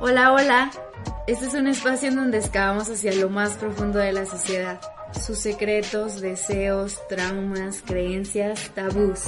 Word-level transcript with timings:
Hola, 0.00 0.32
hola. 0.32 0.70
Este 1.28 1.46
es 1.46 1.54
un 1.54 1.68
espacio 1.68 2.08
en 2.08 2.16
donde 2.16 2.38
excavamos 2.38 2.90
hacia 2.90 3.14
lo 3.14 3.30
más 3.30 3.52
profundo 3.52 4.00
de 4.00 4.10
la 4.12 4.26
sociedad, 4.26 4.80
sus 5.24 5.38
secretos, 5.38 6.20
deseos, 6.20 6.98
traumas, 7.08 7.82
creencias, 7.86 8.70
tabús. 8.74 9.20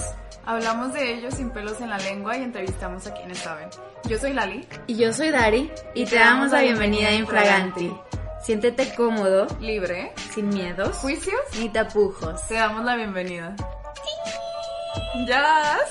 Hablamos 0.44 0.92
de 0.92 1.14
ellos 1.14 1.34
sin 1.34 1.50
pelos 1.50 1.80
en 1.80 1.90
la 1.90 1.98
lengua 1.98 2.36
y 2.36 2.42
entrevistamos 2.42 3.06
a 3.06 3.14
quienes 3.14 3.38
saben. 3.38 3.68
Yo 4.08 4.18
soy 4.18 4.32
Lali. 4.32 4.66
Y 4.88 4.96
yo 4.96 5.12
soy 5.12 5.30
Dari. 5.30 5.70
Y 5.94 6.04
te 6.06 6.16
damos 6.16 6.50
la 6.50 6.60
bienvenida 6.62 7.08
a 7.08 7.12
Infraganti. 7.12 7.94
Siéntete 8.42 8.92
cómodo, 8.94 9.46
libre, 9.60 10.12
sin 10.34 10.48
miedos, 10.48 10.96
juicios 10.96 11.40
ni 11.58 11.68
tapujos. 11.68 12.46
Te 12.48 12.54
damos 12.54 12.84
la 12.84 12.96
bienvenida. 12.96 13.54
¡Ya! 15.14 15.78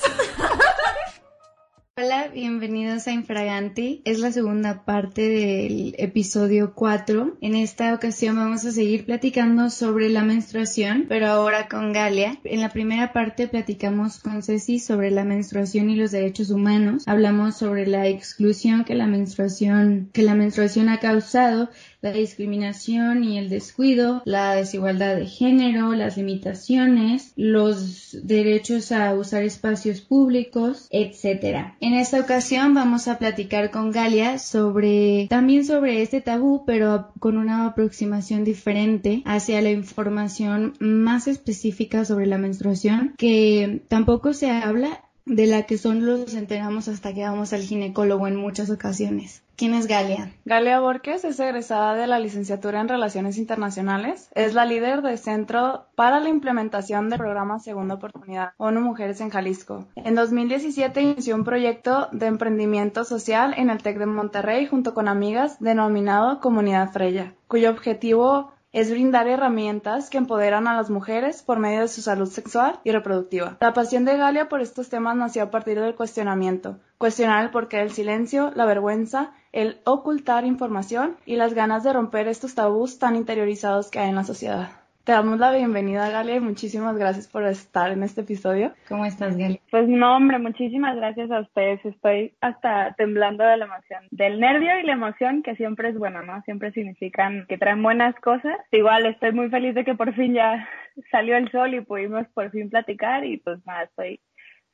Hola, 1.96 2.28
bienvenidos 2.34 3.08
a 3.08 3.12
Infraganti. 3.12 4.02
Es 4.04 4.20
la 4.20 4.32
segunda 4.32 4.84
parte 4.84 5.30
del 5.30 5.96
episodio 5.98 6.74
4. 6.76 7.38
En 7.40 7.56
esta 7.56 7.94
ocasión 7.94 8.36
vamos 8.36 8.66
a 8.66 8.72
seguir 8.72 9.06
platicando 9.06 9.70
sobre 9.70 10.10
la 10.10 10.24
menstruación, 10.24 11.06
pero 11.08 11.28
ahora 11.28 11.70
con 11.70 11.94
Galia. 11.94 12.38
En 12.44 12.60
la 12.60 12.70
primera 12.70 13.14
parte 13.14 13.48
platicamos 13.48 14.20
con 14.20 14.44
Ceci 14.44 14.80
sobre 14.80 15.10
la 15.10 15.24
menstruación 15.24 15.90
y 15.90 15.96
los 15.96 16.12
derechos 16.12 16.50
humanos. 16.50 17.04
Hablamos 17.08 17.56
sobre 17.56 17.88
la 17.88 18.08
exclusión 18.08 18.84
que 18.84 18.96
la 18.96 19.08
menstruación, 19.08 20.10
que 20.12 20.24
la 20.24 20.36
menstruación 20.36 20.90
ha 20.90 21.00
causado 21.00 21.70
la 22.04 22.12
discriminación 22.12 23.24
y 23.24 23.38
el 23.38 23.50
descuido, 23.50 24.22
la 24.26 24.56
desigualdad 24.56 25.16
de 25.16 25.26
género, 25.26 25.94
las 25.94 26.18
limitaciones, 26.18 27.32
los 27.38 28.18
derechos 28.22 28.92
a 28.92 29.14
usar 29.16 29.44
espacios 29.44 30.02
públicos, 30.02 30.88
etc. 30.92 31.76
En 31.80 31.94
esta 31.94 32.20
ocasión 32.20 32.74
vamos 32.74 33.08
a 33.08 33.18
platicar 33.18 33.72
con 33.72 33.92
Galia 33.92 34.38
sobre 34.38 35.28
también 35.30 35.66
sobre 35.66 36.02
este 36.02 36.20
tabú, 36.20 36.66
pero 36.66 37.08
con 37.20 37.38
una 37.38 37.68
aproximación 37.68 38.44
diferente 38.44 39.22
hacia 39.26 39.62
la 39.62 39.72
información 39.72 40.74
más 40.82 41.30
específica 41.30 42.04
sobre 42.04 42.28
la 42.28 42.38
menstruación 42.38 43.14
que 43.18 43.82
tampoco 43.88 44.34
se 44.34 44.52
habla 44.52 45.06
de 45.26 45.48
la 45.48 45.64
que 45.64 45.78
son 45.78 46.06
los 46.06 46.34
enteramos 46.34 46.88
hasta 46.88 47.14
que 47.14 47.24
vamos 47.24 47.54
al 47.54 47.62
ginecólogo 47.62 48.28
en 48.28 48.36
muchas 48.36 48.70
ocasiones. 48.70 49.44
¿Quién 49.56 49.76
es 49.76 49.86
Galia? 49.86 50.32
Galia 50.46 50.80
Borges 50.80 51.24
es 51.24 51.40
egresada 51.40 51.94
de 51.94 52.08
la 52.08 52.20
licenciatura 52.20 52.82
en 52.82 52.90
Relaciones 52.90 53.38
Internacionales. 53.38 54.30
Es 54.34 54.56
la 54.56 54.66
líder 54.66 55.04
del 55.04 55.20
Centro 55.20 55.86
para 55.96 56.20
la 56.20 56.30
Implementación 56.30 57.10
del 57.10 57.20
Programa 57.20 57.60
Segunda 57.60 57.96
Oportunidad 57.96 58.54
ONU 58.58 58.82
Mujeres 58.82 59.22
en 59.22 59.30
Jalisco. 59.30 59.86
En 59.96 60.16
2017 60.16 61.02
inició 61.02 61.36
un 61.36 61.44
proyecto 61.44 62.10
de 62.12 62.26
emprendimiento 62.26 63.04
social 63.04 63.54
en 63.56 63.70
el 63.70 63.84
TEC 63.84 64.00
de 64.00 64.08
Monterrey 64.08 64.66
junto 64.66 64.96
con 64.96 65.08
amigas 65.08 65.60
denominado 65.60 66.40
Comunidad 66.40 66.92
Freya, 66.92 67.36
cuyo 67.48 67.70
objetivo 67.70 68.52
es 68.74 68.90
brindar 68.90 69.28
herramientas 69.28 70.10
que 70.10 70.18
empoderan 70.18 70.68
a 70.68 70.76
las 70.76 70.90
mujeres 70.90 71.44
por 71.44 71.60
medio 71.60 71.82
de 71.82 71.88
su 71.88 72.02
salud 72.02 72.28
sexual 72.28 72.80
y 72.84 72.92
reproductiva. 72.92 73.58
La 73.62 73.74
pasión 73.74 74.04
de 74.04 74.18
Galia 74.18 74.50
por 74.50 74.62
estos 74.62 74.90
temas 74.90 75.16
nació 75.16 75.44
a 75.44 75.52
partir 75.52 75.80
del 75.80 75.96
cuestionamiento, 75.96 76.80
cuestionar 76.98 77.44
el 77.44 77.52
porqué 77.52 77.78
del 77.78 77.92
silencio, 77.92 78.52
la 78.56 78.66
vergüenza, 78.66 79.32
el 79.52 79.80
ocultar 79.86 80.44
información 80.44 81.18
y 81.26 81.36
las 81.36 81.54
ganas 81.54 81.84
de 81.84 81.94
romper 81.94 82.28
estos 82.28 82.56
tabús 82.56 82.98
tan 82.98 83.16
interiorizados 83.16 83.92
que 83.92 84.00
hay 84.00 84.10
en 84.10 84.16
la 84.16 84.24
sociedad. 84.24 84.83
Te 85.06 85.12
damos 85.12 85.38
la 85.38 85.52
bienvenida, 85.52 86.10
Galia, 86.10 86.38
y 86.38 86.40
muchísimas 86.40 86.98
gracias 86.98 87.28
por 87.28 87.44
estar 87.44 87.92
en 87.92 88.04
este 88.04 88.22
episodio. 88.22 88.72
¿Cómo 88.88 89.04
estás, 89.06 89.36
Galia? 89.36 89.60
Pues 89.70 89.86
no, 89.90 90.16
hombre, 90.16 90.40
muchísimas 90.40 90.96
gracias 90.96 91.30
a 91.30 91.42
ustedes. 91.42 91.84
Estoy 91.84 92.34
hasta 92.40 92.94
temblando 92.94 93.44
de 93.44 93.58
la 93.58 93.66
emoción, 93.66 94.04
del 94.12 94.40
nervio 94.40 94.80
y 94.80 94.84
la 94.84 94.94
emoción, 94.94 95.44
que 95.44 95.58
siempre 95.58 95.90
es 95.90 95.98
buena, 96.00 96.22
¿no? 96.22 96.42
Siempre 96.44 96.72
significan 96.72 97.46
que 97.50 97.58
traen 97.58 97.84
buenas 97.84 98.16
cosas. 98.22 98.56
Igual 98.72 99.06
estoy 99.06 99.34
muy 99.34 99.50
feliz 99.50 99.76
de 99.76 99.84
que 99.84 99.94
por 99.94 100.16
fin 100.16 100.36
ya 100.36 100.70
salió 101.12 101.36
el 101.36 101.52
sol 101.52 101.74
y 101.74 101.82
pudimos 101.82 102.26
por 102.30 102.50
fin 102.52 102.70
platicar 102.70 103.26
y 103.26 103.40
pues 103.40 103.60
nada, 103.66 103.84
estoy 103.84 104.22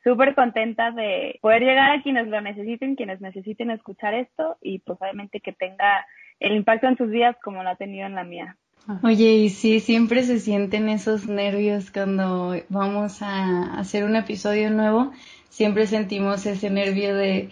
súper 0.03 0.35
contenta 0.35 0.91
de 0.91 1.39
poder 1.41 1.63
llegar 1.63 1.89
a 1.89 2.03
quienes 2.03 2.27
lo 2.27 2.39
necesiten, 2.39 2.95
quienes 2.95 3.19
necesiten 3.19 3.71
escuchar 3.71 4.13
esto 4.13 4.57
y 4.61 4.77
pues 4.77 5.01
obviamente 5.01 5.39
que 5.39 5.53
tenga 5.53 6.05
el 6.39 6.55
impacto 6.55 6.87
en 6.87 6.97
sus 6.97 7.09
vidas 7.09 7.35
como 7.43 7.63
lo 7.63 7.69
ha 7.69 7.77
tenido 7.77 8.05
en 8.05 8.13
la 8.13 8.23
mía. 8.23 8.55
Oye, 9.03 9.33
y 9.33 9.49
sí, 9.49 9.79
siempre 9.79 10.23
se 10.23 10.39
sienten 10.39 10.89
esos 10.89 11.27
nervios 11.27 11.91
cuando 11.91 12.55
vamos 12.69 13.21
a 13.21 13.79
hacer 13.79 14.03
un 14.03 14.15
episodio 14.15 14.71
nuevo, 14.71 15.11
siempre 15.49 15.85
sentimos 15.85 16.45
ese 16.45 16.71
nervio 16.71 17.13
de 17.15 17.49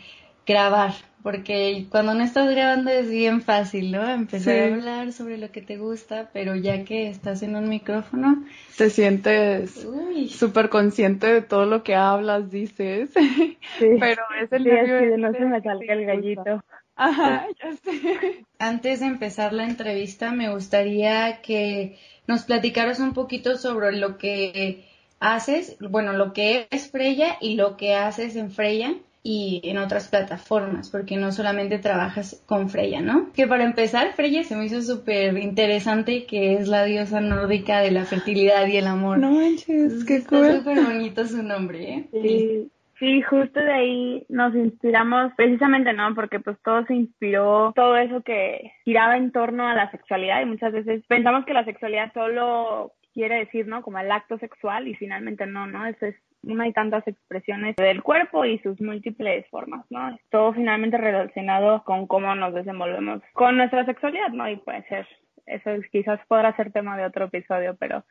grabar, 0.48 0.94
porque 1.22 1.86
cuando 1.90 2.16
no 2.16 2.24
estás 2.24 2.50
grabando 2.50 2.90
es 2.90 3.10
bien 3.10 3.42
fácil, 3.42 3.92
¿no? 3.92 4.10
Empezar 4.10 4.58
a 4.58 4.66
hablar 4.76 5.14
sobre 5.14 5.38
lo 5.38 5.52
que 5.52 5.62
te 5.62 5.78
gusta, 5.78 6.30
pero 6.34 6.56
ya 6.56 6.84
que 6.86 7.10
estás 7.10 7.44
en 7.44 7.56
un 7.56 7.70
micrófono... 7.70 8.44
Te 8.76 8.90
sientes 8.90 9.88
súper 10.30 10.70
consciente 10.70 11.28
de 11.28 11.42
todo 11.42 11.66
lo 11.66 11.84
que 11.84 11.96
hablas, 11.96 12.50
dices, 12.50 13.12
pero 14.00 14.24
es 14.42 14.52
el 14.52 14.64
nervio 14.64 14.96
de 14.96 15.18
no 15.18 15.32
se 15.34 15.46
me 15.46 15.62
salga 15.62 15.94
el 15.94 16.06
gallito. 16.06 16.64
Ajá, 16.98 17.48
ya 17.64 17.74
sé. 17.78 18.46
Antes 18.60 19.00
de 19.00 19.06
empezar 19.06 19.54
la 19.54 19.66
entrevista, 19.66 20.32
me 20.32 20.52
gustaría 20.52 21.42
que 21.42 21.98
nos 22.26 22.44
platicaras 22.44 23.00
un 23.00 23.14
poquito 23.14 23.58
sobre 23.58 23.96
lo 23.96 24.18
que 24.18 24.84
haces, 25.20 25.78
bueno, 25.80 26.14
lo 26.14 26.34
que 26.34 26.68
es 26.72 26.92
Freya 26.92 27.38
y 27.40 27.56
lo 27.56 27.78
que 27.78 27.96
haces 27.96 28.36
en 28.36 28.52
Freya 28.52 28.96
y 29.24 29.62
en 29.64 29.78
otras 29.78 30.08
plataformas, 30.08 30.90
porque 30.90 31.18
no 31.18 31.32
solamente 31.32 31.80
trabajas 31.80 32.42
con 32.46 32.70
Freya, 32.70 33.02
¿no? 33.02 33.32
Que 33.34 33.46
para 33.46 33.66
empezar, 33.66 34.14
Freya 34.14 34.44
se 34.44 34.56
me 34.56 34.66
hizo 34.66 34.82
súper 34.82 35.38
interesante 35.38 36.26
que 36.26 36.54
es 36.56 36.68
la 36.68 36.86
diosa 36.86 37.20
nórdica 37.20 37.82
de 37.82 37.92
la 37.92 38.06
fertilidad 38.06 38.66
y 38.68 38.78
el 38.78 38.88
amor. 38.88 39.20
No 39.20 39.32
manches, 39.32 40.04
qué 40.06 40.24
cool. 40.24 40.46
Está 40.46 40.58
súper 40.60 40.82
bonito 40.82 41.28
su 41.28 41.44
nombre, 41.44 41.94
¿eh? 41.94 42.08
Sí. 42.12 42.72
Sí, 43.00 43.22
justo 43.22 43.60
de 43.60 43.72
ahí 43.72 44.26
nos 44.28 44.56
inspiramos 44.56 45.32
precisamente, 45.36 45.94
¿no? 45.94 46.16
Porque 46.16 46.40
pues 46.40 46.58
todo 46.64 46.84
se 46.86 46.96
inspiró, 46.96 47.72
todo 47.76 47.96
eso 47.96 48.22
que 48.24 48.72
giraba 48.86 49.18
en 49.18 49.32
torno 49.32 49.68
a 49.68 49.76
la 49.76 49.92
sexualidad 49.92 50.42
y 50.42 50.46
muchas 50.46 50.74
veces 50.74 51.06
pensamos 51.08 51.46
que 51.46 51.54
la 51.54 51.66
sexualidad 51.66 52.12
solo 52.14 52.94
quiere 53.14 53.36
decir, 53.36 53.68
¿no? 53.68 53.84
Como 53.84 54.00
el 54.00 54.12
acto 54.12 54.40
sexual 54.40 54.88
y 54.88 54.96
finalmente 54.96 55.46
no, 55.46 55.68
¿no? 55.68 55.86
Eso 55.86 56.08
es 56.08 56.16
una 56.44 56.68
y 56.68 56.74
tantas 56.74 57.08
expresiones 57.08 57.76
del 57.76 58.02
cuerpo 58.02 58.46
y 58.46 58.58
sus 58.60 58.80
múltiples 58.82 59.48
formas, 59.50 59.86
¿no? 59.90 60.18
Todo 60.32 60.54
finalmente 60.54 60.98
relacionado 60.98 61.84
con 61.84 62.08
cómo 62.08 62.34
nos 62.36 62.54
desenvolvemos 62.54 63.22
con 63.34 63.58
nuestra 63.58 63.86
sexualidad, 63.86 64.30
¿no? 64.30 64.50
Y 64.50 64.58
puede 64.58 64.84
ser 64.88 65.08
eso 65.48 65.72
quizás 65.92 66.20
podrá 66.28 66.56
ser 66.56 66.72
tema 66.72 66.98
de 66.98 67.06
otro 67.06 67.26
episodio, 67.26 67.76
pero 67.80 68.04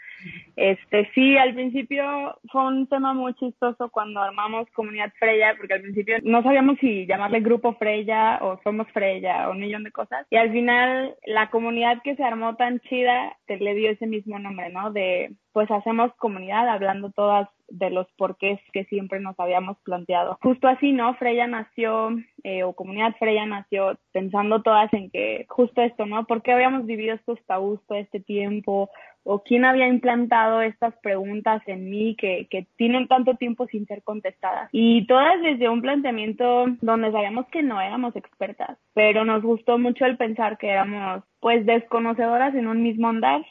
este 0.57 1.11
sí, 1.15 1.37
al 1.37 1.55
principio 1.55 2.39
fue 2.51 2.67
un 2.67 2.87
tema 2.89 3.15
muy 3.15 3.35
chistoso 3.35 3.91
cuando 3.91 4.21
armamos 4.21 4.69
Comunidad 4.73 5.13
Freya, 5.19 5.55
porque 5.57 5.75
al 5.75 5.83
principio 5.83 6.17
no 6.23 6.43
sabíamos 6.43 6.79
si 6.79 7.07
llamarle 7.07 7.41
Grupo 7.41 7.75
Freya 7.75 8.39
o 8.43 8.61
Somos 8.63 8.89
Freya 8.93 9.49
o 9.49 9.53
un 9.53 9.61
millón 9.61 9.85
de 9.85 9.93
cosas, 9.93 10.27
y 10.31 10.37
al 10.37 10.51
final 10.51 11.15
la 11.27 11.51
comunidad 11.51 12.03
que 12.03 12.17
se 12.17 12.25
armó 12.25 12.57
tan 12.57 12.81
chida 12.81 13.37
te 13.47 13.59
le 13.59 13.75
dio 13.75 13.91
ese 13.91 14.07
mismo 14.07 14.39
nombre, 14.39 14.71
¿no? 14.71 14.91
De 14.93 15.33
pues 15.57 15.71
hacemos 15.71 16.13
comunidad 16.17 16.69
hablando 16.69 17.11
todas 17.13 17.49
de 17.69 17.89
los 17.89 18.07
porqués 18.19 18.61
que 18.75 18.85
siempre 18.85 19.21
nos 19.21 19.41
habíamos 19.41 19.79
planteado. 19.85 20.37
Justo 20.43 20.69
así, 20.69 20.93
¿no? 20.93 21.15
Freya 21.15 21.47
nació, 21.47 22.11
eh, 22.45 22.63
o 22.63 22.75
Comunidad 22.75 23.17
Freya 23.19 23.47
nació 23.47 23.97
pensando 24.13 24.61
todas 24.61 24.93
en 24.93 25.09
que 25.11 25.47
justo 25.49 25.81
esto, 25.81 26.05
¿no? 26.05 26.27
¿Por 26.27 26.43
qué 26.43 26.53
habíamos 26.53 26.85
vivido 26.85 27.15
estos 27.15 27.43
tabús 27.47 27.81
todo 27.89 27.97
este 27.97 28.21
tiempo? 28.21 28.91
¿O 29.23 29.43
quién 29.43 29.65
había 29.65 29.89
implantado 29.89 30.61
estas 30.61 30.95
preguntas 30.99 31.63
en 31.67 31.89
mí 31.89 32.17
que, 32.17 32.49
que 32.51 32.67
tienen 32.77 33.09
tanto 33.09 33.37
tiempo 33.37 33.67
sin 33.67 33.87
ser 33.87 34.03
contestadas? 34.03 34.69
Y 34.73 35.07
todas 35.07 35.41
desde 35.41 35.71
un 35.71 35.81
planteamiento 35.81 36.67
donde 36.83 37.13
sabíamos 37.13 37.47
que 37.47 37.63
no 37.63 37.81
éramos 37.81 38.15
expertas, 38.15 38.77
pero 38.93 39.25
nos 39.25 39.43
gustó 39.43 39.79
mucho 39.79 40.05
el 40.05 40.19
pensar 40.19 40.59
que 40.59 40.69
éramos 40.69 41.25
pues 41.41 41.65
desconocedoras 41.65 42.55
en 42.55 42.67
un 42.67 42.83
mismo 42.83 43.09
andar 43.09 43.43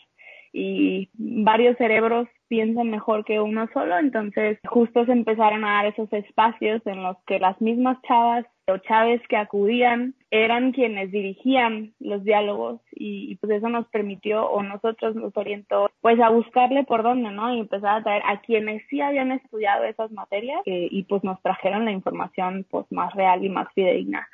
y 0.57 1.10
varios 1.16 1.75
cerebros 1.78 2.30
piensan 2.48 2.90
mejor 2.90 3.25
que 3.25 3.42
uno 3.42 3.68
solo, 3.74 3.98
entonces 3.98 4.57
justo 4.69 5.06
se 5.06 5.12
empezaron 5.12 5.66
a 5.66 5.74
dar 5.74 5.88
esos 5.88 6.12
espacios 6.13 6.81
en 6.86 7.04
los 7.04 7.18
que 7.28 7.40
las 7.40 7.60
mismas 7.60 8.02
chavas 8.04 8.46
o 8.68 8.78
chaves 8.78 9.22
que 9.28 9.36
acudían 9.36 10.16
eran 10.31 10.72
quienes 10.72 11.12
dirigían 11.12 11.94
los 12.00 12.24
diálogos 12.24 12.80
y, 12.94 13.36
pues 13.36 13.52
eso 13.52 13.68
nos 13.68 13.86
permitió 13.88 14.46
o 14.46 14.63
nosotros 14.63 15.13
nos 15.16 15.36
orientó 15.36 15.92
pues 16.00 16.19
a 16.22 16.30
buscarle 16.30 16.86
por 16.86 17.04
dónde, 17.04 17.31
¿no? 17.31 17.54
Y 17.54 17.60
empezar 17.60 17.98
a 17.98 18.04
traer 18.04 18.24
a 18.25 18.40
quienes 18.40 18.81
sí 18.90 19.01
habían 19.01 19.34
estudiado 19.34 19.84
esas 19.84 20.10
materias 20.12 20.62
eh, 20.66 20.88
y 20.90 21.04
pues 21.04 21.22
nos 21.25 21.42
trajeron 21.42 21.84
la 21.84 21.92
información 21.92 22.66
pues 22.69 22.90
más 22.92 23.13
real 23.13 23.44
y 23.44 23.50
más 23.50 23.68
fidedigna. 23.74 24.25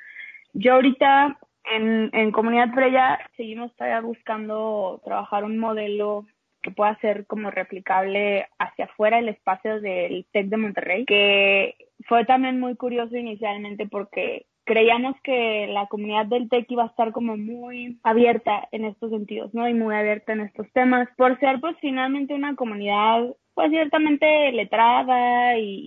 Yo 0.54 0.76
ahorita 0.76 1.40
en, 1.66 2.10
en 2.14 2.32
Comunidad 2.32 2.74
Freya 2.74 3.20
seguimos 3.38 3.76
todavía 3.76 4.02
buscando 4.02 5.02
trabajar 5.04 5.44
un 5.44 5.58
modelo 5.58 6.26
que 6.62 6.72
pueda 6.72 6.96
ser 7.00 7.26
como 7.26 7.52
replicable 7.52 8.48
hacia 8.60 8.86
afuera 8.86 9.20
el 9.20 9.30
espacio 9.30 9.82
del 9.82 10.26
TEC 10.32 10.48
de 10.48 10.58
Monterrey, 10.58 11.06
que 11.06 11.76
fue 12.08 12.26
también 12.26 12.60
muy 12.60 12.76
curioso 12.76 13.16
inicialmente 13.16 13.88
porque 13.88 14.46
creíamos 14.64 15.16
que 15.24 15.68
la 15.68 15.88
comunidad 15.88 16.28
del 16.28 16.50
TEC 16.50 16.70
iba 16.72 16.84
a 16.84 16.88
estar 16.88 17.12
como 17.12 17.36
muy 17.36 18.00
abierta 18.04 18.68
en 18.72 18.86
estos 18.86 19.10
sentidos, 19.10 19.54
¿no? 19.54 19.68
Y 19.68 19.74
muy 19.74 19.96
abierta 19.96 20.34
en 20.34 20.42
estos 20.42 20.72
temas, 20.72 21.10
por 21.18 21.40
ser 21.40 21.60
pues 21.60 21.76
finalmente 21.82 22.34
una 22.34 22.56
comunidad 22.56 23.36
pues 23.54 23.70
ciertamente 23.70 24.52
letrada 24.54 25.58
y, 25.58 25.82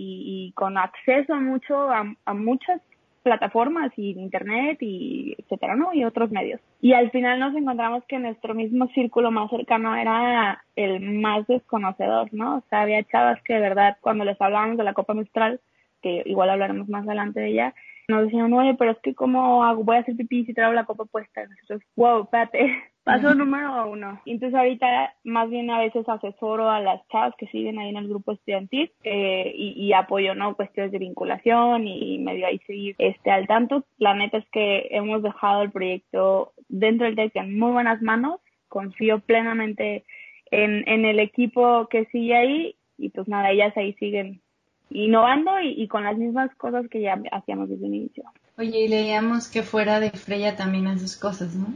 y, 0.47 0.53
con 0.53 0.77
acceso 0.77 1.35
mucho 1.37 1.91
a, 1.91 2.05
a 2.27 2.35
muchas 2.35 2.81
plataformas 3.25 3.91
y 3.97 4.11
internet 4.11 4.79
y 4.81 5.35
etcétera, 5.39 5.75
¿no? 5.75 5.93
Y 5.93 6.05
otros 6.05 6.31
medios. 6.31 6.61
Y 6.81 6.93
al 6.93 7.11
final 7.11 7.41
nos 7.41 7.57
encontramos 7.57 8.05
que 8.05 8.19
nuestro 8.19 8.55
mismo 8.55 8.87
círculo 8.89 9.33
más 9.33 9.51
cercano 9.51 9.97
era 9.97 10.63
el 10.77 11.01
más 11.01 11.47
desconocedor, 11.49 12.29
¿no? 12.33 12.59
O 12.59 12.63
sea, 12.69 12.83
había 12.83 13.03
chavas 13.03 13.43
que 13.43 13.55
de 13.55 13.61
verdad 13.61 13.97
cuando 14.01 14.25
les 14.25 14.41
hablábamos 14.41 14.77
de 14.77 14.85
la 14.85 14.95
Copa 14.95 15.15
Mistral, 15.15 15.59
que 16.03 16.23
igual 16.27 16.51
hablaremos 16.51 16.89
más 16.89 17.07
adelante 17.07 17.41
de 17.41 17.49
ella, 17.49 17.75
nos 18.09 18.25
decían, 18.25 18.53
oye, 18.53 18.75
pero 18.75 18.93
es 18.93 18.99
que 18.99 19.15
cómo 19.15 19.65
hago, 19.65 19.85
voy 19.85 19.97
a 19.97 20.01
hacer 20.01 20.17
pipí 20.17 20.45
si 20.45 20.55
traigo 20.55 20.73
la 20.73 20.85
copa 20.85 21.05
puesta. 21.05 21.43
Y 21.43 21.49
nosotros, 21.49 21.83
wow, 21.97 22.25
espérate, 22.25 22.83
paso 23.05 23.35
número 23.35 23.89
uno. 23.91 24.21
Entonces 24.27 24.59
ahorita 24.59 25.15
más 25.25 25.49
bien 25.49 25.71
a 25.71 25.79
veces 25.79 26.09
asesoro 26.09 26.71
a 26.71 26.81
las 26.81 27.07
chavas 27.09 27.35
que 27.39 27.47
siguen 27.47 27.79
ahí 27.79 27.91
en 27.91 27.97
el 27.97 28.09
grupo 28.09 28.33
estudiantil 28.33 28.93
eh, 29.05 29.53
y, 29.57 29.93
apoyo, 29.93 30.35
¿no? 30.35 30.55
Cuestiones 30.57 30.93
de 30.93 30.99
vinculación 30.99 31.87
y, 31.87 32.19
medio 32.19 32.47
ahí 32.47 32.59
seguir 32.67 32.95
este, 32.99 33.31
al 33.31 33.47
tanto. 33.47 33.85
La 33.99 34.15
neta 34.15 34.39
es 34.39 34.49
que 34.51 34.89
hemos 34.91 35.23
dejado 35.23 35.63
el 35.63 35.71
proyecto 35.71 36.53
dentro 36.69 37.07
del 37.07 37.17
TEC 37.17 37.37
en 37.37 37.59
muy 37.59 37.73
buenas 37.73 38.03
manos. 38.03 38.41
Confío 38.69 39.21
plenamente 39.21 40.05
en, 40.51 40.87
en 40.89 41.05
el 41.05 41.21
equipo 41.21 41.89
que 41.89 42.07
sigue 42.07 42.37
ahí 42.37 42.77
y 42.97 43.11
pues 43.11 43.29
nada, 43.29 43.51
ellas 43.51 43.77
ahí 43.77 43.95
siguen 43.95 44.41
innovando 44.91 45.61
y, 45.61 45.83
y, 45.83 45.89
con 45.89 46.05
las 46.05 46.17
mismas 46.17 46.55
cosas 46.57 46.89
que 46.89 47.01
ya 47.01 47.21
hacíamos 47.33 47.69
desde 47.69 47.87
el 47.87 47.95
inicio. 47.95 48.25
Oye, 48.57 48.85
y 48.85 48.89
leíamos 48.89 49.49
que 49.49 49.63
fuera 49.63 50.01
de 50.01 50.11
Freya 50.11 50.57
también 50.57 50.87
haces 50.87 51.17
cosas, 51.17 51.55
¿no? 51.55 51.67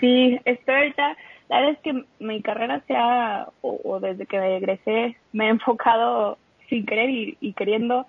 Sí, 0.00 0.38
estoy 0.44 0.74
ahorita, 0.74 1.16
la 1.48 1.60
verdad 1.60 1.72
es 1.72 1.78
que 1.80 2.04
mi 2.18 2.42
carrera 2.42 2.82
se 2.86 2.94
ha, 2.96 3.48
o, 3.60 4.00
desde 4.00 4.26
que 4.26 4.40
regresé, 4.40 5.16
me 5.32 5.46
he 5.46 5.50
enfocado 5.50 6.38
sin 6.68 6.86
querer 6.86 7.10
y, 7.10 7.36
y 7.40 7.52
queriendo 7.52 8.06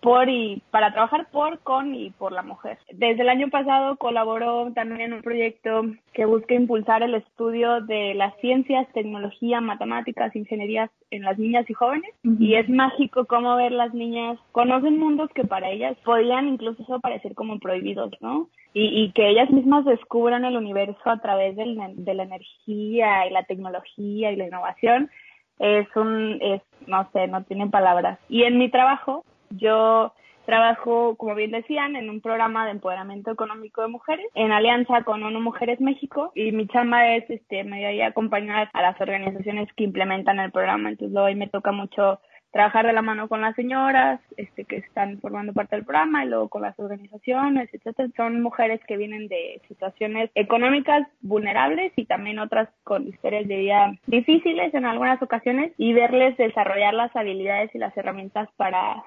por 0.00 0.28
y 0.28 0.62
para 0.70 0.92
trabajar 0.92 1.28
por, 1.30 1.60
con 1.60 1.94
y 1.94 2.10
por 2.10 2.32
la 2.32 2.42
mujer. 2.42 2.78
Desde 2.92 3.22
el 3.22 3.28
año 3.28 3.48
pasado 3.50 3.96
colaboró 3.96 4.72
también 4.74 5.00
en 5.00 5.12
un 5.12 5.22
proyecto 5.22 5.82
que 6.12 6.24
busca 6.24 6.54
impulsar 6.54 7.02
el 7.02 7.14
estudio 7.14 7.80
de 7.82 8.14
las 8.14 8.34
ciencias, 8.40 8.86
tecnología, 8.92 9.60
matemáticas, 9.60 10.34
ingenierías 10.34 10.90
en 11.10 11.22
las 11.22 11.38
niñas 11.38 11.68
y 11.70 11.74
jóvenes. 11.74 12.10
Y 12.38 12.54
es 12.54 12.68
mágico 12.68 13.26
cómo 13.26 13.56
ver 13.56 13.72
las 13.72 13.94
niñas 13.94 14.38
conocen 14.52 14.98
mundos 14.98 15.30
que 15.34 15.44
para 15.44 15.70
ellas 15.70 15.96
podían 16.04 16.48
incluso 16.48 17.00
parecer 17.00 17.34
como 17.34 17.58
prohibidos, 17.58 18.10
¿no? 18.20 18.48
Y, 18.74 19.04
y 19.04 19.12
que 19.12 19.28
ellas 19.30 19.50
mismas 19.50 19.84
descubran 19.84 20.44
el 20.44 20.56
universo 20.56 21.08
a 21.08 21.18
través 21.18 21.56
del, 21.56 21.78
de 21.96 22.14
la 22.14 22.24
energía 22.24 23.26
y 23.26 23.30
la 23.30 23.44
tecnología 23.44 24.32
y 24.32 24.36
la 24.36 24.46
innovación 24.46 25.10
es 25.58 25.86
un, 25.96 26.38
es, 26.42 26.60
no 26.86 27.08
sé, 27.12 27.28
no 27.28 27.44
tiene 27.44 27.68
palabras. 27.68 28.18
Y 28.28 28.42
en 28.42 28.58
mi 28.58 28.70
trabajo 28.70 29.24
yo 29.50 30.12
trabajo, 30.46 31.16
como 31.16 31.34
bien 31.34 31.50
decían, 31.50 31.96
en 31.96 32.08
un 32.08 32.20
programa 32.20 32.64
de 32.64 32.70
empoderamiento 32.70 33.32
económico 33.32 33.82
de 33.82 33.88
mujeres 33.88 34.26
en 34.34 34.52
alianza 34.52 35.02
con 35.02 35.22
ONU 35.22 35.40
Mujeres 35.40 35.80
México 35.80 36.32
y 36.34 36.52
mi 36.52 36.66
chamba 36.68 37.14
es 37.14 37.28
este 37.28 37.64
me 37.64 38.02
a 38.02 38.06
acompañar 38.06 38.70
a 38.72 38.82
las 38.82 38.98
organizaciones 39.00 39.68
que 39.74 39.84
implementan 39.84 40.38
el 40.38 40.52
programa. 40.52 40.88
Entonces 40.88 41.16
hoy 41.16 41.34
me 41.34 41.48
toca 41.48 41.72
mucho 41.72 42.20
trabajar 42.52 42.86
de 42.86 42.94
la 42.94 43.02
mano 43.02 43.28
con 43.28 43.42
las 43.42 43.54
señoras 43.54 44.18
este, 44.38 44.64
que 44.64 44.76
están 44.76 45.20
formando 45.20 45.52
parte 45.52 45.76
del 45.76 45.84
programa 45.84 46.24
y 46.24 46.28
luego 46.28 46.48
con 46.48 46.62
las 46.62 46.78
organizaciones, 46.78 47.68
etcétera. 47.72 48.08
Son 48.16 48.40
mujeres 48.40 48.80
que 48.86 48.96
vienen 48.96 49.28
de 49.28 49.60
situaciones 49.68 50.30
económicas 50.34 51.06
vulnerables 51.20 51.92
y 51.96 52.06
también 52.06 52.38
otras 52.38 52.70
con 52.82 53.06
historias 53.06 53.46
de 53.46 53.58
vida 53.58 53.92
difíciles 54.06 54.72
en 54.72 54.86
algunas 54.86 55.20
ocasiones 55.20 55.72
y 55.76 55.92
verles 55.92 56.36
desarrollar 56.38 56.94
las 56.94 57.14
habilidades 57.14 57.74
y 57.74 57.78
las 57.78 57.94
herramientas 57.96 58.48
para 58.56 59.04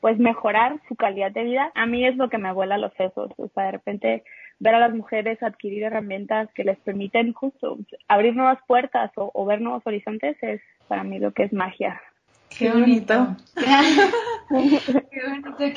pues 0.00 0.18
mejorar 0.18 0.80
su 0.88 0.96
calidad 0.96 1.32
de 1.32 1.44
vida, 1.44 1.72
a 1.74 1.86
mí 1.86 2.06
es 2.06 2.16
lo 2.16 2.28
que 2.28 2.38
me 2.38 2.52
vuela 2.52 2.78
los 2.78 2.92
sesos, 2.94 3.30
o 3.36 3.48
sea, 3.48 3.64
de 3.64 3.72
repente 3.72 4.24
ver 4.60 4.74
a 4.74 4.80
las 4.80 4.94
mujeres 4.94 5.42
adquirir 5.42 5.84
herramientas 5.84 6.48
que 6.54 6.64
les 6.64 6.78
permiten 6.78 7.32
justo 7.32 7.78
abrir 8.08 8.34
nuevas 8.34 8.58
puertas 8.66 9.10
o, 9.16 9.46
ver 9.46 9.60
nuevos 9.60 9.86
horizontes 9.86 10.36
es 10.42 10.60
para 10.88 11.04
mí 11.04 11.18
lo 11.18 11.32
que 11.32 11.44
es 11.44 11.52
magia. 11.52 12.00
Qué 12.56 12.70
bonito. 12.70 13.36
Qué 13.56 15.20
bonito 15.28 15.54
que, 15.56 15.74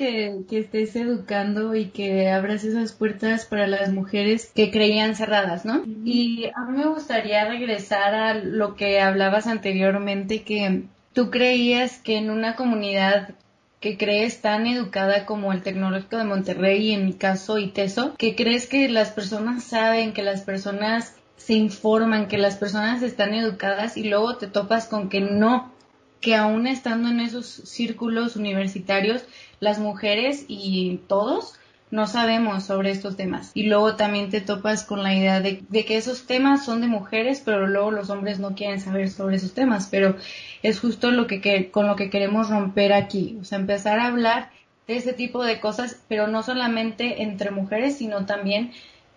que, 0.50 0.60
estés 0.60 0.96
educando 0.96 1.76
y 1.76 1.88
que 1.88 2.30
abras 2.30 2.64
esas 2.64 2.94
puertas 2.94 3.46
para 3.46 3.68
las 3.68 3.92
mujeres 3.92 4.50
que 4.56 4.72
creían 4.72 5.16
cerradas, 5.16 5.66
¿no? 5.66 5.84
Y 6.06 6.50
a 6.56 6.62
mí 6.66 6.78
me 6.78 6.88
gustaría 6.88 7.44
regresar 7.46 8.16
a 8.16 8.34
lo 8.36 8.76
que 8.76 9.02
hablabas 9.02 9.48
anteriormente, 9.48 10.44
que 10.44 10.84
tú 11.12 11.30
creías 11.30 12.00
que 12.00 12.18
en 12.18 12.32
una 12.32 12.56
comunidad 12.56 13.36
que 13.81 13.98
crees 13.98 14.42
tan 14.42 14.68
educada 14.68 15.25
como 15.25 15.51
el 15.51 15.63
Tecnológico 15.63 16.18
de 16.18 16.24
Monterrey 16.24 16.89
y 16.89 16.92
en 16.94 17.06
mi 17.06 17.13
caso 17.13 17.57
ITESO, 17.57 18.13
que 18.16 18.36
crees 18.36 18.68
que 18.68 18.88
las 18.88 19.10
personas 19.10 19.63
saben, 19.63 20.13
que 20.13 20.22
las 20.22 20.42
personas 20.42 21.16
se 21.36 21.56
informan, 21.56 22.28
que 22.28 22.38
las 22.38 22.56
personas 22.56 23.01
están 23.01 23.33
educadas 23.33 23.98
y 23.98 24.04
luego 24.04 24.38
te 24.38 24.45
topas 24.45 24.86
con 24.86 25.10
que 25.10 25.19
no, 25.19 25.74
que 26.22 26.36
aún 26.36 26.68
estando 26.68 27.10
en 27.10 27.19
esos 27.19 27.48
círculos 27.48 28.36
universitarios, 28.36 29.24
las 29.60 29.80
mujeres 29.80 30.45
y 30.48 31.01
todos 31.07 31.56
no 31.92 32.08
sabemos 32.08 32.64
sobre 32.64 32.92
estos 32.92 33.18
temas. 33.18 33.52
Y 33.54 33.64
luego 33.64 33.96
también 33.96 34.30
te 34.30 34.42
topas 34.42 34.84
con 34.84 35.04
la 35.04 35.14
idea 35.14 35.42
de, 35.42 35.62
de, 35.68 35.86
que 35.86 35.98
esos 35.98 36.26
temas 36.26 36.66
son 36.66 36.82
de 36.82 36.88
mujeres, 36.88 37.42
pero 37.44 37.68
luego 37.68 37.92
los 37.92 38.10
hombres 38.10 38.40
no 38.40 38.56
quieren 38.56 38.80
saber 38.80 39.10
sobre 39.10 39.36
esos 39.36 39.54
temas. 39.54 39.90
Pero 39.92 40.16
es 40.64 40.80
justo 40.80 41.12
lo 41.12 41.28
que, 41.28 41.70
con 41.70 41.88
lo 41.88 41.98
que 41.98 42.10
queremos 42.10 42.50
romper 42.50 42.94
aquí, 42.94 43.38
o 43.42 43.44
sea, 43.44 43.60
empezar 43.60 44.00
a 44.00 44.08
hablar 44.08 44.50
de 44.88 44.96
ese 44.96 45.14
tipo 45.14 45.44
de 45.44 45.60
cosas, 45.60 46.02
pero 46.08 46.28
no 46.28 46.44
solamente 46.44 47.22
entre 47.24 47.52
mujeres, 47.52 47.98
sino 47.98 48.26
también 48.26 48.72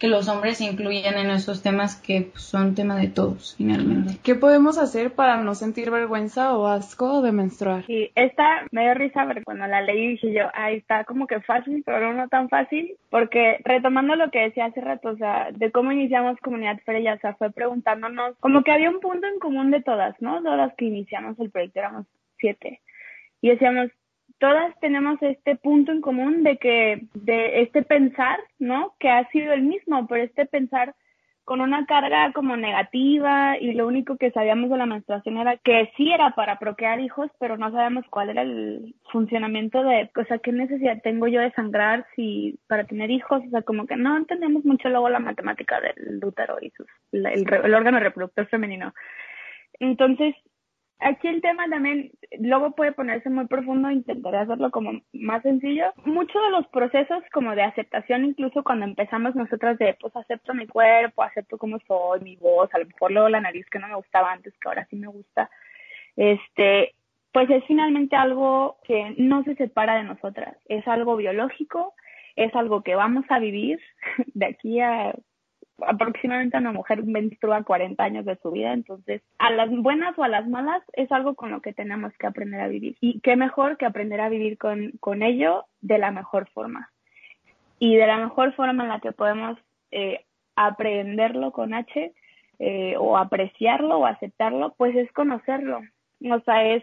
que 0.04 0.10
los 0.10 0.28
hombres 0.28 0.58
se 0.58 0.64
incluyan 0.66 1.16
en 1.16 1.30
esos 1.30 1.62
temas 1.62 1.96
que 1.96 2.30
son 2.34 2.74
tema 2.74 2.96
de 2.96 3.08
todos, 3.08 3.54
finalmente. 3.56 4.18
¿Qué 4.22 4.34
podemos 4.34 4.76
hacer 4.76 5.14
para 5.14 5.38
no 5.38 5.54
sentir 5.54 5.90
vergüenza 5.90 6.58
o 6.58 6.66
asco 6.66 7.22
de 7.22 7.32
menstruar? 7.32 7.86
Sí, 7.86 8.10
esta 8.14 8.66
me 8.70 8.82
dio 8.82 8.92
risa 8.92 9.24
porque 9.24 9.42
cuando 9.42 9.66
la 9.66 9.80
leí 9.80 10.08
dije 10.08 10.34
yo, 10.34 10.50
ahí 10.52 10.76
está 10.76 11.04
como 11.04 11.26
que 11.26 11.40
fácil, 11.40 11.82
pero 11.86 12.12
no 12.12 12.28
tan 12.28 12.50
fácil, 12.50 12.98
porque 13.08 13.56
retomando 13.64 14.14
lo 14.14 14.30
que 14.30 14.40
decía 14.40 14.66
hace 14.66 14.82
rato, 14.82 15.08
o 15.08 15.16
sea, 15.16 15.48
de 15.52 15.70
cómo 15.70 15.90
iniciamos 15.90 16.38
Comunidad 16.40 16.78
Freya, 16.84 17.14
o 17.14 17.18
sea, 17.20 17.34
fue 17.36 17.50
preguntándonos, 17.50 18.36
como 18.40 18.62
que 18.62 18.72
había 18.72 18.90
un 18.90 19.00
punto 19.00 19.26
en 19.26 19.38
común 19.38 19.70
de 19.70 19.80
todas, 19.80 20.20
¿no? 20.20 20.42
Todas 20.42 20.74
que 20.74 20.84
iniciamos 20.84 21.40
el 21.40 21.50
proyecto, 21.50 21.78
éramos 21.78 22.04
siete. 22.36 22.82
Y 23.40 23.48
decíamos, 23.48 23.90
todas 24.38 24.78
tenemos 24.80 25.20
este 25.22 25.56
punto 25.56 25.92
en 25.92 26.00
común 26.00 26.42
de 26.42 26.56
que, 26.58 27.06
de 27.14 27.62
este 27.62 27.82
pensar, 27.82 28.38
¿no? 28.58 28.94
Que 28.98 29.08
ha 29.08 29.28
sido 29.30 29.52
el 29.52 29.62
mismo, 29.62 30.06
pero 30.06 30.24
este 30.24 30.46
pensar 30.46 30.94
con 31.44 31.60
una 31.60 31.84
carga 31.84 32.32
como 32.32 32.56
negativa 32.56 33.58
y 33.58 33.72
lo 33.72 33.86
único 33.86 34.16
que 34.16 34.30
sabíamos 34.30 34.70
de 34.70 34.78
la 34.78 34.86
menstruación 34.86 35.36
era 35.36 35.58
que 35.58 35.92
sí 35.96 36.10
era 36.10 36.34
para 36.34 36.58
procrear 36.58 37.00
hijos, 37.00 37.30
pero 37.38 37.58
no 37.58 37.70
sabíamos 37.70 38.06
cuál 38.08 38.30
era 38.30 38.42
el 38.42 38.94
funcionamiento 39.12 39.82
de, 39.82 40.10
o 40.16 40.24
sea, 40.24 40.38
qué 40.38 40.52
necesidad 40.52 41.02
tengo 41.02 41.28
yo 41.28 41.40
de 41.40 41.52
sangrar 41.52 42.06
si 42.16 42.58
para 42.66 42.84
tener 42.84 43.10
hijos, 43.10 43.42
o 43.46 43.50
sea, 43.50 43.60
como 43.60 43.86
que 43.86 43.96
no 43.96 44.16
entendemos 44.16 44.64
mucho 44.64 44.88
luego 44.88 45.10
la 45.10 45.18
matemática 45.18 45.80
del 45.80 46.24
útero 46.24 46.56
y 46.62 46.70
sus, 46.70 46.86
el, 47.12 47.26
el 47.26 47.74
órgano 47.74 48.00
reproductor 48.00 48.46
femenino. 48.46 48.94
Entonces, 49.80 50.34
Aquí 51.04 51.28
el 51.28 51.42
tema 51.42 51.68
también 51.68 52.12
luego 52.38 52.70
puede 52.70 52.92
ponerse 52.92 53.28
muy 53.28 53.46
profundo, 53.46 53.90
intentaré 53.90 54.38
hacerlo 54.38 54.70
como 54.70 55.02
más 55.12 55.42
sencillo. 55.42 55.92
Muchos 56.06 56.42
de 56.42 56.50
los 56.50 56.66
procesos 56.68 57.22
como 57.30 57.54
de 57.54 57.62
aceptación, 57.62 58.24
incluso 58.24 58.64
cuando 58.64 58.86
empezamos 58.86 59.34
nosotras 59.34 59.76
de 59.76 59.98
pues 60.00 60.16
acepto 60.16 60.54
mi 60.54 60.66
cuerpo, 60.66 61.22
acepto 61.22 61.58
cómo 61.58 61.78
soy, 61.86 62.20
mi 62.20 62.36
voz, 62.36 62.72
a 62.72 62.78
lo 62.78 62.86
mejor 62.86 63.12
luego 63.12 63.28
la 63.28 63.42
nariz 63.42 63.66
que 63.68 63.78
no 63.78 63.88
me 63.88 63.96
gustaba 63.96 64.32
antes, 64.32 64.54
que 64.54 64.66
ahora 64.66 64.86
sí 64.88 64.96
me 64.96 65.08
gusta, 65.08 65.50
este, 66.16 66.94
pues 67.32 67.50
es 67.50 67.62
finalmente 67.66 68.16
algo 68.16 68.78
que 68.84 69.14
no 69.18 69.44
se 69.44 69.56
separa 69.56 69.96
de 69.96 70.04
nosotras, 70.04 70.56
es 70.70 70.88
algo 70.88 71.16
biológico, 71.16 71.92
es 72.34 72.54
algo 72.54 72.82
que 72.82 72.94
vamos 72.94 73.26
a 73.28 73.38
vivir 73.40 73.78
de 74.32 74.46
aquí 74.46 74.80
a 74.80 75.14
aproximadamente 75.78 76.56
una 76.56 76.72
mujer 76.72 77.02
menstrua 77.04 77.64
40 77.64 78.02
años 78.02 78.24
de 78.24 78.36
su 78.36 78.50
vida, 78.50 78.72
entonces 78.72 79.22
a 79.38 79.50
las 79.50 79.70
buenas 79.70 80.16
o 80.18 80.24
a 80.24 80.28
las 80.28 80.48
malas 80.48 80.82
es 80.92 81.10
algo 81.10 81.34
con 81.34 81.50
lo 81.50 81.60
que 81.60 81.72
tenemos 81.72 82.12
que 82.18 82.26
aprender 82.26 82.60
a 82.60 82.68
vivir. 82.68 82.96
Y 83.00 83.20
qué 83.20 83.36
mejor 83.36 83.76
que 83.76 83.86
aprender 83.86 84.20
a 84.20 84.28
vivir 84.28 84.58
con, 84.58 84.92
con 85.00 85.22
ello 85.22 85.64
de 85.80 85.98
la 85.98 86.10
mejor 86.10 86.48
forma. 86.50 86.90
Y 87.78 87.96
de 87.96 88.06
la 88.06 88.18
mejor 88.18 88.54
forma 88.54 88.84
en 88.84 88.88
la 88.88 89.00
que 89.00 89.12
podemos 89.12 89.58
eh, 89.90 90.24
aprenderlo 90.56 91.52
con 91.52 91.74
H 91.74 92.12
eh, 92.58 92.94
o 92.98 93.18
apreciarlo 93.18 93.98
o 93.98 94.06
aceptarlo, 94.06 94.74
pues 94.76 94.94
es 94.96 95.10
conocerlo. 95.12 95.80
O 96.30 96.40
sea, 96.40 96.64
es 96.64 96.82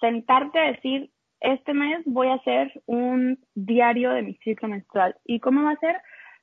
sentarte 0.00 0.58
a 0.58 0.72
decir, 0.72 1.10
este 1.40 1.74
mes 1.74 2.00
voy 2.06 2.28
a 2.28 2.34
hacer 2.34 2.72
un 2.86 3.38
diario 3.54 4.10
de 4.12 4.22
mi 4.22 4.34
ciclo 4.36 4.68
menstrual. 4.68 5.16
¿Y 5.24 5.40
cómo 5.40 5.64
va 5.64 5.72
a 5.72 5.76
ser? 5.76 5.96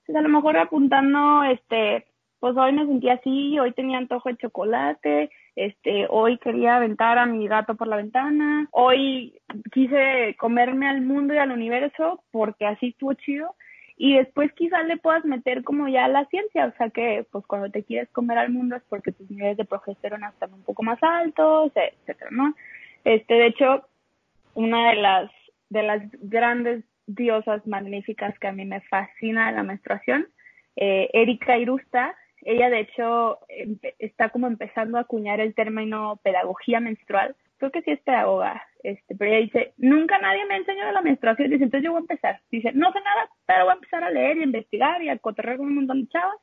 Pues 0.09 0.17
a 0.17 0.21
lo 0.23 0.29
mejor 0.29 0.57
apuntando, 0.57 1.43
este, 1.43 2.07
pues 2.39 2.57
hoy 2.57 2.73
me 2.73 2.87
sentí 2.87 3.09
así, 3.09 3.59
hoy 3.59 3.73
tenía 3.73 3.99
antojo 3.99 4.29
de 4.29 4.37
chocolate, 4.37 5.29
este, 5.55 6.07
hoy 6.09 6.39
quería 6.39 6.77
aventar 6.77 7.19
a 7.19 7.27
mi 7.27 7.47
gato 7.47 7.75
por 7.75 7.87
la 7.87 7.97
ventana, 7.97 8.67
hoy 8.71 9.39
quise 9.71 10.35
comerme 10.39 10.89
al 10.89 11.01
mundo 11.01 11.35
y 11.35 11.37
al 11.37 11.51
universo 11.51 12.23
porque 12.31 12.65
así 12.65 12.87
estuvo 12.87 13.13
chido. 13.13 13.53
Y 13.97 14.15
después 14.15 14.51
quizás 14.53 14.83
le 14.87 14.97
puedas 14.97 15.25
meter 15.25 15.63
como 15.63 15.87
ya 15.87 16.07
la 16.07 16.25
ciencia, 16.25 16.65
o 16.65 16.77
sea 16.79 16.89
que 16.89 17.27
pues 17.31 17.45
cuando 17.45 17.69
te 17.69 17.83
quieres 17.83 18.09
comer 18.09 18.39
al 18.39 18.49
mundo 18.49 18.77
es 18.77 18.83
porque 18.89 19.11
tus 19.11 19.29
niveles 19.29 19.57
de 19.57 19.65
progesterona 19.65 20.29
están 20.29 20.51
un 20.55 20.63
poco 20.63 20.81
más 20.81 20.97
altos, 21.03 21.71
etcétera, 21.75 22.31
¿no? 22.31 22.55
Este, 23.03 23.35
de 23.35 23.45
hecho, 23.45 23.85
una 24.55 24.89
de 24.89 24.95
las 24.95 25.31
de 25.69 25.83
las 25.83 26.01
grandes 26.13 26.83
diosas 27.09 27.65
magníficas 27.65 28.37
que 28.39 28.47
a 28.47 28.51
mí 28.51 28.65
me 28.65 28.81
fascina 28.81 29.51
la 29.51 29.63
menstruación, 29.63 30.27
eh, 30.75 31.09
Erika 31.13 31.57
Irusta, 31.57 32.15
ella 32.41 32.69
de 32.69 32.79
hecho 32.79 33.39
está 33.97 34.29
como 34.29 34.47
empezando 34.47 34.97
a 34.97 35.01
acuñar 35.01 35.39
el 35.39 35.53
término 35.53 36.19
pedagogía 36.23 36.79
menstrual. 36.79 37.35
Creo 37.57 37.71
que 37.71 37.81
sí 37.81 37.91
es 37.91 37.99
pedagoga, 38.01 38.63
este, 38.83 39.15
pero 39.15 39.31
ella 39.31 39.41
dice, 39.41 39.73
nunca 39.77 40.17
nadie 40.19 40.45
me 40.45 40.53
ha 40.53 40.57
enseñado 40.57 40.93
la 40.93 41.01
menstruación. 41.01 41.49
Dice, 41.49 41.65
entonces 41.65 41.83
yo 41.83 41.91
voy 41.91 41.99
a 41.99 42.07
empezar. 42.07 42.39
Dice, 42.49 42.71
no 42.73 42.93
sé 42.93 42.99
nada, 43.01 43.29
pero 43.45 43.65
voy 43.65 43.71
a 43.71 43.75
empezar 43.75 44.03
a 44.03 44.11
leer 44.11 44.37
y 44.37 44.41
a 44.41 44.45
investigar 44.45 45.01
y 45.03 45.09
a 45.09 45.17
cotorrear 45.17 45.57
con 45.57 45.67
un 45.67 45.75
montón 45.75 46.03
de 46.03 46.09
chavas. 46.09 46.37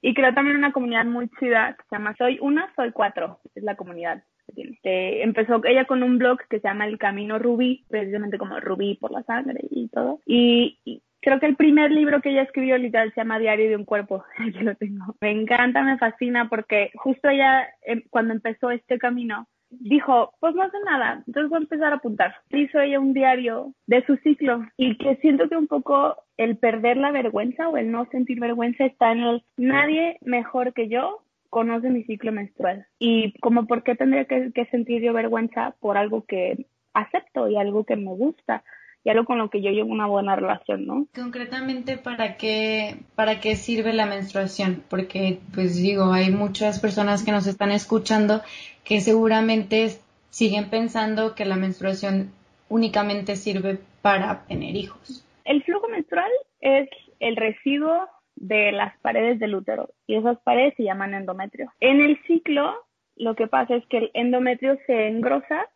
Y 0.00 0.14
creo 0.14 0.32
también 0.32 0.56
una 0.56 0.72
comunidad 0.72 1.04
muy 1.04 1.28
chida 1.38 1.76
que 1.76 1.84
se 1.88 1.96
llama 1.96 2.14
Soy 2.16 2.38
Una, 2.40 2.72
Soy 2.76 2.92
Cuatro, 2.92 3.40
es 3.54 3.62
la 3.62 3.76
comunidad. 3.76 4.22
Este, 4.56 5.22
empezó 5.22 5.60
ella 5.64 5.84
con 5.84 6.02
un 6.02 6.18
blog 6.18 6.38
que 6.48 6.60
se 6.60 6.68
llama 6.68 6.86
El 6.86 6.98
Camino 6.98 7.38
Rubí, 7.38 7.84
precisamente 7.88 8.38
como 8.38 8.60
Rubí 8.60 8.96
por 8.96 9.10
la 9.10 9.22
sangre 9.22 9.60
y 9.70 9.88
todo. 9.88 10.20
Y, 10.26 10.78
y 10.84 11.02
creo 11.20 11.40
que 11.40 11.46
el 11.46 11.56
primer 11.56 11.90
libro 11.90 12.20
que 12.20 12.30
ella 12.30 12.42
escribió 12.42 12.76
literal 12.76 13.12
se 13.14 13.20
llama 13.20 13.38
Diario 13.38 13.68
de 13.68 13.76
un 13.76 13.84
cuerpo. 13.84 14.24
Yo 14.54 14.60
lo 14.62 14.74
tengo. 14.76 15.16
Me 15.20 15.30
encanta, 15.30 15.82
me 15.82 15.98
fascina 15.98 16.48
porque 16.48 16.90
justo 16.96 17.28
ella 17.28 17.66
em, 17.82 18.02
cuando 18.10 18.34
empezó 18.34 18.70
este 18.70 18.98
camino 18.98 19.48
dijo, 19.80 20.32
pues 20.40 20.54
no 20.54 20.62
hace 20.62 20.76
nada, 20.84 21.22
entonces 21.26 21.50
voy 21.50 21.58
a 21.58 21.62
empezar 21.62 21.92
a 21.92 21.96
apuntar. 21.96 22.34
Hizo 22.50 22.80
ella 22.80 23.00
un 23.00 23.12
diario 23.12 23.74
de 23.86 24.04
su 24.06 24.16
ciclo 24.18 24.64
y 24.76 24.96
que 24.98 25.16
siento 25.16 25.48
que 25.48 25.56
un 25.56 25.66
poco 25.66 26.16
el 26.36 26.56
perder 26.58 26.96
la 26.96 27.10
vergüenza 27.10 27.68
o 27.68 27.76
el 27.76 27.90
no 27.90 28.06
sentir 28.10 28.38
vergüenza 28.38 28.84
está 28.84 29.12
en 29.12 29.20
el 29.20 29.44
nadie 29.56 30.18
mejor 30.20 30.74
que 30.74 30.88
yo 30.88 31.22
conoce 31.54 31.88
mi 31.88 32.02
ciclo 32.02 32.32
menstrual 32.32 32.88
y 32.98 33.32
como 33.38 33.68
por 33.68 33.84
qué 33.84 33.94
tendría 33.94 34.24
que, 34.24 34.50
que 34.52 34.66
sentir 34.66 35.00
yo 35.02 35.12
vergüenza 35.12 35.76
por 35.78 35.96
algo 35.96 36.24
que 36.24 36.66
acepto 36.94 37.48
y 37.48 37.56
algo 37.56 37.84
que 37.84 37.94
me 37.94 38.10
gusta 38.10 38.64
y 39.04 39.10
algo 39.10 39.24
con 39.24 39.38
lo 39.38 39.50
que 39.50 39.62
yo 39.62 39.70
llevo 39.70 39.92
una 39.92 40.08
buena 40.08 40.34
relación, 40.34 40.84
¿no? 40.84 41.06
Concretamente, 41.14 41.96
¿para 41.96 42.36
qué, 42.36 42.96
para 43.14 43.38
qué 43.38 43.54
sirve 43.54 43.92
la 43.92 44.06
menstruación? 44.06 44.82
Porque, 44.90 45.38
pues 45.54 45.76
digo, 45.76 46.12
hay 46.12 46.32
muchas 46.32 46.80
personas 46.80 47.22
que 47.22 47.30
nos 47.30 47.46
están 47.46 47.70
escuchando 47.70 48.42
que 48.82 49.00
seguramente 49.00 49.90
siguen 50.30 50.70
pensando 50.70 51.36
que 51.36 51.44
la 51.44 51.54
menstruación 51.54 52.32
únicamente 52.68 53.36
sirve 53.36 53.78
para 54.02 54.44
tener 54.46 54.74
hijos. 54.74 55.24
El 55.44 55.62
flujo 55.62 55.86
menstrual 55.88 56.32
es 56.60 56.88
el 57.20 57.36
residuo 57.36 58.08
de 58.36 58.72
las 58.72 58.98
paredes 58.98 59.38
del 59.38 59.54
útero 59.54 59.90
y 60.06 60.16
esas 60.16 60.38
paredes 60.40 60.74
se 60.76 60.84
llaman 60.84 61.14
endometrio. 61.14 61.72
En 61.80 62.00
el 62.00 62.20
ciclo, 62.26 62.74
lo 63.16 63.34
que 63.34 63.46
pasa 63.46 63.76
es 63.76 63.86
que 63.86 63.98
el 63.98 64.10
endometrio 64.14 64.78
se 64.86 65.08
engrosa 65.08 65.68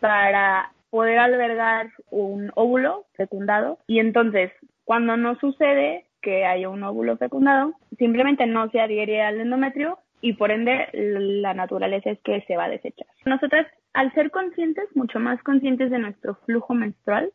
para 0.00 0.72
poder 0.90 1.18
albergar 1.18 1.90
un 2.10 2.50
óvulo 2.54 3.06
fecundado 3.14 3.78
y 3.86 3.98
entonces 3.98 4.52
cuando 4.84 5.16
no 5.16 5.36
sucede 5.36 6.06
que 6.22 6.44
haya 6.44 6.68
un 6.68 6.82
óvulo 6.82 7.16
fecundado, 7.16 7.74
simplemente 7.98 8.46
no 8.46 8.70
se 8.70 8.80
adhiere 8.80 9.22
al 9.22 9.40
endometrio 9.40 9.98
y 10.20 10.34
por 10.34 10.50
ende 10.50 10.88
la 10.92 11.54
naturaleza 11.54 12.10
es 12.10 12.20
que 12.20 12.40
se 12.42 12.56
va 12.56 12.64
a 12.64 12.70
desechar. 12.70 13.06
Nosotras, 13.24 13.66
al 13.92 14.12
ser 14.14 14.30
conscientes, 14.30 14.84
mucho 14.94 15.20
más 15.20 15.42
conscientes 15.42 15.90
de 15.90 15.98
nuestro 15.98 16.36
flujo 16.46 16.74
menstrual, 16.74 17.32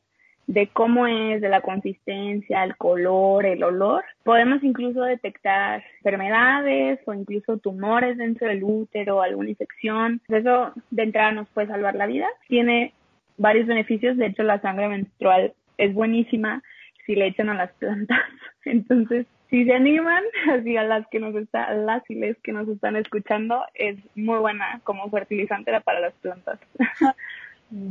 de 0.52 0.68
cómo 0.68 1.08
es, 1.08 1.40
de 1.40 1.48
la 1.48 1.62
consistencia, 1.62 2.66
el 2.66 2.76
color, 2.76 3.46
el 3.46 3.64
olor, 3.64 4.04
podemos 4.24 4.62
incluso 4.64 5.02
detectar 5.02 5.82
enfermedades 6.00 7.00
o 7.06 7.14
incluso 7.14 7.58
tumores 7.58 8.18
dentro 8.18 8.48
del 8.50 8.62
útero, 8.62 9.22
alguna 9.22 9.52
infección. 9.52 10.20
Eso 10.28 10.74
de 10.90 11.04
entrada 11.04 11.32
nos 11.32 11.48
puede 11.50 11.68
salvar 11.68 11.96
la 11.96 12.06
vida. 12.06 12.28
Tiene 12.50 12.94
varios 13.38 13.66
beneficios. 13.66 14.18
De 14.18 14.26
hecho, 14.26 14.44
la 14.44 14.60
sangre 14.60 14.90
menstrual 14.90 15.54
es 15.78 15.94
buenísima 15.94 16.62
si 17.06 17.16
le 17.16 17.28
echan 17.28 17.48
a 17.48 17.54
las 17.54 17.72
plantas. 17.74 18.20
Entonces, 18.66 19.28
si 19.50 19.64
se 19.64 19.74
animan, 19.74 20.24
así 20.52 20.76
a 20.76 20.84
las 20.84 21.08
que 21.08 21.20
nos 21.22 21.34
están, 21.36 21.86
las 21.86 22.04
y 22.10 22.16
les 22.16 22.38
que 22.40 22.52
nos 22.52 22.68
están 22.68 22.98
escuchando, 22.98 23.64
es 23.74 23.98
muy 24.16 24.40
buena 24.40 24.82
como 24.84 25.10
fertilizante 25.10 25.72
para 25.80 26.02
las 26.02 26.14
plantas. 26.16 26.60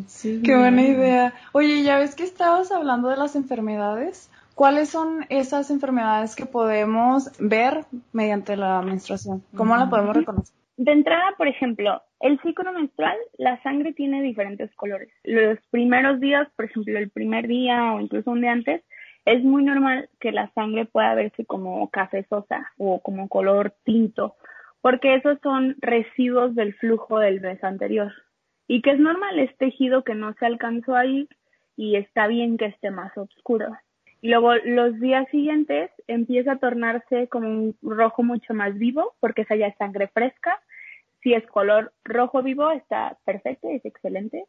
Sí, 0.06 0.42
Qué 0.44 0.56
buena 0.56 0.82
idea. 0.82 1.34
Oye, 1.52 1.82
ya 1.82 1.98
ves 1.98 2.14
que 2.14 2.24
estabas 2.24 2.70
hablando 2.70 3.08
de 3.08 3.16
las 3.16 3.34
enfermedades. 3.36 4.30
¿Cuáles 4.54 4.90
son 4.90 5.24
esas 5.30 5.70
enfermedades 5.70 6.36
que 6.36 6.44
podemos 6.44 7.30
ver 7.38 7.86
mediante 8.12 8.56
la 8.56 8.82
menstruación? 8.82 9.42
¿Cómo 9.56 9.76
la 9.76 9.88
podemos 9.88 10.14
reconocer? 10.14 10.54
De 10.76 10.92
entrada, 10.92 11.34
por 11.38 11.48
ejemplo, 11.48 12.02
el 12.20 12.40
ciclo 12.40 12.72
menstrual, 12.72 13.16
la 13.38 13.62
sangre 13.62 13.92
tiene 13.94 14.22
diferentes 14.22 14.74
colores. 14.74 15.08
Los 15.24 15.58
primeros 15.70 16.20
días, 16.20 16.48
por 16.56 16.66
ejemplo, 16.66 16.98
el 16.98 17.10
primer 17.10 17.48
día 17.48 17.94
o 17.94 18.00
incluso 18.00 18.30
un 18.30 18.42
día 18.42 18.52
antes, 18.52 18.82
es 19.24 19.42
muy 19.42 19.64
normal 19.64 20.08
que 20.20 20.32
la 20.32 20.50
sangre 20.54 20.86
pueda 20.86 21.14
verse 21.14 21.44
como 21.44 21.88
cafezosa 21.90 22.70
o 22.78 23.00
como 23.00 23.28
color 23.28 23.74
tinto, 23.84 24.36
porque 24.80 25.14
esos 25.14 25.38
son 25.42 25.76
residuos 25.80 26.54
del 26.54 26.74
flujo 26.74 27.18
del 27.18 27.40
mes 27.40 27.62
anterior. 27.62 28.12
Y 28.70 28.82
que 28.82 28.92
es 28.92 29.00
normal, 29.00 29.36
es 29.40 29.56
tejido 29.56 30.04
que 30.04 30.14
no 30.14 30.32
se 30.34 30.46
alcanzó 30.46 30.94
ahí 30.94 31.28
y 31.76 31.96
está 31.96 32.28
bien 32.28 32.56
que 32.56 32.66
esté 32.66 32.92
más 32.92 33.10
oscuro. 33.18 33.76
Y 34.22 34.28
luego 34.28 34.54
los 34.64 35.00
días 35.00 35.26
siguientes 35.32 35.90
empieza 36.06 36.52
a 36.52 36.58
tornarse 36.60 37.26
como 37.26 37.48
un 37.48 37.76
rojo 37.82 38.22
mucho 38.22 38.54
más 38.54 38.78
vivo, 38.78 39.14
porque 39.18 39.42
esa 39.42 39.56
ya 39.56 39.66
es 39.66 39.76
sangre 39.76 40.06
fresca 40.06 40.60
si 41.20 41.34
es 41.34 41.44
color 41.48 41.92
rojo 42.04 42.44
vivo, 42.44 42.70
está 42.70 43.18
perfecto, 43.24 43.68
es 43.68 43.84
excelente. 43.84 44.44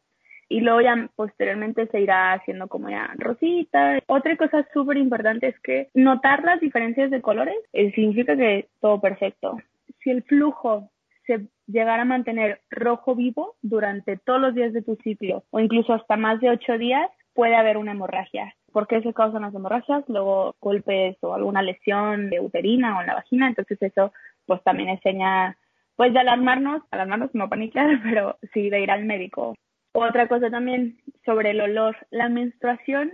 Y 0.48 0.60
luego 0.60 0.82
ya 0.82 1.10
posteriormente 1.16 1.88
se 1.88 2.00
irá 2.00 2.34
haciendo 2.34 2.68
como 2.68 2.90
ya 2.90 3.12
rosita. 3.18 3.98
Otra 4.06 4.36
cosa 4.36 4.64
súper 4.72 4.98
importante 4.98 5.48
es 5.48 5.58
que 5.64 5.88
notar 5.94 6.44
las 6.44 6.60
diferencias 6.60 7.10
de 7.10 7.22
colores 7.22 7.56
eh, 7.72 7.90
significa 7.96 8.36
que 8.36 8.68
todo 8.80 9.00
perfecto. 9.00 9.58
Si 10.04 10.10
el 10.10 10.22
flujo 10.22 10.91
se 11.26 11.48
llegara 11.66 12.02
a 12.02 12.06
mantener 12.06 12.60
rojo 12.70 13.14
vivo 13.14 13.56
durante 13.62 14.16
todos 14.16 14.40
los 14.40 14.54
días 14.54 14.72
de 14.72 14.82
tu 14.82 14.96
ciclo 14.96 15.44
o 15.50 15.60
incluso 15.60 15.92
hasta 15.92 16.16
más 16.16 16.40
de 16.40 16.50
ocho 16.50 16.78
días, 16.78 17.08
puede 17.34 17.56
haber 17.56 17.76
una 17.76 17.92
hemorragia. 17.92 18.54
¿Por 18.72 18.86
qué 18.86 19.02
se 19.02 19.14
causan 19.14 19.42
las 19.42 19.54
hemorragias? 19.54 20.04
Luego 20.08 20.54
golpes 20.60 21.16
o 21.20 21.34
alguna 21.34 21.62
lesión 21.62 22.30
de 22.30 22.40
uterina 22.40 22.96
o 22.96 23.00
en 23.00 23.06
la 23.06 23.14
vagina. 23.14 23.48
Entonces 23.48 23.80
eso 23.82 24.12
pues 24.46 24.62
también 24.64 24.88
enseña 24.88 25.56
pues 25.96 26.12
de 26.12 26.20
alarmarnos, 26.20 26.82
alarmarnos 26.90 27.34
no 27.34 27.48
paniquear, 27.48 28.00
pero 28.02 28.38
sí 28.52 28.70
de 28.70 28.80
ir 28.80 28.90
al 28.90 29.04
médico. 29.04 29.54
Otra 29.94 30.26
cosa 30.26 30.50
también 30.50 30.98
sobre 31.24 31.50
el 31.50 31.60
olor, 31.60 31.96
la 32.10 32.28
menstruación 32.28 33.12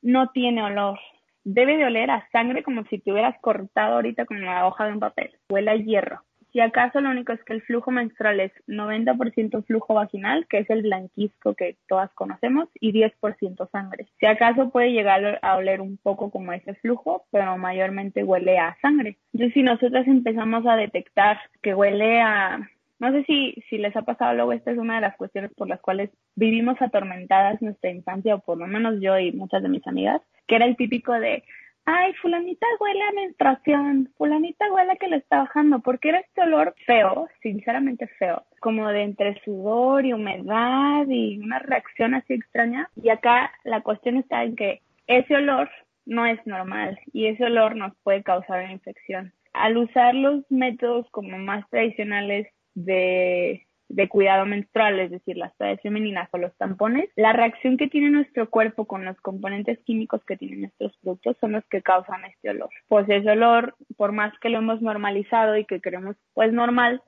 no 0.00 0.30
tiene 0.30 0.62
olor. 0.62 0.98
Debe 1.44 1.76
de 1.76 1.84
oler 1.84 2.10
a 2.10 2.26
sangre 2.32 2.62
como 2.62 2.84
si 2.84 2.98
te 2.98 3.12
hubieras 3.12 3.38
cortado 3.42 3.96
ahorita 3.96 4.24
con 4.24 4.42
la 4.42 4.66
hoja 4.66 4.86
de 4.86 4.92
un 4.92 5.00
papel. 5.00 5.36
Huele 5.50 5.70
a 5.70 5.76
hierro. 5.76 6.22
Si 6.54 6.60
acaso 6.60 7.00
lo 7.00 7.10
único 7.10 7.32
es 7.32 7.42
que 7.42 7.52
el 7.52 7.62
flujo 7.62 7.90
menstrual 7.90 8.38
es 8.38 8.52
90% 8.68 9.64
flujo 9.66 9.94
vaginal, 9.94 10.46
que 10.46 10.58
es 10.58 10.70
el 10.70 10.82
blanquisco 10.82 11.54
que 11.54 11.78
todas 11.88 12.14
conocemos, 12.14 12.68
y 12.78 12.92
10% 12.92 13.68
sangre. 13.72 14.06
Si 14.20 14.26
acaso 14.26 14.70
puede 14.70 14.92
llegar 14.92 15.40
a 15.42 15.56
oler 15.56 15.80
un 15.80 15.96
poco 15.96 16.30
como 16.30 16.52
ese 16.52 16.74
flujo, 16.76 17.26
pero 17.32 17.58
mayormente 17.58 18.22
huele 18.22 18.60
a 18.60 18.76
sangre. 18.80 19.18
Entonces, 19.32 19.52
si 19.52 19.64
nosotros 19.64 20.06
empezamos 20.06 20.64
a 20.64 20.76
detectar 20.76 21.40
que 21.60 21.74
huele 21.74 22.20
a 22.20 22.70
no 23.00 23.10
sé 23.10 23.24
si, 23.24 23.54
si 23.68 23.76
les 23.76 23.94
ha 23.96 24.02
pasado 24.02 24.34
luego, 24.34 24.52
esta 24.52 24.70
es 24.70 24.78
una 24.78 24.94
de 24.94 25.00
las 25.00 25.16
cuestiones 25.16 25.52
por 25.54 25.68
las 25.68 25.80
cuales 25.80 26.10
vivimos 26.36 26.80
atormentadas 26.80 27.60
nuestra 27.60 27.90
infancia, 27.90 28.36
o 28.36 28.38
por 28.38 28.56
lo 28.56 28.68
menos 28.68 29.00
yo 29.00 29.18
y 29.18 29.32
muchas 29.32 29.62
de 29.62 29.68
mis 29.68 29.84
amigas, 29.88 30.22
que 30.46 30.54
era 30.54 30.64
el 30.64 30.76
típico 30.76 31.12
de, 31.12 31.42
ay, 31.86 32.12
fulanita 32.14 32.66
huele 32.80 33.02
a 33.02 33.12
menstruación, 33.12 34.10
fulanita 34.16 34.72
huele 34.72 34.92
a 34.92 34.96
que 34.96 35.08
le 35.08 35.16
está 35.16 35.38
bajando, 35.38 35.80
porque 35.80 36.10
era 36.10 36.20
este 36.20 36.42
olor 36.42 36.74
feo, 36.86 37.28
sinceramente 37.42 38.06
feo, 38.18 38.44
como 38.60 38.88
de 38.88 39.02
entre 39.02 39.40
sudor 39.44 40.04
y 40.06 40.12
humedad 40.12 41.06
y 41.08 41.38
una 41.38 41.58
reacción 41.58 42.14
así 42.14 42.34
extraña. 42.34 42.88
Y 43.02 43.08
acá 43.10 43.52
la 43.64 43.82
cuestión 43.82 44.16
está 44.16 44.44
en 44.44 44.56
que 44.56 44.80
ese 45.06 45.36
olor 45.36 45.70
no 46.06 46.26
es 46.26 46.44
normal 46.46 46.98
y 47.12 47.26
ese 47.26 47.44
olor 47.44 47.76
nos 47.76 47.94
puede 48.02 48.22
causar 48.22 48.64
una 48.64 48.72
infección. 48.72 49.32
al 49.52 49.76
usar 49.76 50.16
los 50.16 50.44
métodos 50.50 51.08
como 51.10 51.38
más 51.38 51.68
tradicionales 51.70 52.48
de, 52.74 53.64
de 53.94 54.08
cuidado 54.08 54.44
menstrual, 54.44 54.98
es 54.98 55.10
decir, 55.12 55.36
las 55.36 55.56
toallas 55.56 55.80
femeninas 55.80 56.28
o 56.32 56.38
los 56.38 56.54
tampones, 56.56 57.08
la 57.14 57.32
reacción 57.32 57.76
que 57.76 57.86
tiene 57.86 58.10
nuestro 58.10 58.50
cuerpo 58.50 58.86
con 58.86 59.04
los 59.04 59.16
componentes 59.20 59.78
químicos 59.84 60.24
que 60.24 60.36
tienen 60.36 60.64
estos 60.64 60.96
productos 60.98 61.36
son 61.40 61.52
los 61.52 61.64
que 61.66 61.80
causan 61.80 62.24
este 62.24 62.50
olor. 62.50 62.70
Pues 62.88 63.08
ese 63.08 63.30
olor, 63.30 63.76
por 63.96 64.10
más 64.10 64.36
que 64.40 64.48
lo 64.48 64.58
hemos 64.58 64.82
normalizado 64.82 65.56
y 65.56 65.64
que 65.64 65.80
creemos 65.80 66.16
pues 66.32 66.52
normal, 66.52 67.02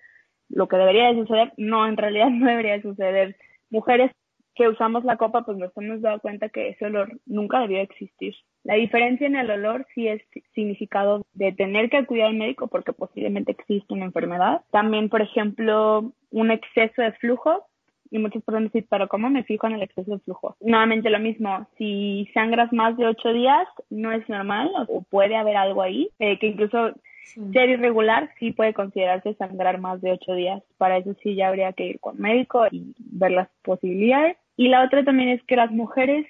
lo 0.48 0.68
que 0.68 0.76
debería 0.76 1.08
de 1.08 1.20
suceder, 1.20 1.52
no, 1.56 1.88
en 1.88 1.96
realidad 1.96 2.28
no 2.30 2.46
debería 2.46 2.74
de 2.74 2.82
suceder. 2.82 3.36
Mujeres 3.68 4.12
que 4.54 4.68
usamos 4.68 5.04
la 5.04 5.16
copa, 5.16 5.44
pues 5.44 5.58
nos 5.58 5.76
hemos 5.76 6.00
dado 6.02 6.20
cuenta 6.20 6.48
que 6.50 6.68
ese 6.68 6.86
olor 6.86 7.20
nunca 7.26 7.58
debió 7.60 7.80
existir. 7.80 8.34
La 8.66 8.74
diferencia 8.74 9.28
en 9.28 9.36
el 9.36 9.48
olor 9.48 9.86
sí 9.94 10.08
es 10.08 10.20
significado 10.52 11.24
de 11.34 11.52
tener 11.52 11.88
que 11.88 11.98
acudir 11.98 12.24
al 12.24 12.34
médico 12.34 12.66
porque 12.66 12.92
posiblemente 12.92 13.52
existe 13.52 13.94
una 13.94 14.06
enfermedad. 14.06 14.62
También, 14.72 15.08
por 15.08 15.22
ejemplo, 15.22 16.12
un 16.32 16.50
exceso 16.50 17.00
de 17.00 17.12
flujo. 17.12 17.64
Y 18.10 18.18
muchos 18.18 18.42
pueden 18.42 18.64
decir, 18.64 18.86
pero 18.90 19.08
¿cómo 19.08 19.30
me 19.30 19.44
fijo 19.44 19.68
en 19.68 19.74
el 19.74 19.82
exceso 19.82 20.12
de 20.12 20.18
flujo? 20.20 20.56
Nuevamente 20.60 21.10
lo 21.10 21.20
mismo, 21.20 21.68
si 21.78 22.28
sangras 22.34 22.72
más 22.72 22.96
de 22.96 23.06
ocho 23.06 23.32
días, 23.32 23.68
no 23.90 24.10
es 24.10 24.28
normal 24.28 24.70
o, 24.88 25.02
puede 25.02 25.36
haber 25.36 25.56
algo 25.56 25.82
ahí, 25.82 26.10
eh, 26.18 26.38
que 26.38 26.48
incluso 26.48 26.92
ser 27.52 27.68
irregular 27.70 28.30
sí 28.38 28.52
puede 28.52 28.74
considerarse 28.74 29.34
sangrar 29.34 29.78
más 29.78 30.00
de 30.00 30.12
ocho 30.12 30.34
días. 30.34 30.62
Para 30.76 30.98
eso 30.98 31.14
sí 31.22 31.36
ya 31.36 31.48
habría 31.48 31.72
que 31.72 31.86
ir 31.86 32.00
con 32.00 32.18
médico 32.18 32.66
y 32.70 32.94
ver 32.98 33.32
las 33.32 33.48
posibilidades. 33.62 34.36
Y 34.56 34.68
la 34.68 34.84
otra 34.84 35.04
también 35.04 35.28
es 35.28 35.42
que 35.44 35.56
las 35.56 35.70
mujeres, 35.70 36.26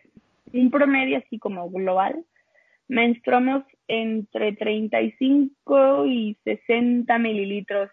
un 0.53 0.71
promedio 0.71 1.19
así 1.19 1.39
como 1.39 1.71
global, 1.71 2.25
menstruamos 2.89 3.65
entre 3.89 4.53
35 4.53 6.07
y 6.07 6.37
60 6.45 7.19
mililitros 7.19 7.91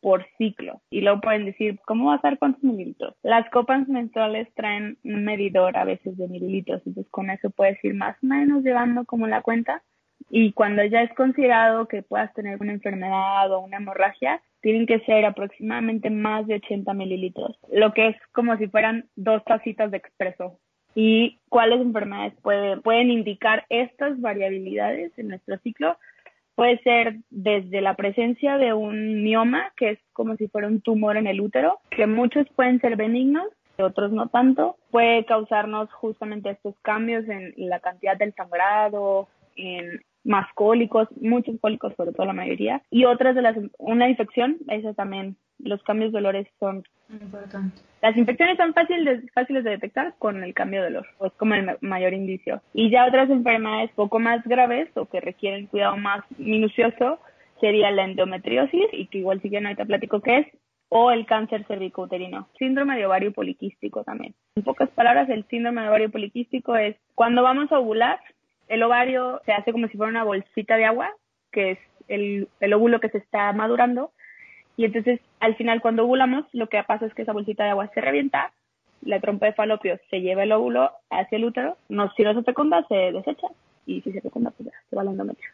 por 0.00 0.26
ciclo. 0.36 0.80
Y 0.90 1.00
luego 1.00 1.20
pueden 1.20 1.44
decir, 1.44 1.78
¿cómo 1.86 2.06
va 2.06 2.14
a 2.14 2.20
ser 2.20 2.38
cuántos 2.38 2.62
mililitros? 2.62 3.14
Las 3.22 3.48
copas 3.50 3.88
menstruales 3.88 4.48
traen 4.54 4.98
un 5.04 5.24
medidor 5.24 5.76
a 5.76 5.84
veces 5.84 6.16
de 6.16 6.28
mililitros, 6.28 6.82
entonces 6.86 7.10
con 7.10 7.30
eso 7.30 7.50
puedes 7.50 7.82
ir 7.84 7.94
más 7.94 8.16
o 8.22 8.26
menos 8.26 8.62
llevando 8.62 9.04
como 9.04 9.26
la 9.26 9.42
cuenta. 9.42 9.82
Y 10.30 10.52
cuando 10.52 10.84
ya 10.84 11.02
es 11.02 11.12
considerado 11.14 11.88
que 11.88 12.02
puedas 12.02 12.32
tener 12.34 12.58
una 12.60 12.72
enfermedad 12.72 13.50
o 13.52 13.60
una 13.60 13.78
hemorragia, 13.78 14.42
tienen 14.60 14.86
que 14.86 15.00
ser 15.00 15.24
aproximadamente 15.24 16.10
más 16.10 16.46
de 16.46 16.56
80 16.56 16.92
mililitros, 16.94 17.58
lo 17.70 17.92
que 17.92 18.08
es 18.08 18.16
como 18.32 18.56
si 18.56 18.66
fueran 18.66 19.08
dos 19.14 19.44
tacitas 19.44 19.90
de 19.90 19.98
expreso. 19.98 20.58
¿Y 21.00 21.38
cuáles 21.48 21.80
enfermedades 21.80 22.34
pueden 22.42 23.10
indicar 23.12 23.64
estas 23.68 24.20
variabilidades 24.20 25.16
en 25.16 25.28
nuestro 25.28 25.56
ciclo? 25.58 25.96
Puede 26.56 26.80
ser 26.80 27.18
desde 27.30 27.80
la 27.80 27.94
presencia 27.94 28.58
de 28.58 28.72
un 28.74 29.22
mioma, 29.22 29.72
que 29.76 29.90
es 29.90 30.00
como 30.12 30.34
si 30.34 30.48
fuera 30.48 30.66
un 30.66 30.80
tumor 30.80 31.16
en 31.16 31.28
el 31.28 31.40
útero, 31.40 31.78
que 31.90 32.08
muchos 32.08 32.48
pueden 32.56 32.80
ser 32.80 32.96
benignos, 32.96 33.46
otros 33.78 34.10
no 34.10 34.26
tanto. 34.26 34.76
Puede 34.90 35.24
causarnos 35.24 35.88
justamente 35.92 36.50
estos 36.50 36.74
cambios 36.82 37.28
en 37.28 37.54
la 37.56 37.78
cantidad 37.78 38.16
del 38.16 38.34
sangrado, 38.34 39.28
en 39.54 40.00
más 40.24 40.52
cólicos, 40.54 41.06
muchos 41.20 41.60
cólicos, 41.60 41.94
sobre 41.96 42.10
todo 42.10 42.26
la 42.26 42.32
mayoría, 42.32 42.82
y 42.90 43.04
otras 43.04 43.36
de 43.36 43.42
las, 43.42 43.56
una 43.78 44.08
infección, 44.08 44.56
eso 44.66 44.94
también, 44.94 45.36
los 45.58 45.82
cambios 45.82 46.12
de 46.12 46.18
olores 46.18 46.46
son 46.58 46.84
importantes. 47.08 47.84
Las 48.00 48.16
infecciones 48.16 48.56
son 48.56 48.74
fáciles, 48.74 49.24
fáciles 49.32 49.64
de 49.64 49.70
detectar 49.70 50.14
con 50.18 50.42
el 50.44 50.54
cambio 50.54 50.82
de 50.82 50.88
olor, 50.88 51.06
pues 51.18 51.32
como 51.34 51.54
el 51.54 51.76
mayor 51.80 52.12
indicio. 52.12 52.62
Y 52.72 52.90
ya 52.90 53.06
otras 53.06 53.28
enfermedades 53.30 53.90
poco 53.92 54.18
más 54.18 54.44
graves 54.44 54.88
o 54.94 55.06
que 55.06 55.20
requieren 55.20 55.66
cuidado 55.66 55.96
más 55.96 56.22
minucioso 56.38 57.18
sería 57.60 57.90
la 57.90 58.04
endometriosis, 58.04 58.86
y 58.92 59.06
que 59.08 59.18
igual 59.18 59.40
si 59.42 59.50
no 59.50 59.68
ahorita 59.68 59.84
platico 59.84 60.20
qué 60.20 60.38
es, 60.38 60.46
o 60.90 61.10
el 61.10 61.26
cáncer 61.26 61.64
cervicouterino. 61.66 62.48
Síndrome 62.58 62.96
de 62.96 63.06
ovario 63.06 63.32
poliquístico 63.32 64.04
también. 64.04 64.34
En 64.54 64.62
pocas 64.62 64.88
palabras, 64.90 65.28
el 65.28 65.44
síndrome 65.48 65.82
de 65.82 65.88
ovario 65.88 66.10
poliquístico 66.10 66.76
es 66.76 66.96
cuando 67.14 67.42
vamos 67.42 67.70
a 67.72 67.78
ovular, 67.78 68.20
el 68.68 68.82
ovario 68.82 69.40
se 69.44 69.52
hace 69.52 69.72
como 69.72 69.88
si 69.88 69.96
fuera 69.96 70.10
una 70.10 70.24
bolsita 70.24 70.76
de 70.76 70.84
agua, 70.84 71.10
que 71.50 71.72
es 71.72 71.78
el, 72.08 72.48
el 72.60 72.72
óvulo 72.74 73.00
que 73.00 73.10
se 73.10 73.18
está 73.18 73.52
madurando. 73.52 74.12
Y 74.78 74.84
entonces, 74.84 75.20
al 75.40 75.56
final, 75.56 75.80
cuando 75.80 76.04
ovulamos, 76.04 76.46
lo 76.52 76.68
que 76.68 76.80
pasa 76.84 77.04
es 77.04 77.12
que 77.12 77.22
esa 77.22 77.32
bolsita 77.32 77.64
de 77.64 77.70
agua 77.70 77.90
se 77.92 78.00
revienta, 78.00 78.52
la 79.02 79.18
trompa 79.18 79.46
de 79.46 79.52
falopio 79.52 79.98
se 80.08 80.20
lleva 80.20 80.44
el 80.44 80.52
óvulo 80.52 80.92
hacia 81.10 81.36
el 81.36 81.44
útero, 81.44 81.76
no, 81.88 82.12
si 82.12 82.22
no 82.22 82.32
se 82.32 82.44
fecunda, 82.44 82.86
se 82.88 82.94
desecha, 83.10 83.48
y 83.86 84.02
si 84.02 84.12
se 84.12 84.20
fecunda, 84.20 84.52
pues 84.52 84.68
ya, 84.70 84.78
se 84.88 84.94
va 84.94 85.02
al 85.02 85.08
endometrio. 85.08 85.50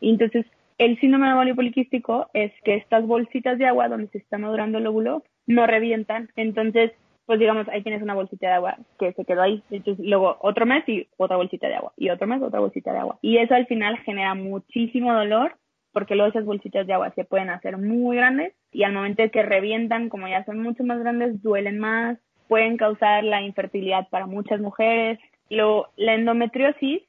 Y 0.00 0.10
entonces, 0.10 0.44
el 0.78 0.98
síndrome 0.98 1.32
ovario 1.32 1.54
poliquístico 1.54 2.28
es 2.34 2.50
que 2.64 2.74
estas 2.74 3.06
bolsitas 3.06 3.58
de 3.58 3.66
agua 3.68 3.88
donde 3.88 4.08
se 4.08 4.18
está 4.18 4.38
madurando 4.38 4.78
el 4.78 4.88
óvulo 4.88 5.22
no 5.46 5.68
revientan. 5.68 6.30
Entonces, 6.34 6.90
pues 7.26 7.38
digamos, 7.38 7.68
ahí 7.68 7.82
tienes 7.84 8.02
una 8.02 8.14
bolsita 8.14 8.48
de 8.48 8.54
agua 8.54 8.76
que 8.98 9.12
se 9.12 9.24
quedó 9.24 9.42
ahí. 9.42 9.62
Entonces, 9.70 10.04
luego 10.04 10.36
otro 10.40 10.66
mes 10.66 10.82
y 10.88 11.06
otra 11.16 11.36
bolsita 11.36 11.68
de 11.68 11.76
agua. 11.76 11.92
Y 11.96 12.10
otro 12.10 12.26
mes 12.26 12.42
otra 12.42 12.58
bolsita 12.58 12.92
de 12.92 12.98
agua. 12.98 13.18
Y 13.22 13.36
eso 13.36 13.54
al 13.54 13.66
final 13.66 13.98
genera 13.98 14.34
muchísimo 14.34 15.14
dolor 15.14 15.56
porque 15.94 16.16
luego 16.16 16.28
esas 16.28 16.44
bolsitas 16.44 16.86
de 16.86 16.92
agua 16.92 17.12
se 17.14 17.24
pueden 17.24 17.48
hacer 17.48 17.78
muy 17.78 18.16
grandes 18.16 18.52
y 18.72 18.82
al 18.82 18.92
momento 18.92 19.22
de 19.22 19.30
que 19.30 19.42
revientan, 19.42 20.10
como 20.10 20.28
ya 20.28 20.44
son 20.44 20.58
mucho 20.58 20.82
más 20.82 20.98
grandes, 20.98 21.40
duelen 21.40 21.78
más, 21.78 22.18
pueden 22.48 22.76
causar 22.76 23.22
la 23.24 23.40
infertilidad 23.40 24.08
para 24.10 24.26
muchas 24.26 24.60
mujeres. 24.60 25.18
Lo, 25.48 25.88
la 25.96 26.14
endometriosis 26.14 27.02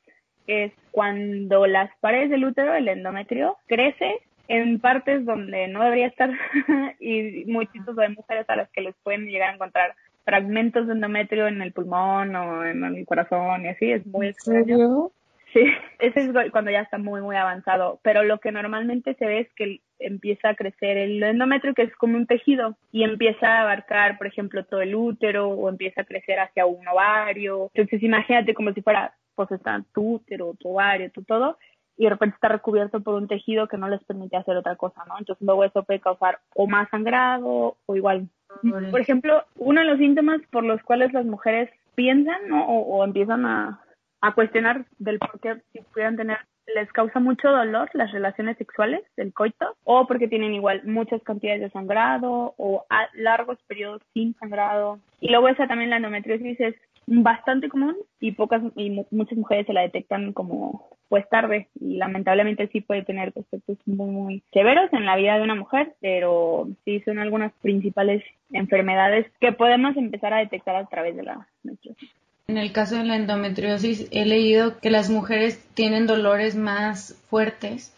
es 0.46 0.72
cuando 0.92 1.66
las 1.66 1.90
paredes 2.00 2.30
del 2.30 2.46
útero, 2.46 2.76
el 2.76 2.88
endometrio, 2.88 3.58
crece 3.66 4.20
en 4.48 4.80
partes 4.80 5.26
donde 5.26 5.68
no 5.68 5.84
debería 5.84 6.06
estar 6.06 6.30
y 7.00 7.44
muchísimas 7.48 7.96
de 7.96 8.10
mujeres 8.10 8.46
a 8.48 8.56
las 8.56 8.70
que 8.70 8.82
les 8.82 8.96
pueden 9.04 9.26
llegar 9.26 9.50
a 9.50 9.56
encontrar 9.56 9.96
fragmentos 10.24 10.86
de 10.86 10.94
endometrio 10.94 11.48
en 11.48 11.64
el 11.64 11.74
pulmón 11.74 12.36
o 12.36 12.64
en 12.64 12.84
el 12.84 13.06
corazón 13.08 13.66
y 13.66 13.70
así, 13.70 13.92
es 13.92 14.06
muy 14.06 14.28
extraño. 14.28 15.10
Sí, 15.56 15.64
ese 16.00 16.20
es 16.20 16.52
cuando 16.52 16.70
ya 16.70 16.82
está 16.82 16.98
muy, 16.98 17.22
muy 17.22 17.38
avanzado, 17.38 18.00
pero 18.04 18.24
lo 18.24 18.40
que 18.40 18.52
normalmente 18.52 19.16
se 19.16 19.26
ve 19.26 19.40
es 19.40 19.54
que 19.54 19.80
empieza 20.00 20.50
a 20.50 20.56
crecer 20.56 20.98
el 20.98 21.24
endometrio, 21.24 21.74
que 21.74 21.84
es 21.84 21.96
como 21.96 22.18
un 22.18 22.28
tejido, 22.28 22.76
y 22.92 23.04
empieza 23.04 23.48
a 23.48 23.62
abarcar, 23.62 24.18
por 24.18 24.28
ejemplo, 24.28 24.66
todo 24.66 24.82
el 24.82 24.94
útero 24.94 25.48
o 25.48 25.70
empieza 25.70 26.02
a 26.02 26.06
crecer 26.06 26.40
hacia 26.40 26.66
un 26.66 26.86
ovario. 26.86 27.72
Entonces, 27.74 28.04
imagínate 28.04 28.54
como 28.54 28.74
si 28.74 28.82
fuera, 28.82 29.16
pues 29.36 29.50
está 29.52 29.82
tu 29.94 30.16
útero, 30.16 30.56
tu 30.60 30.72
ovario, 30.72 31.10
tu 31.12 31.24
todo, 31.24 31.58
y 31.98 32.04
de 32.04 32.10
repente 32.10 32.36
está 32.36 32.50
recubierto 32.50 33.00
por 33.00 33.14
un 33.14 33.30
tejido 33.30 33.70
que 33.70 33.78
no 33.78 33.88
les 33.88 34.04
permite 34.04 34.36
hacer 34.36 34.58
otra 34.58 34.76
cosa, 34.76 35.06
¿no? 35.08 35.18
Entonces 35.18 35.46
luego 35.46 35.64
eso 35.64 35.84
puede 35.84 36.02
causar 36.02 36.40
o 36.54 36.68
más 36.68 36.90
sangrado 36.90 37.78
o 37.86 37.96
igual. 37.96 38.28
Por 38.92 39.00
ejemplo, 39.00 39.44
uno 39.56 39.80
de 39.80 39.88
los 39.88 40.00
síntomas 40.00 40.42
por 40.52 40.66
los 40.66 40.82
cuales 40.84 41.14
las 41.14 41.26
mujeres 41.26 41.70
piensan 41.96 42.50
¿no? 42.50 42.66
o, 42.68 43.04
empiezan 43.06 43.46
a, 43.46 43.82
a 44.22 44.34
cuestionar 44.34 44.86
del 44.98 45.20
por 45.20 45.40
qué 45.40 45.62
si 45.72 45.82
pudieran 45.82 46.18
tener 46.18 46.38
les 46.74 46.92
causa 46.92 47.20
mucho 47.20 47.50
dolor 47.50 47.90
las 47.94 48.12
relaciones 48.12 48.58
sexuales 48.58 49.02
del 49.16 49.34
coito 49.34 49.76
o 49.84 50.08
porque 50.08 50.28
tienen 50.28 50.54
igual 50.54 50.82
muchas 50.86 51.22
cantidades 51.22 51.62
de 51.62 51.70
sangrado 51.70 52.56
o 52.58 52.86
a 52.90 53.08
largos 53.14 53.60
periodos 53.68 54.02
sin 54.14 54.36
sangrado. 54.36 55.00
Y 55.22 55.30
luego 55.30 55.48
esa 55.48 55.68
también 55.68 55.92
la 55.92 55.98
endometriosis 55.98 56.60
es 56.60 56.76
bastante 57.08 57.70
común 57.70 57.96
y 58.20 58.32
pocas 58.32 58.64
y 58.76 58.90
muchas 59.12 59.38
mujeres 59.38 59.68
se 59.68 59.74
la 59.74 59.82
detectan 59.82 60.34
como 60.34 60.90
pues 61.08 61.30
tarde 61.30 61.70
y 61.80 61.98
lamentablemente 61.98 62.68
sí 62.70 62.82
puede 62.82 63.04
tener 63.04 63.32
efectos 63.36 63.78
muy 63.86 64.10
muy 64.10 64.44
severos 64.52 64.92
en 64.92 65.06
la 65.06 65.16
vida 65.16 65.38
de 65.38 65.44
una 65.44 65.54
mujer 65.54 65.94
pero 66.02 66.68
sí 66.84 67.02
son 67.02 67.20
algunas 67.20 67.54
principales 67.62 68.24
enfermedades 68.52 69.28
que 69.40 69.52
podemos 69.52 69.96
empezar 69.98 70.34
a 70.34 70.40
detectar 70.40 70.76
a 70.76 70.88
través 70.88 71.16
de 71.16 71.24
la 71.24 71.48
menstruación. 71.62 72.10
En 72.48 72.58
el 72.58 72.72
caso 72.72 72.96
de 72.96 73.04
la 73.04 73.16
endometriosis 73.16 74.08
he 74.12 74.26
leído 74.26 74.78
que 74.80 74.92
las 74.92 75.10
mujeres 75.10 75.60
tienen 75.74 76.06
dolores 76.06 76.56
más 76.56 77.16
fuertes 77.30 77.92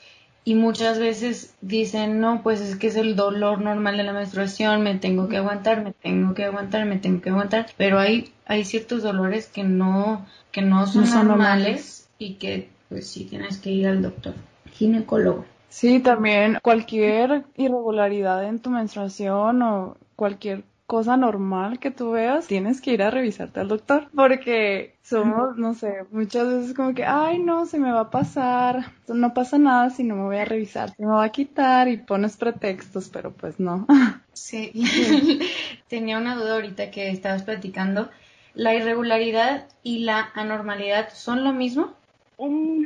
y 0.45 0.55
muchas 0.55 0.97
veces 0.99 1.53
dicen, 1.59 2.21
no, 2.21 2.41
pues 2.41 2.61
es 2.61 2.77
que 2.77 2.87
es 2.87 2.95
el 2.95 3.17
dolor 3.17 3.59
normal 3.59 3.97
de 3.97 4.03
la 4.03 4.13
menstruación, 4.13 4.81
me 4.83 4.95
tengo 4.95 5.27
que 5.27 5.35
aguantar, 5.35 5.83
me 5.83 5.91
tengo 5.91 6.33
que 6.33 6.45
aguantar, 6.45 6.85
me 6.85 6.95
tengo 6.95 7.19
que 7.19 7.29
aguantar, 7.29 7.65
pero 7.75 7.99
hay, 7.99 8.31
hay 8.45 8.63
ciertos 8.63 9.03
dolores 9.03 9.47
que 9.47 9.65
no, 9.65 10.25
que 10.53 10.61
no 10.61 10.87
son, 10.87 11.03
normales, 11.27 12.07
y 12.17 12.35
que 12.35 12.69
pues 12.87 13.09
sí 13.09 13.25
tienes 13.25 13.57
que 13.57 13.71
ir 13.71 13.87
al 13.89 14.01
doctor, 14.01 14.35
ginecólogo. 14.71 15.43
Sí, 15.67 15.99
también 15.99 16.59
cualquier 16.63 17.43
irregularidad 17.57 18.45
en 18.45 18.59
tu 18.59 18.69
menstruación 18.69 19.61
o 19.61 19.97
cualquier 20.15 20.63
cosa 20.87 21.17
normal 21.17 21.79
que 21.79 21.91
tú 21.91 22.11
veas, 22.11 22.47
tienes 22.47 22.81
que 22.81 22.93
ir 22.93 23.03
a 23.03 23.11
revisarte 23.11 23.59
al 23.59 23.67
doctor. 23.67 24.09
Porque 24.15 24.95
somos, 25.03 25.57
no 25.57 25.73
sé, 25.73 26.05
muchas 26.11 26.47
veces 26.47 26.73
como 26.73 26.95
que, 26.95 27.03
ay, 27.03 27.39
no, 27.39 27.65
se 27.65 27.77
me 27.77 27.91
va 27.91 28.01
a 28.01 28.09
pasar, 28.09 28.93
no 29.07 29.33
pasa 29.33 29.57
nada 29.57 29.89
si 29.89 30.03
no 30.03 30.15
me 30.15 30.23
voy 30.23 30.37
a 30.37 30.45
revisar, 30.45 30.95
se 30.95 31.03
me 31.03 31.11
va 31.11 31.25
a 31.25 31.31
quitar 31.31 31.89
y 31.89 31.97
pones 31.97 32.37
pretextos, 32.37 33.09
pero 33.09 33.31
pues 33.33 33.59
no. 33.59 33.85
Sí, 34.33 34.71
tenía 35.87 36.19
una 36.19 36.35
duda 36.35 36.53
ahorita 36.53 36.91
que 36.91 37.09
estabas 37.09 37.41
platicando. 37.41 38.09
¿La 38.53 38.75
irregularidad 38.75 39.67
y 39.81 39.99
la 39.99 40.29
anormalidad 40.35 41.09
son 41.11 41.43
lo 41.43 41.53
mismo? 41.53 41.93
Um, 42.37 42.85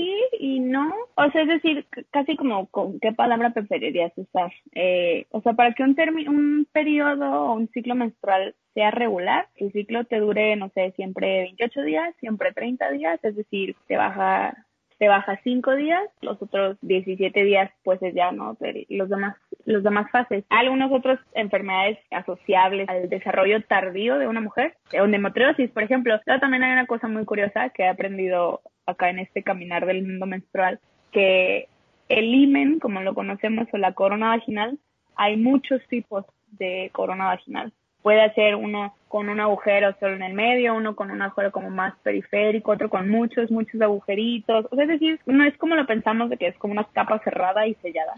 sí 0.00 0.16
y 0.38 0.60
no. 0.60 0.92
O 1.14 1.30
sea, 1.30 1.42
es 1.42 1.48
decir, 1.48 1.86
casi 2.10 2.36
como 2.36 2.66
con 2.66 2.98
qué 3.00 3.12
palabra 3.12 3.50
preferirías 3.50 4.12
usar. 4.16 4.52
Eh, 4.74 5.26
o 5.30 5.40
sea, 5.42 5.52
para 5.52 5.74
que 5.74 5.82
un, 5.82 5.96
un 6.28 6.66
periodo 6.72 7.30
o 7.30 7.54
un 7.54 7.68
ciclo 7.68 7.94
menstrual 7.94 8.54
sea 8.74 8.90
regular, 8.90 9.48
el 9.56 9.72
ciclo 9.72 10.04
te 10.04 10.18
dure, 10.20 10.56
no 10.56 10.70
sé, 10.70 10.92
siempre 10.96 11.42
28 11.42 11.82
días, 11.82 12.14
siempre 12.20 12.52
30 12.52 12.90
días, 12.92 13.20
es 13.22 13.36
decir, 13.36 13.76
te 13.86 13.96
baja 13.96 14.66
te 14.98 15.08
baja 15.08 15.40
5 15.42 15.76
días, 15.76 16.02
los 16.20 16.40
otros 16.42 16.76
17 16.82 17.42
días 17.42 17.70
pues 17.84 18.02
es 18.02 18.14
ya 18.14 18.32
no 18.32 18.58
los 18.90 19.08
demás 19.08 19.34
los 19.64 19.82
demás 19.82 20.10
fases. 20.10 20.44
Algunas 20.50 20.92
otras 20.92 21.18
enfermedades 21.34 21.98
asociables 22.10 22.88
al 22.88 23.08
desarrollo 23.08 23.62
tardío 23.62 24.18
de 24.18 24.26
una 24.26 24.40
mujer, 24.40 24.76
endometriosis, 24.92 25.70
por 25.70 25.82
ejemplo. 25.82 26.20
Pero 26.24 26.40
también 26.40 26.64
hay 26.64 26.72
una 26.72 26.86
cosa 26.86 27.08
muy 27.08 27.24
curiosa 27.24 27.70
que 27.70 27.84
he 27.84 27.88
aprendido 27.88 28.60
acá 28.90 29.10
en 29.10 29.18
este 29.18 29.42
caminar 29.42 29.86
del 29.86 30.06
mundo 30.06 30.26
menstrual, 30.26 30.80
que 31.12 31.68
el 32.08 32.34
himen, 32.34 32.78
como 32.80 33.00
lo 33.00 33.14
conocemos, 33.14 33.68
o 33.72 33.78
la 33.78 33.92
corona 33.92 34.28
vaginal, 34.28 34.78
hay 35.16 35.36
muchos 35.36 35.80
tipos 35.88 36.24
de 36.52 36.90
corona 36.92 37.26
vaginal. 37.26 37.72
Puede 38.02 38.32
ser 38.34 38.56
uno 38.56 38.94
con 39.08 39.28
un 39.28 39.40
agujero 39.40 39.94
solo 40.00 40.14
en 40.14 40.22
el 40.22 40.32
medio, 40.32 40.74
uno 40.74 40.96
con 40.96 41.10
un 41.10 41.20
agujero 41.20 41.52
como 41.52 41.70
más 41.70 41.94
periférico, 42.02 42.72
otro 42.72 42.88
con 42.88 43.10
muchos, 43.10 43.50
muchos 43.50 43.80
agujeritos. 43.80 44.66
O 44.70 44.74
sea, 44.74 44.84
es 44.84 44.90
decir, 44.90 45.20
no 45.26 45.44
es 45.44 45.56
como 45.58 45.74
lo 45.74 45.86
pensamos 45.86 46.30
de 46.30 46.36
que 46.36 46.48
es 46.48 46.56
como 46.56 46.72
una 46.72 46.84
capa 46.84 47.18
cerrada 47.22 47.66
y 47.66 47.74
sellada. 47.74 48.14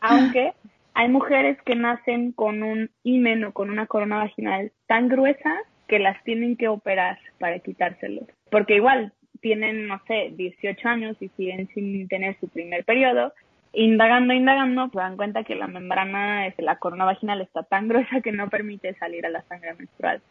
Aunque 0.00 0.52
hay 0.94 1.08
mujeres 1.08 1.56
que 1.62 1.76
nacen 1.76 2.32
con 2.32 2.62
un 2.62 2.90
himen 3.02 3.44
o 3.44 3.52
con 3.52 3.70
una 3.70 3.86
corona 3.86 4.16
vaginal 4.16 4.72
tan 4.86 5.08
gruesa 5.08 5.60
que 5.86 5.98
las 5.98 6.22
tienen 6.24 6.56
que 6.56 6.68
operar 6.68 7.18
para 7.38 7.58
quitárselo. 7.58 8.22
Porque 8.50 8.76
igual 8.76 9.12
tienen, 9.44 9.86
no 9.88 10.00
sé, 10.06 10.32
18 10.34 10.88
años 10.88 11.18
y 11.20 11.28
siguen 11.36 11.68
sin 11.74 12.08
tener 12.08 12.34
su 12.40 12.48
primer 12.48 12.82
periodo 12.82 13.30
indagando, 13.74 14.32
indagando, 14.32 14.88
se 14.88 14.96
dan 14.96 15.18
cuenta 15.18 15.44
que 15.44 15.54
la 15.54 15.66
membrana 15.66 16.44
de 16.44 16.62
la 16.62 16.78
corona 16.78 17.04
vaginal 17.04 17.42
está 17.42 17.62
tan 17.62 17.88
gruesa 17.88 18.22
que 18.22 18.32
no 18.32 18.48
permite 18.48 18.94
salir 18.94 19.26
a 19.26 19.28
la 19.28 19.42
sangre 19.42 19.74
menstrual. 19.74 20.22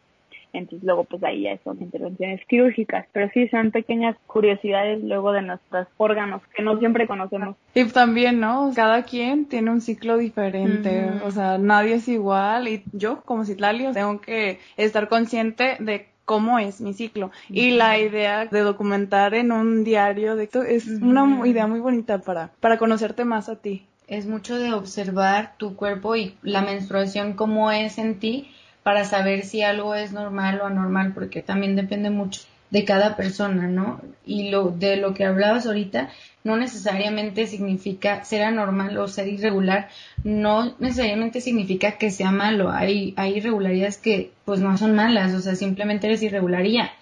Entonces 0.52 0.84
luego 0.84 1.04
pues 1.04 1.22
ahí 1.22 1.42
ya 1.42 1.56
son 1.62 1.80
intervenciones 1.80 2.40
quirúrgicas, 2.48 3.06
pero 3.12 3.30
sí 3.32 3.46
son 3.48 3.70
pequeñas 3.70 4.16
curiosidades 4.26 5.02
luego 5.02 5.30
de 5.30 5.42
nuestros 5.42 5.86
órganos 5.96 6.42
que 6.56 6.62
no 6.64 6.76
siempre 6.78 7.06
conocemos. 7.06 7.56
Y 7.74 7.84
también, 7.92 8.40
¿no? 8.40 8.72
Cada 8.74 9.04
quien 9.04 9.46
tiene 9.46 9.70
un 9.70 9.80
ciclo 9.80 10.16
diferente, 10.16 11.10
o 11.24 11.30
sea, 11.30 11.58
nadie 11.58 11.94
es 11.94 12.08
igual 12.08 12.66
y 12.66 12.82
yo 12.92 13.20
como 13.22 13.44
Citlalio 13.44 13.92
tengo 13.92 14.20
que 14.20 14.58
estar 14.76 15.08
consciente 15.08 15.76
de 15.78 16.13
cómo 16.24 16.58
es 16.58 16.80
mi 16.80 16.94
ciclo. 16.94 17.30
Y 17.48 17.72
la 17.72 17.98
idea 17.98 18.46
de 18.46 18.60
documentar 18.60 19.34
en 19.34 19.52
un 19.52 19.84
diario 19.84 20.36
de 20.36 20.44
esto 20.44 20.62
es 20.62 20.86
una 20.86 21.46
idea 21.46 21.66
muy 21.66 21.80
bonita 21.80 22.18
para, 22.18 22.50
para 22.60 22.78
conocerte 22.78 23.24
más 23.24 23.48
a 23.48 23.56
ti. 23.56 23.86
Es 24.06 24.26
mucho 24.26 24.56
de 24.58 24.72
observar 24.72 25.54
tu 25.56 25.76
cuerpo 25.76 26.14
y 26.16 26.36
la 26.42 26.60
menstruación 26.60 27.32
cómo 27.32 27.70
es 27.70 27.98
en 27.98 28.18
ti 28.18 28.50
para 28.82 29.04
saber 29.04 29.44
si 29.44 29.62
algo 29.62 29.94
es 29.94 30.12
normal 30.12 30.60
o 30.60 30.66
anormal, 30.66 31.12
porque 31.14 31.42
también 31.42 31.74
depende 31.74 32.10
mucho 32.10 32.42
de 32.70 32.84
cada 32.84 33.16
persona, 33.16 33.68
¿no? 33.68 34.00
Y 34.26 34.50
lo 34.50 34.70
de 34.70 34.96
lo 34.96 35.14
que 35.14 35.24
hablabas 35.24 35.66
ahorita 35.66 36.10
no 36.42 36.56
necesariamente 36.56 37.46
significa 37.46 38.24
ser 38.24 38.42
anormal 38.42 38.98
o 38.98 39.08
ser 39.08 39.28
irregular, 39.28 39.88
no 40.24 40.74
necesariamente 40.78 41.40
significa 41.40 41.92
que 41.92 42.10
sea 42.10 42.30
malo. 42.30 42.70
Hay, 42.70 43.14
hay 43.16 43.38
irregularidades 43.38 43.96
que 43.96 44.32
pues 44.44 44.60
no 44.60 44.76
son 44.76 44.94
malas, 44.94 45.32
o 45.34 45.40
sea, 45.40 45.54
simplemente 45.54 46.06
eres 46.06 46.22
irregularía. 46.22 46.92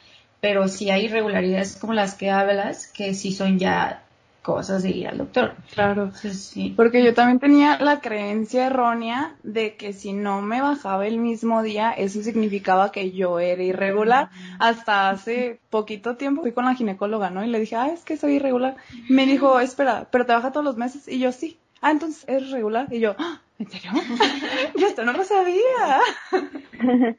Pero 0.41 0.69
si 0.69 0.91
hay 0.91 1.07
irregularidades 1.07 1.77
como 1.77 1.93
las 1.93 2.15
que 2.15 2.31
hablas, 2.31 2.87
que 2.89 3.15
sí 3.15 3.33
son 3.33 3.59
ya 3.59 4.02
cosas 4.43 4.85
ir 4.85 5.09
al 5.09 5.19
doctor. 5.19 5.55
Claro. 5.73 6.13
Sí, 6.13 6.75
Porque 6.77 7.03
yo 7.03 7.15
también 7.15 7.39
tenía 7.39 7.79
la 7.79 8.01
creencia 8.01 8.67
errónea 8.67 9.37
de 9.43 9.77
que 9.77 9.93
si 9.93 10.13
no 10.13 10.43
me 10.43 10.61
bajaba 10.61 11.07
el 11.07 11.19
mismo 11.19 11.63
día, 11.63 11.93
eso 11.93 12.23
significaba 12.23 12.93
que 12.93 13.13
yo 13.13 13.39
era 13.39 13.63
irregular. 13.63 14.31
Hasta 14.59 15.11
hace 15.11 15.61
poquito 15.71 16.17
tiempo 16.17 16.43
fui 16.43 16.53
con 16.53 16.65
la 16.65 16.75
ginecóloga, 16.75 17.31
¿no? 17.31 17.45
Y 17.45 17.49
le 17.49 17.61
dije, 17.61 17.77
ah, 17.77 17.89
es 17.89 18.03
que 18.03 18.17
soy 18.17 18.35
irregular. 18.35 18.77
Me 19.09 19.27
dijo, 19.27 19.61
espera, 19.61 20.09
pero 20.11 20.27
te 20.27 20.33
baja 20.33 20.53
todos 20.53 20.65
los 20.65 20.77
meses. 20.77 21.09
Y 21.09 21.19
yo, 21.19 21.33
sí. 21.33 21.59
Ah, 21.81 21.91
entonces 21.91 22.25
eres 22.29 22.51
regular. 22.51 22.87
Y 22.91 23.01
yo, 23.01 23.15
ah, 23.19 23.41
¿en 23.59 23.71
serio? 23.71 23.91
yo 24.77 24.87
esto 24.87 25.05
no 25.05 25.13
lo 25.13 25.25
sabía. 25.25 26.01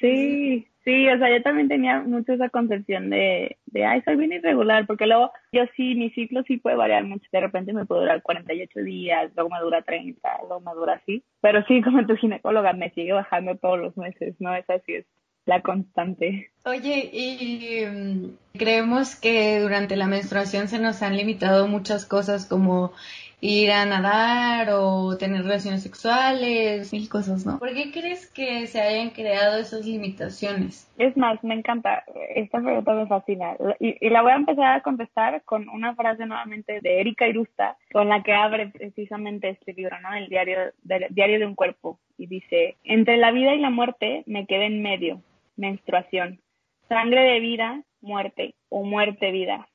sí, 0.00 0.66
Sí, 0.84 1.08
o 1.10 1.18
sea, 1.18 1.30
yo 1.30 1.42
también 1.42 1.68
tenía 1.68 2.00
mucho 2.00 2.32
esa 2.32 2.48
concepción 2.48 3.10
de, 3.10 3.58
de, 3.66 3.84
ay, 3.84 4.00
soy 4.02 4.16
bien 4.16 4.32
irregular, 4.32 4.86
porque 4.86 5.06
luego 5.06 5.30
yo 5.52 5.62
sí, 5.76 5.94
mi 5.94 6.10
ciclo 6.10 6.42
sí 6.44 6.56
puede 6.56 6.76
variar 6.76 7.04
mucho. 7.04 7.26
De 7.30 7.40
repente 7.40 7.74
me 7.74 7.84
puede 7.84 8.02
durar 8.02 8.22
48 8.22 8.80
días, 8.80 9.30
luego 9.36 9.50
me 9.50 9.60
dura 9.60 9.82
30, 9.82 10.28
luego 10.48 10.60
me 10.60 10.72
dura 10.72 10.94
así. 10.94 11.22
Pero 11.42 11.62
sí, 11.66 11.82
como 11.84 12.06
tu 12.06 12.16
ginecóloga, 12.16 12.72
me 12.72 12.90
sigue 12.90 13.12
bajando 13.12 13.56
todos 13.56 13.78
los 13.78 13.96
meses, 13.98 14.34
¿no? 14.38 14.54
Es 14.54 14.68
así, 14.70 14.94
es 14.94 15.06
la 15.44 15.60
constante. 15.60 16.50
Oye, 16.64 17.10
y 17.12 17.84
mm, 17.84 18.58
creemos 18.58 19.16
que 19.16 19.60
durante 19.60 19.96
la 19.96 20.06
menstruación 20.06 20.68
se 20.68 20.78
nos 20.78 21.02
han 21.02 21.16
limitado 21.16 21.68
muchas 21.68 22.06
cosas 22.06 22.46
como 22.46 22.92
ir 23.40 23.70
a 23.72 23.86
nadar 23.86 24.68
o 24.72 25.16
tener 25.16 25.42
relaciones 25.42 25.82
sexuales, 25.82 26.92
mil 26.92 27.08
cosas, 27.08 27.46
¿no? 27.46 27.58
¿Por 27.58 27.72
qué 27.72 27.90
crees 27.90 28.30
que 28.30 28.66
se 28.66 28.80
hayan 28.80 29.10
creado 29.10 29.58
esas 29.58 29.86
limitaciones? 29.86 30.90
Es 30.98 31.16
más, 31.16 31.42
me 31.42 31.54
encanta, 31.54 32.04
esta 32.34 32.60
pregunta 32.60 32.92
me 32.92 33.06
fascina 33.06 33.56
y, 33.78 34.08
la 34.10 34.22
voy 34.22 34.32
a 34.32 34.36
empezar 34.36 34.76
a 34.76 34.82
contestar 34.82 35.42
con 35.44 35.68
una 35.68 35.94
frase 35.94 36.26
nuevamente 36.26 36.80
de 36.80 37.00
Erika 37.00 37.26
Irusta, 37.26 37.76
con 37.92 38.08
la 38.08 38.22
que 38.22 38.32
abre 38.32 38.68
precisamente 38.68 39.50
este 39.50 39.72
libro, 39.72 39.98
¿no? 40.00 40.12
El 40.14 40.28
diario, 40.28 40.58
del 40.82 41.06
diario 41.10 41.38
de 41.38 41.46
un 41.46 41.54
cuerpo 41.54 41.98
y 42.18 42.26
dice, 42.26 42.76
entre 42.84 43.16
la 43.16 43.30
vida 43.30 43.54
y 43.54 43.60
la 43.60 43.70
muerte 43.70 44.22
me 44.26 44.46
quedé 44.46 44.66
en 44.66 44.82
medio, 44.82 45.22
menstruación, 45.56 46.40
sangre 46.88 47.22
de 47.22 47.40
vida, 47.40 47.82
muerte 48.02 48.54
o 48.68 48.84
muerte 48.84 49.30
vida, 49.30 49.68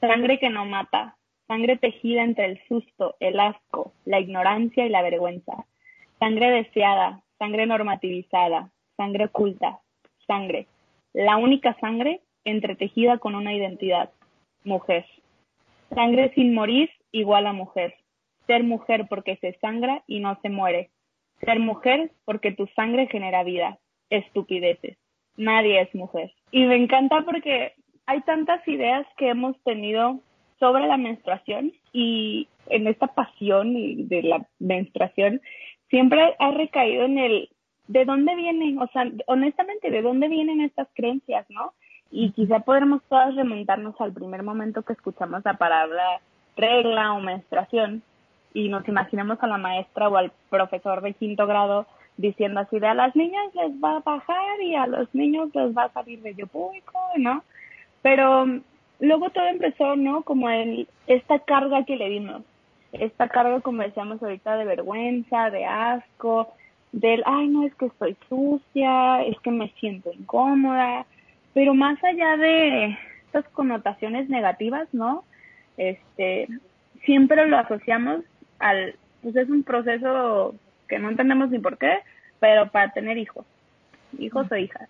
sangre 0.00 0.38
que 0.38 0.50
no 0.50 0.66
mata, 0.66 1.17
sangre 1.48 1.76
tejida 1.76 2.22
entre 2.22 2.44
el 2.44 2.60
susto, 2.68 3.16
el 3.18 3.40
asco, 3.40 3.92
la 4.04 4.20
ignorancia 4.20 4.86
y 4.86 4.90
la 4.90 5.02
vergüenza, 5.02 5.64
sangre 6.20 6.50
deseada, 6.50 7.22
sangre 7.38 7.66
normativizada, 7.66 8.70
sangre 8.96 9.24
oculta, 9.24 9.80
sangre, 10.26 10.66
la 11.12 11.36
única 11.36 11.74
sangre 11.80 12.20
entretejida 12.44 13.18
con 13.18 13.34
una 13.34 13.54
identidad, 13.54 14.10
mujer. 14.64 15.06
Sangre 15.94 16.32
sin 16.34 16.54
morir 16.54 16.90
igual 17.12 17.46
a 17.46 17.52
mujer. 17.52 17.94
Ser 18.46 18.62
mujer 18.62 19.06
porque 19.08 19.36
se 19.36 19.58
sangra 19.60 20.02
y 20.06 20.20
no 20.20 20.38
se 20.42 20.50
muere. 20.50 20.90
Ser 21.40 21.60
mujer 21.60 22.12
porque 22.24 22.52
tu 22.52 22.66
sangre 22.76 23.06
genera 23.08 23.42
vida. 23.42 23.78
Estupideces. 24.10 24.98
Nadie 25.36 25.80
es 25.80 25.94
mujer. 25.94 26.32
Y 26.50 26.64
me 26.64 26.76
encanta 26.76 27.22
porque 27.22 27.72
hay 28.06 28.20
tantas 28.22 28.66
ideas 28.66 29.06
que 29.16 29.28
hemos 29.28 29.56
tenido 29.62 30.20
sobre 30.58 30.86
la 30.86 30.96
menstruación 30.96 31.72
y 31.92 32.48
en 32.68 32.86
esta 32.86 33.08
pasión 33.08 33.74
de 34.08 34.22
la 34.22 34.46
menstruación 34.58 35.40
siempre 35.88 36.36
ha 36.38 36.50
recaído 36.50 37.04
en 37.04 37.18
el 37.18 37.48
de 37.86 38.04
dónde 38.04 38.34
vienen, 38.34 38.78
o 38.78 38.86
sea, 38.88 39.10
honestamente, 39.26 39.90
de 39.90 40.02
dónde 40.02 40.28
vienen 40.28 40.60
estas 40.60 40.88
creencias, 40.94 41.46
¿no? 41.48 41.72
Y 42.10 42.32
quizá 42.32 42.60
podremos 42.60 43.02
todas 43.08 43.34
remontarnos 43.34 43.98
al 44.00 44.12
primer 44.12 44.42
momento 44.42 44.82
que 44.82 44.92
escuchamos 44.92 45.42
la 45.44 45.54
palabra 45.54 46.20
regla 46.56 47.12
o 47.12 47.20
menstruación 47.20 48.02
y 48.52 48.68
nos 48.68 48.86
imaginamos 48.88 49.38
a 49.40 49.46
la 49.46 49.58
maestra 49.58 50.08
o 50.08 50.16
al 50.16 50.32
profesor 50.50 51.00
de 51.00 51.14
quinto 51.14 51.46
grado 51.46 51.86
diciendo 52.16 52.60
así 52.60 52.78
de 52.78 52.88
a 52.88 52.94
las 52.94 53.14
niñas 53.14 53.54
les 53.54 53.72
va 53.82 53.96
a 53.96 54.00
bajar 54.00 54.60
y 54.60 54.74
a 54.74 54.86
los 54.86 55.14
niños 55.14 55.50
les 55.54 55.76
va 55.76 55.84
a 55.84 55.92
salir 55.92 56.20
medio 56.20 56.46
público, 56.46 56.98
¿no? 57.16 57.44
Pero 58.02 58.46
luego 59.00 59.30
todo 59.30 59.46
empezó, 59.46 59.96
¿no? 59.96 60.22
Como 60.22 60.48
el, 60.50 60.88
esta 61.06 61.38
carga 61.40 61.84
que 61.84 61.96
le 61.96 62.08
dimos, 62.08 62.42
esta 62.92 63.28
carga, 63.28 63.60
como 63.60 63.82
decíamos 63.82 64.22
ahorita, 64.22 64.56
de 64.56 64.64
vergüenza, 64.64 65.50
de 65.50 65.64
asco, 65.64 66.52
del, 66.92 67.22
ay, 67.26 67.48
no, 67.48 67.64
es 67.66 67.74
que 67.74 67.86
estoy 67.86 68.16
sucia, 68.28 69.22
es 69.22 69.38
que 69.40 69.50
me 69.50 69.68
siento 69.80 70.10
incómoda, 70.12 71.04
pero 71.54 71.74
más 71.74 72.02
allá 72.02 72.36
de 72.36 72.96
estas 73.26 73.46
connotaciones 73.50 74.28
negativas, 74.28 74.88
¿no? 74.92 75.24
Este, 75.76 76.48
siempre 77.04 77.46
lo 77.46 77.58
asociamos 77.58 78.22
al, 78.58 78.94
pues 79.22 79.36
es 79.36 79.48
un 79.50 79.62
proceso 79.62 80.54
que 80.88 80.98
no 80.98 81.10
entendemos 81.10 81.50
ni 81.50 81.58
por 81.58 81.76
qué, 81.76 81.98
pero 82.40 82.70
para 82.70 82.92
tener 82.92 83.18
hijos, 83.18 83.44
hijos 84.18 84.50
o 84.50 84.56
hijas, 84.56 84.88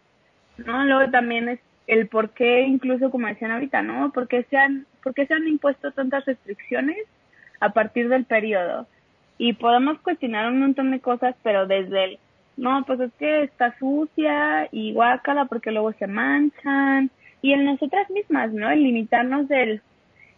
¿no? 0.59 0.85
Luego 0.85 1.11
también 1.11 1.49
es 1.49 1.61
el 1.89 2.07
por 2.07 2.31
qué, 2.31 2.61
incluso 2.61 3.11
como 3.11 3.27
decían 3.27 3.51
ahorita, 3.51 3.83
¿no? 3.83 4.13
¿Por 4.13 4.29
qué 4.29 4.45
se 4.45 4.57
han, 4.57 4.87
por 5.03 5.15
qué 5.15 5.27
se 5.27 5.35
han 5.35 5.49
impuesto 5.49 5.91
tantas 5.91 6.25
restricciones 6.27 6.99
a 7.61 7.71
partir 7.71 8.09
del 8.09 8.27
periodo? 8.27 8.87
Y 9.39 9.55
podemos 9.55 9.99
cuestionar 10.01 10.53
un 10.53 10.61
montón 10.61 10.91
de 10.91 11.01
cosas, 11.01 11.35
pero 11.43 11.67
desde 11.67 12.05
el, 12.05 12.19
no, 12.59 12.85
pues 12.87 13.01
es 13.01 13.11
que 13.19 13.43
está 13.43 13.77
sucia 13.79 14.69
y 14.71 14.93
guácala 14.93 15.47
porque 15.47 15.73
luego 15.73 15.93
se 15.95 16.07
manchan. 16.07 17.11
Y 17.41 17.53
en 17.53 17.65
nosotras 17.65 18.11
mismas, 18.11 18.53
¿no? 18.53 18.69
El 18.69 18.83
limitarnos 18.83 19.49
del, 19.49 19.81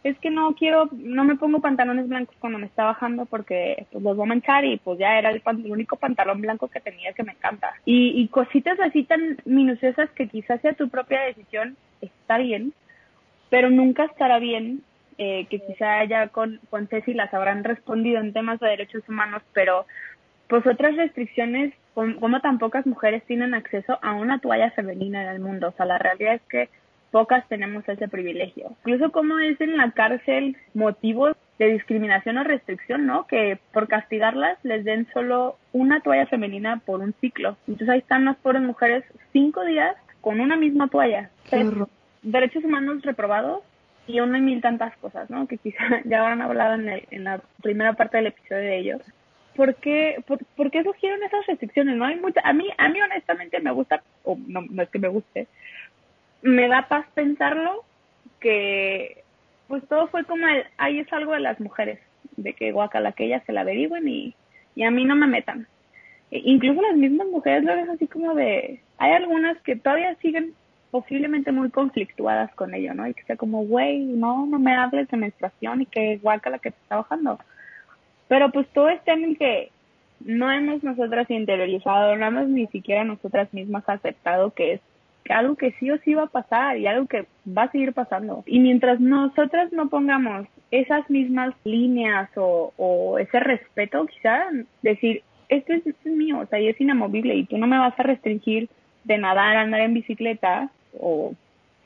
es 0.03 0.19
que 0.19 0.31
no 0.31 0.55
quiero, 0.55 0.89
no 0.93 1.25
me 1.25 1.37
pongo 1.37 1.61
pantalones 1.61 2.09
blancos 2.09 2.35
cuando 2.39 2.59
me 2.59 2.67
está 2.67 2.85
bajando 2.85 3.27
porque 3.27 3.87
pues 3.93 4.03
los 4.03 4.17
voy 4.17 4.25
a 4.25 4.29
manchar 4.29 4.65
y 4.65 4.79
pues 4.79 4.99
ya 4.99 5.19
era 5.19 5.31
el, 5.31 5.43
único 5.67 5.97
pantalón 5.97 6.41
blanco 6.41 6.69
que 6.69 6.81
tenía 6.81 7.13
que 7.13 7.23
me 7.23 7.33
encanta. 7.33 7.75
Y, 7.85 8.21
y 8.21 8.29
cositas 8.29 8.79
así 8.81 9.05
tan 9.05 9.39
minuciosas 9.45 10.11
que 10.11 10.29
quizás 10.29 10.61
sea 10.63 10.73
tu 10.73 10.89
propia 10.89 11.21
decisión, 11.23 11.77
está 12.01 12.39
bien, 12.39 12.73
pero 13.51 13.69
nunca 13.69 14.05
estará 14.05 14.39
bien 14.39 14.83
eh, 15.19 15.47
que 15.51 15.61
quizá 15.61 16.03
ya 16.05 16.29
con, 16.29 16.61
con 16.71 16.89
Ceci 16.89 17.13
las 17.13 17.35
habrán 17.35 17.63
respondido 17.63 18.21
en 18.21 18.33
temas 18.33 18.59
de 18.59 18.69
derechos 18.69 19.07
humanos, 19.07 19.43
pero 19.53 19.85
pues 20.49 20.67
otras 20.67 20.97
restricciones, 20.97 21.75
como, 21.93 22.41
tan 22.41 22.59
pocas 22.59 22.87
mujeres 22.87 23.23
tienen 23.27 23.53
acceso 23.53 23.99
a 24.01 24.15
una 24.15 24.39
toalla 24.39 24.71
femenina 24.71 25.23
en 25.23 25.29
el 25.29 25.41
mundo. 25.41 25.69
O 25.69 25.73
sea, 25.73 25.85
la 25.85 25.99
realidad 25.99 26.37
es 26.37 26.43
que 26.49 26.69
pocas 27.11 27.47
tenemos 27.49 27.89
ese 27.89 28.09
privilegio. 28.09 28.77
Incluso 28.85 29.13
como 29.13 29.39
es 29.39 29.61
en 29.61 29.77
la 29.77 29.91
cárcel 29.93 30.57
motivos 30.75 31.37
de 31.59 31.73
discriminación 31.73 32.39
o 32.39 32.45
restricción, 32.45 33.07
¿no? 33.07 33.27
Que 33.27 33.59
por 33.73 33.89
castigarlas 33.89 34.59
les 34.63 34.85
den 34.85 35.07
solo 35.13 35.57
una 35.73 36.01
toalla 36.01 36.27
femenina 36.27 36.81
por 36.85 37.01
un 37.01 37.15
ciclo. 37.21 37.57
Entonces 37.69 37.89
ahí 37.89 37.99
están 37.99 38.25
las 38.25 38.37
pobres 38.39 38.63
mujeres 38.63 39.05
cinco 39.33 39.65
días 39.65 39.97
con 40.21 40.41
una 40.41 40.57
misma 40.57 40.89
toalla. 40.89 41.31
derechos 42.23 42.65
humanos 42.65 43.03
reprobados 43.03 43.63
y 44.07 44.21
una 44.21 44.39
y 44.39 44.41
mil 44.41 44.61
tantas 44.61 44.97
cosas, 44.99 45.29
¿no? 45.31 45.47
Que 45.47 45.59
quizá 45.59 45.79
ya 46.05 46.21
habrán 46.21 46.43
hablado 46.43 46.75
en, 46.75 47.03
en 47.11 47.25
la 47.25 47.41
primera 47.63 47.93
parte 47.93 48.17
del 48.17 48.29
episodio 48.29 48.63
de 48.63 48.79
ellos. 48.79 49.03
¿Por 49.55 49.75
qué, 49.77 50.23
por, 50.27 50.39
¿Por 50.57 50.71
qué 50.71 50.83
surgieron 50.83 51.23
esas 51.23 51.47
restricciones? 51.47 51.97
No 51.97 52.05
hay 52.05 52.17
mucha, 52.17 52.41
a 52.45 52.53
mí, 52.53 52.69
a 52.79 52.89
mí 52.89 53.01
honestamente 53.03 53.61
me 53.61 53.73
gusta, 53.73 54.03
o 54.25 54.39
no, 54.47 54.63
no 54.63 54.83
es 54.83 54.89
que 54.89 54.99
me 54.99 55.09
guste, 55.09 55.49
me 56.43 56.69
da 56.69 56.89
paz 56.89 57.07
pensarlo 57.15 57.85
que 58.41 59.23
pues 59.69 59.87
todo 59.89 60.09
fue 60.09 60.25
como 60.25 60.47
el, 60.49 60.65
ahí 60.79 60.99
es 60.99 61.13
algo 61.13 61.33
de 61.33 61.41
las 61.41 61.61
mujeres, 61.61 62.01
de 62.37 62.55
que 62.55 62.73
guacala 62.73 63.13
que 63.13 63.27
ellas 63.27 63.43
se 63.47 63.53
la 63.53 63.61
averigüen 63.61 64.09
y, 64.09 64.35
y 64.75 64.83
a 64.83 64.91
mí 64.91 65.05
no 65.05 65.15
me 65.15 65.27
metan. 65.27 65.69
E, 66.31 66.43
incluso 66.45 66.83
las 66.83 66.97
mismas 66.97 67.29
mujeres 67.29 67.65
lo 67.65 67.77
ves 67.77 67.89
así 67.89 68.07
como 68.09 68.35
de, 68.35 68.81
hay 68.99 69.13
algunas 69.13 69.61
que 69.63 69.77
todavía 69.77 70.15
siguen 70.17 70.55
posiblemente 70.91 71.53
muy 71.53 71.71
conflictuadas 71.71 72.53
con 72.55 72.75
ello, 72.75 72.95
¿no? 72.95 73.07
Y 73.07 73.15
que 73.15 73.23
sea 73.23 73.37
como, 73.37 73.65
güey, 73.65 74.01
no, 74.01 74.47
no 74.47 74.59
me 74.59 74.75
hables 74.75 75.09
de 75.09 75.17
menstruación 75.17 75.83
y 75.83 75.87
que 75.87 76.19
guacala 76.19 76.59
que 76.59 76.73
te 76.73 76.79
está 76.83 76.97
bajando. 76.97 77.39
Pero 78.27 78.51
pues 78.51 78.67
todo 78.69 78.89
este 78.89 79.13
en 79.13 79.25
el 79.25 79.39
que 79.39 79.71
no 80.25 80.51
hemos 80.51 80.83
nosotras 80.83 81.31
interiorizado, 81.31 82.17
no 82.17 82.27
hemos 82.27 82.49
ni 82.49 82.67
siquiera 82.69 83.05
nosotras 83.05 83.53
mismas 83.55 83.89
aceptado 83.89 84.51
que 84.51 84.75
es 84.75 84.81
algo 85.29 85.57
que 85.57 85.73
sí 85.73 85.91
o 85.91 85.99
sí 85.99 86.15
va 86.15 86.25
a 86.25 86.27
pasar 86.27 86.77
y 86.79 86.87
algo 86.87 87.07
que 87.07 87.27
va 87.47 87.65
a 87.65 87.71
seguir 87.71 87.93
pasando. 87.93 88.43
Y 88.47 88.61
mientras 88.61 89.01
nosotras 89.01 89.73
no 89.73 89.89
pongamos 89.89 90.47
esas 90.71 91.09
mismas 91.11 91.55
líneas 91.65 92.31
o, 92.37 93.19
ese 93.19 93.41
respeto, 93.41 94.07
quizá 94.07 94.47
decir, 94.83 95.23
esto 95.49 95.73
es, 95.73 95.87
esto 95.87 96.09
es 96.09 96.15
mío, 96.15 96.39
o 96.39 96.47
sea, 96.47 96.61
y 96.61 96.69
es 96.69 96.81
inamovible 96.81 97.35
y 97.35 97.45
tú 97.45 97.59
no 97.59 97.67
me 97.67 97.79
vas 97.79 97.99
a 97.99 98.03
restringir 98.03 98.69
de 99.05 99.19
nadar, 99.19 99.57
andar 99.57 99.81
en 99.81 99.95
bicicleta 99.95 100.71
o 100.99 101.35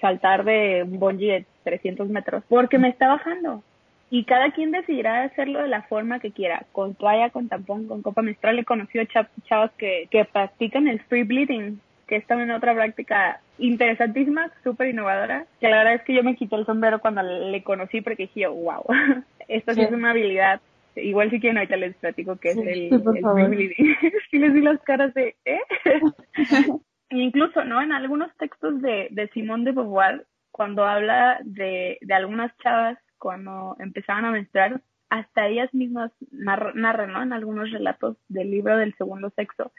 saltar 0.00 0.44
de 0.44 0.82
un 0.84 0.98
bungee 0.98 1.32
de 1.32 1.46
300 1.64 2.08
metros 2.08 2.44
porque 2.48 2.78
me 2.78 2.88
está 2.88 3.08
bajando. 3.08 3.62
Y 4.10 4.24
cada 4.24 4.52
quien 4.52 4.70
decidirá 4.70 5.24
hacerlo 5.24 5.60
de 5.60 5.68
la 5.68 5.82
forma 5.82 6.20
que 6.20 6.30
quiera, 6.30 6.64
con 6.72 6.94
toalla, 6.94 7.30
con 7.30 7.48
tampón, 7.48 7.88
con 7.88 8.02
copa 8.02 8.22
menstrual. 8.22 8.58
He 8.58 8.64
conocido 8.64 9.04
chavas 9.48 9.72
que, 9.72 10.06
que 10.10 10.24
practican 10.24 10.86
el 10.86 11.00
free 11.00 11.24
bleeding, 11.24 11.80
que 12.06 12.16
es 12.16 12.26
también 12.26 12.50
otra 12.50 12.74
práctica 12.74 13.40
interesantísima, 13.58 14.50
súper 14.62 14.88
innovadora, 14.88 15.46
que 15.60 15.68
la 15.68 15.78
verdad 15.78 15.94
es 15.94 16.02
que 16.02 16.14
yo 16.14 16.22
me 16.22 16.36
quité 16.36 16.56
el 16.56 16.66
sombrero 16.66 17.00
cuando 17.00 17.22
le 17.22 17.62
conocí 17.62 18.00
porque 18.00 18.24
dije, 18.24 18.46
wow, 18.46 18.84
esta 19.48 19.74
sí, 19.74 19.82
es 19.82 19.92
una 19.92 20.10
habilidad. 20.10 20.60
Igual 20.96 21.30
si 21.30 21.40
quieren 21.40 21.58
ahorita 21.58 21.76
les 21.76 21.96
platico 21.96 22.36
que 22.36 22.50
es 22.50 22.56
el, 22.56 22.90
sí 24.30 24.38
les 24.38 24.54
di 24.54 24.60
las 24.60 24.80
caras 24.82 25.12
de, 25.14 25.34
¿eh? 25.44 25.60
Incluso, 27.10 27.64
¿no? 27.64 27.82
En 27.82 27.92
algunos 27.92 28.34
textos 28.36 28.80
de, 28.80 29.08
de 29.10 29.28
Simón 29.28 29.64
de 29.64 29.72
Beauvoir, 29.72 30.26
cuando 30.50 30.84
habla 30.84 31.38
de, 31.42 31.98
de 32.00 32.14
algunas 32.14 32.56
chavas 32.58 32.98
cuando 33.18 33.76
empezaban 33.78 34.24
a 34.24 34.30
menstruar, 34.30 34.80
hasta 35.08 35.46
ellas 35.46 35.72
mismas 35.72 36.10
narran, 36.30 37.12
¿no? 37.12 37.22
En 37.22 37.32
algunos 37.32 37.70
relatos 37.70 38.16
del 38.28 38.50
libro 38.50 38.76
del 38.76 38.94
segundo 38.96 39.30
sexo, 39.30 39.72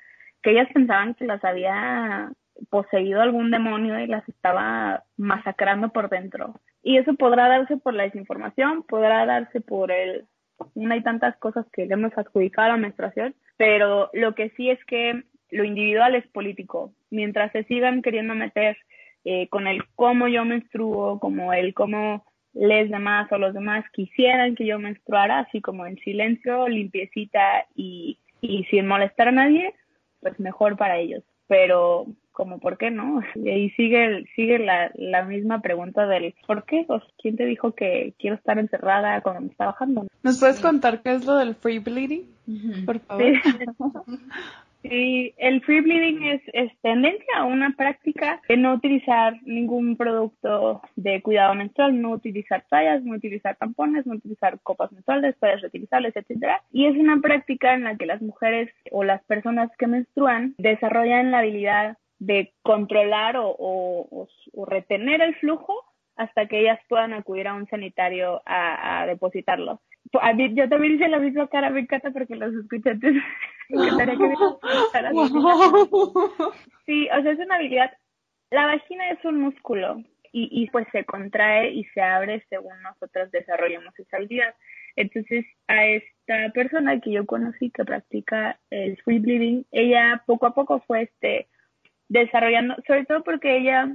que 0.45 0.51
ellas 0.51 0.69
pensaban 0.71 1.15
que 1.15 1.25
las 1.25 1.43
había 1.43 2.31
poseído 2.69 3.19
algún 3.19 3.49
demonio 3.49 3.99
y 3.99 4.05
las 4.05 4.29
estaba 4.29 5.03
masacrando 5.17 5.89
por 5.89 6.07
dentro. 6.07 6.53
Y 6.83 6.97
eso 6.97 7.15
podrá 7.15 7.49
darse 7.49 7.77
por 7.77 7.95
la 7.95 8.03
desinformación, 8.03 8.83
podrá 8.83 9.25
darse 9.25 9.59
por 9.59 9.91
el 9.91 10.25
una 10.75 10.97
y 10.97 11.01
tantas 11.01 11.35
cosas 11.37 11.65
que 11.73 11.87
le 11.87 11.95
hemos 11.95 12.15
adjudicado 12.15 12.67
a 12.67 12.71
la 12.73 12.77
menstruación, 12.77 13.33
pero 13.57 14.11
lo 14.13 14.35
que 14.35 14.51
sí 14.51 14.69
es 14.69 14.77
que 14.85 15.23
lo 15.49 15.63
individual 15.63 16.13
es 16.13 16.27
político. 16.27 16.93
Mientras 17.09 17.51
se 17.51 17.63
sigan 17.63 18.03
queriendo 18.03 18.35
meter 18.35 18.77
eh, 19.23 19.47
con 19.49 19.65
el 19.65 19.83
cómo 19.95 20.27
yo 20.27 20.45
menstruo, 20.45 21.19
como 21.19 21.53
el 21.53 21.73
cómo 21.73 22.23
les 22.53 22.91
demás 22.91 23.31
o 23.31 23.39
los 23.39 23.55
demás 23.55 23.83
quisieran 23.93 24.53
que 24.53 24.67
yo 24.67 24.77
menstruara, 24.77 25.39
así 25.39 25.59
como 25.59 25.87
en 25.87 25.97
silencio, 25.97 26.67
limpiecita 26.67 27.65
y 27.75 28.19
sin 28.69 28.85
molestar 28.85 29.29
a 29.29 29.31
nadie, 29.31 29.73
pues 30.25 30.39
mejor 30.39 30.75
para 30.75 30.97
ellos. 30.97 31.23
Pero 31.47 32.07
como 32.31 32.59
por 32.59 32.77
qué 32.79 32.89
no 32.89 33.21
y 33.35 33.49
ahí 33.49 33.69
sigue 33.71 34.25
sigue 34.35 34.57
la, 34.59 34.91
la 34.95 35.23
misma 35.23 35.61
pregunta 35.61 36.07
del 36.07 36.33
por 36.47 36.65
qué 36.65 36.83
pues, 36.85 37.03
quién 37.21 37.37
te 37.37 37.45
dijo 37.45 37.73
que 37.73 38.13
quiero 38.19 38.35
estar 38.35 38.59
encerrada 38.59 39.21
cuando 39.21 39.41
me 39.41 39.47
está 39.47 39.67
bajando 39.67 40.05
nos 40.21 40.39
puedes 40.39 40.59
contar 40.59 41.01
qué 41.01 41.13
es 41.13 41.25
lo 41.25 41.37
del 41.37 41.55
free 41.55 41.79
bleeding 41.79 42.25
por 42.85 42.99
favor. 42.99 43.23
Sí, 43.23 43.39
el 44.89 45.61
free 45.61 45.81
bleeding 45.81 46.23
es, 46.53 46.71
tendencia 46.81 47.37
a 47.37 47.45
una 47.45 47.75
práctica 47.77 48.41
de 48.47 48.57
no 48.57 48.73
utilizar 48.73 49.39
ningún 49.43 49.97
producto 49.97 50.81
de 50.95 51.21
cuidado 51.21 51.55
menstrual, 51.55 52.01
no 52.01 52.11
utilizar 52.11 52.65
tallas, 52.69 53.03
no 53.03 53.15
utilizar 53.15 53.55
tampones, 53.57 54.05
no 54.05 54.15
utilizar 54.15 54.59
copas 54.61 54.91
menstruales, 54.91 55.35
toallas 55.39 55.61
reutilizables, 55.61 56.15
etcétera. 56.15 56.61
Y 56.71 56.85
es 56.87 56.95
una 56.95 57.19
práctica 57.21 57.73
en 57.73 57.83
la 57.83 57.95
que 57.97 58.05
las 58.05 58.21
mujeres 58.21 58.69
o 58.91 59.03
las 59.03 59.23
personas 59.23 59.69
que 59.77 59.87
menstruan 59.87 60.55
desarrollan 60.57 61.31
la 61.31 61.39
habilidad 61.39 61.97
de 62.19 62.53
controlar 62.61 63.37
o, 63.37 63.49
o, 63.49 64.27
o 64.53 64.65
retener 64.65 65.21
el 65.21 65.35
flujo 65.35 65.73
hasta 66.15 66.47
que 66.47 66.61
ellas 66.61 66.79
puedan 66.87 67.13
acudir 67.13 67.47
a 67.47 67.53
un 67.53 67.67
sanitario 67.67 68.41
a, 68.45 69.01
a 69.01 69.05
depositarlo. 69.05 69.81
A 70.21 70.33
mí, 70.33 70.53
yo 70.53 70.69
también 70.69 70.95
hice 70.95 71.07
la 71.07 71.19
misma 71.19 71.47
cara, 71.47 71.69
me 71.69 71.81
encanta 71.81 72.11
porque 72.11 72.35
los 72.35 72.53
escuché 72.53 72.91
antes. 72.91 73.15
me 73.69 73.83
encantaría 73.83 74.17
que 74.17 74.27
me 74.27 74.35
Sí, 76.85 77.09
o 77.09 77.21
sea, 77.21 77.31
es 77.31 77.39
una 77.39 77.55
habilidad. 77.55 77.91
La 78.51 78.67
vagina 78.67 79.09
es 79.09 79.23
un 79.25 79.41
músculo 79.41 79.97
y, 80.31 80.47
y 80.51 80.69
pues 80.69 80.87
se 80.91 81.03
contrae 81.05 81.71
y 81.71 81.83
se 81.85 82.01
abre 82.01 82.45
según 82.49 82.79
nosotros 82.83 83.31
desarrollamos 83.31 83.97
esa 83.97 84.17
habilidad. 84.17 84.53
Entonces, 84.95 85.45
a 85.67 85.85
esta 85.85 86.51
persona 86.53 86.99
que 87.01 87.11
yo 87.11 87.25
conocí 87.25 87.71
que 87.71 87.83
practica 87.83 88.59
el 88.69 89.01
free 89.01 89.19
bleeding, 89.19 89.65
ella 89.71 90.23
poco 90.25 90.45
a 90.45 90.53
poco 90.53 90.79
fue 90.81 91.03
este 91.03 91.47
desarrollando, 92.07 92.75
sobre 92.87 93.05
todo 93.05 93.23
porque 93.23 93.57
ella 93.57 93.93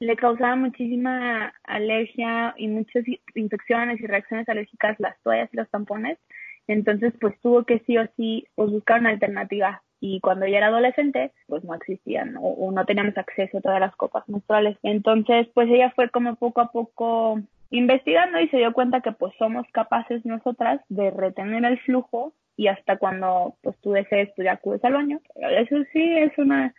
le 0.00 0.16
causaba 0.16 0.56
muchísima 0.56 1.52
alergia 1.64 2.54
y 2.56 2.68
muchas 2.68 3.04
infecciones 3.34 4.00
y 4.00 4.06
reacciones 4.06 4.48
alérgicas 4.48 4.98
las 4.98 5.20
toallas 5.22 5.48
y 5.52 5.56
los 5.56 5.70
tampones. 5.70 6.18
Entonces, 6.66 7.12
pues 7.20 7.38
tuvo 7.40 7.64
que 7.64 7.80
sí 7.80 7.96
o 7.98 8.06
sí 8.16 8.46
pues, 8.54 8.70
buscar 8.70 9.00
una 9.00 9.10
alternativa. 9.10 9.82
Y 10.00 10.20
cuando 10.20 10.44
ella 10.44 10.58
era 10.58 10.66
adolescente, 10.66 11.32
pues 11.46 11.64
no 11.64 11.74
existían 11.74 12.36
o, 12.38 12.70
no 12.70 12.84
teníamos 12.84 13.16
acceso 13.16 13.58
a 13.58 13.60
todas 13.62 13.80
las 13.80 13.96
copas 13.96 14.28
menstruales. 14.28 14.76
Entonces, 14.82 15.48
pues 15.54 15.68
ella 15.70 15.92
fue 15.96 16.10
como 16.10 16.34
poco 16.36 16.60
a 16.60 16.72
poco 16.72 17.40
investigando 17.70 18.38
y 18.38 18.48
se 18.48 18.58
dio 18.58 18.72
cuenta 18.72 19.00
que 19.00 19.12
pues 19.12 19.32
somos 19.38 19.66
capaces 19.72 20.24
nosotras 20.26 20.80
de 20.90 21.10
retener 21.10 21.64
el 21.64 21.78
flujo 21.80 22.34
y 22.56 22.68
hasta 22.68 22.98
cuando 22.98 23.56
pues 23.62 23.76
tú 23.80 23.92
desees, 23.92 24.28
acudes 24.50 24.84
al 24.84 24.92
baño. 24.92 25.20
Eso 25.36 25.76
sí 25.92 26.18
es 26.18 26.36
una 26.36 26.74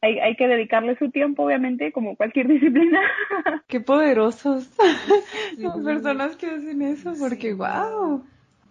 hay, 0.00 0.18
hay 0.18 0.36
que 0.36 0.46
dedicarle 0.46 0.96
su 0.98 1.10
tiempo, 1.10 1.44
obviamente, 1.44 1.92
como 1.92 2.16
cualquier 2.16 2.48
disciplina. 2.48 3.00
Qué 3.66 3.80
poderosos 3.80 4.70
las 5.58 5.78
personas 5.78 6.36
que 6.36 6.46
hacen 6.46 6.82
eso, 6.82 7.14
porque 7.18 7.54
wow. 7.54 8.24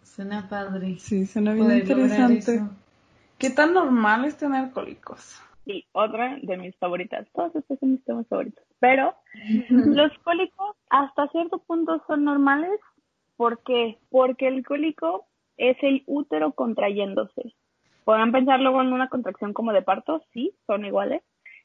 Suena 0.03 0.47
padre. 0.47 0.97
Sí, 0.99 1.25
suena 1.25 1.53
bien 1.53 1.71
interesante. 1.71 2.61
¿Qué 3.37 3.49
tan 3.49 3.73
normal 3.73 4.23
es 4.25 4.37
tener 4.37 4.71
cólicos? 4.71 5.41
Sí, 5.65 5.85
otra 5.91 6.37
de 6.41 6.57
mis 6.57 6.75
favoritas. 6.77 7.27
Todos 7.33 7.55
estos 7.55 7.79
son 7.79 7.93
mis 7.93 8.05
temas 8.05 8.27
favoritos. 8.27 8.63
Pero 8.79 9.15
los 9.69 10.11
cólicos 10.23 10.75
hasta 10.89 11.27
cierto 11.29 11.59
punto 11.59 12.01
son 12.07 12.23
normales. 12.23 12.79
¿Por 13.35 13.61
qué? 13.63 13.97
Porque 14.09 14.47
el 14.47 14.65
cólico 14.65 15.27
es 15.57 15.75
el 15.81 16.03
útero 16.05 16.53
contrayéndose. 16.53 17.55
Podrán 18.05 18.31
pensar 18.31 18.61
luego 18.61 18.81
en 18.81 18.93
una 18.93 19.09
contracción 19.09 19.51
como 19.51 19.73
de 19.73 19.81
parto, 19.81 20.23
sí, 20.31 20.53
son 20.65 20.85
iguales. 20.85 21.21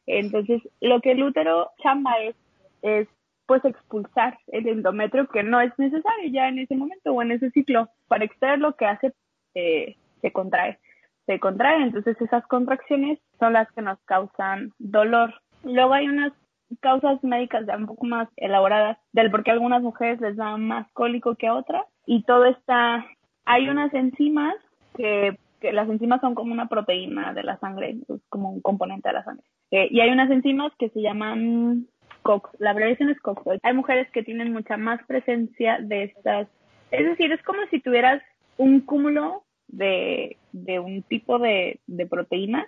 Entonces, 0.06 0.60
lo 0.80 1.00
que 1.00 1.12
el 1.12 1.22
útero 1.22 1.70
chamba 1.82 2.18
es, 2.18 2.34
es 2.82 3.06
pues 3.46 3.64
expulsar 3.64 4.38
el 4.48 4.66
endometrio 4.66 5.28
que 5.28 5.42
no 5.42 5.60
es 5.60 5.76
necesario 5.78 6.30
ya 6.30 6.48
en 6.48 6.58
ese 6.58 6.74
momento 6.74 7.12
o 7.12 7.22
en 7.22 7.32
ese 7.32 7.50
ciclo. 7.50 7.88
Para 8.08 8.24
extraer 8.24 8.58
lo 8.58 8.74
que 8.74 8.86
hace 8.86 9.12
eh, 9.54 9.96
se 10.20 10.32
contrae. 10.32 10.78
Se 11.26 11.38
contrae, 11.38 11.82
entonces 11.82 12.20
esas 12.20 12.46
contracciones 12.46 13.18
son 13.38 13.52
las 13.52 13.70
que 13.72 13.82
nos 13.82 13.98
causan 14.06 14.72
dolor. 14.78 15.34
Luego 15.62 15.92
hay 15.92 16.08
unas 16.08 16.32
causas 16.80 17.22
médicas 17.22 17.66
ya 17.66 17.76
un 17.76 17.86
poco 17.86 18.06
más 18.06 18.28
elaboradas 18.36 18.98
del 19.12 19.30
por 19.30 19.44
qué 19.44 19.50
algunas 19.50 19.82
mujeres 19.82 20.20
les 20.20 20.36
da 20.36 20.56
más 20.56 20.90
cólico 20.92 21.34
que 21.34 21.48
a 21.48 21.54
otras 21.54 21.84
y 22.06 22.22
todo 22.22 22.46
está 22.46 23.04
hay 23.44 23.68
unas 23.68 23.92
enzimas 23.94 24.54
que, 24.96 25.36
que 25.60 25.72
las 25.72 25.88
enzimas 25.88 26.20
son 26.20 26.34
como 26.34 26.52
una 26.52 26.68
proteína 26.68 27.32
de 27.32 27.42
la 27.42 27.58
sangre, 27.58 27.98
es 28.08 28.20
como 28.28 28.50
un 28.50 28.60
componente 28.60 29.08
de 29.08 29.12
la 29.14 29.24
sangre. 29.24 29.44
Eh, 29.70 29.88
y 29.90 30.00
hay 30.00 30.10
unas 30.10 30.30
enzimas 30.30 30.72
que 30.78 30.88
se 30.90 31.02
llaman 31.02 31.86
COX, 32.22 32.50
la 32.58 32.70
abreviación 32.70 33.10
es 33.10 33.20
COX. 33.20 33.42
Hay 33.62 33.74
mujeres 33.74 34.10
que 34.10 34.22
tienen 34.22 34.52
mucha 34.52 34.76
más 34.76 35.00
presencia 35.06 35.78
de 35.80 36.04
estas, 36.04 36.48
es 36.90 37.06
decir, 37.06 37.32
es 37.32 37.42
como 37.42 37.60
si 37.70 37.80
tuvieras 37.80 38.22
un 38.56 38.80
cúmulo 38.80 39.44
de, 39.68 40.36
de 40.52 40.80
un 40.80 41.02
tipo 41.02 41.38
de, 41.38 41.80
de 41.86 42.06
proteína 42.06 42.66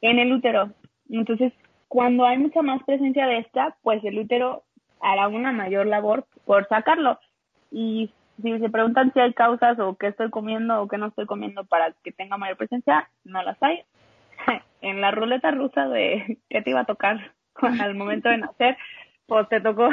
en 0.00 0.18
el 0.18 0.32
útero. 0.32 0.72
Entonces, 1.10 1.52
cuando 1.88 2.24
hay 2.24 2.38
mucha 2.38 2.62
más 2.62 2.82
presencia 2.84 3.26
de 3.26 3.38
esta, 3.38 3.76
pues 3.82 4.02
el 4.04 4.18
útero 4.18 4.64
hará 5.00 5.28
una 5.28 5.52
mayor 5.52 5.86
labor 5.86 6.26
por 6.44 6.66
sacarlo. 6.68 7.18
Y 7.70 8.10
si 8.42 8.58
se 8.58 8.70
preguntan 8.70 9.12
si 9.12 9.20
hay 9.20 9.32
causas 9.32 9.78
o 9.78 9.96
qué 9.96 10.08
estoy 10.08 10.30
comiendo 10.30 10.80
o 10.82 10.88
qué 10.88 10.98
no 10.98 11.06
estoy 11.06 11.26
comiendo 11.26 11.64
para 11.64 11.92
que 12.04 12.12
tenga 12.12 12.36
mayor 12.36 12.56
presencia, 12.56 13.08
no 13.24 13.42
las 13.42 13.62
hay. 13.62 13.82
en 14.82 15.00
la 15.00 15.10
ruleta 15.10 15.50
rusa 15.50 15.88
de 15.88 16.38
qué 16.50 16.62
te 16.62 16.70
iba 16.70 16.80
a 16.80 16.86
tocar 16.86 17.32
al 17.80 17.94
momento 17.94 18.28
de 18.28 18.38
nacer, 18.38 18.76
pues 19.26 19.48
te 19.48 19.60
tocó, 19.60 19.88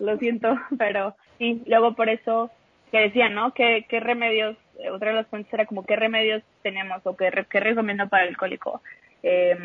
lo 0.00 0.18
siento, 0.18 0.58
pero 0.78 1.16
sí, 1.38 1.62
luego 1.66 1.94
por 1.94 2.08
eso 2.08 2.50
que 2.90 3.00
decían, 3.00 3.34
¿no? 3.34 3.54
¿Qué, 3.54 3.86
qué 3.88 4.00
remedios, 4.00 4.56
otra 4.92 5.10
de 5.10 5.16
las 5.16 5.26
fuentes 5.28 5.52
era 5.54 5.64
como 5.64 5.84
qué 5.84 5.96
remedios 5.96 6.42
tenemos 6.62 7.00
o 7.04 7.16
qué, 7.16 7.46
qué 7.48 7.60
recomiendo 7.60 8.06
para 8.08 8.24
el 8.24 8.36
cólico. 8.36 8.82
Eh, 9.22 9.56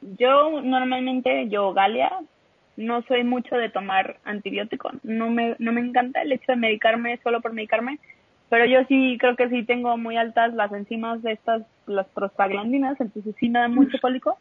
yo 0.00 0.60
normalmente, 0.62 1.48
yo 1.48 1.72
Galia, 1.72 2.12
no 2.76 3.02
soy 3.02 3.24
mucho 3.24 3.56
de 3.56 3.70
tomar 3.70 4.18
antibiótico. 4.24 4.90
No 5.02 5.30
me, 5.30 5.56
no 5.58 5.72
me 5.72 5.80
encanta 5.80 6.22
el 6.22 6.32
hecho 6.32 6.52
de 6.52 6.56
medicarme 6.56 7.18
solo 7.22 7.40
por 7.40 7.52
medicarme, 7.52 7.98
pero 8.48 8.66
yo 8.66 8.84
sí 8.88 9.16
creo 9.18 9.36
que 9.36 9.48
sí 9.48 9.64
tengo 9.64 9.96
muy 9.96 10.16
altas 10.16 10.54
las 10.54 10.72
enzimas 10.72 11.22
de 11.22 11.32
estas, 11.32 11.62
las 11.86 12.06
prostaglandinas, 12.08 13.00
entonces 13.00 13.34
sí 13.38 13.48
me 13.48 13.60
da 13.60 13.68
mucho 13.68 13.98
cólico. 14.00 14.38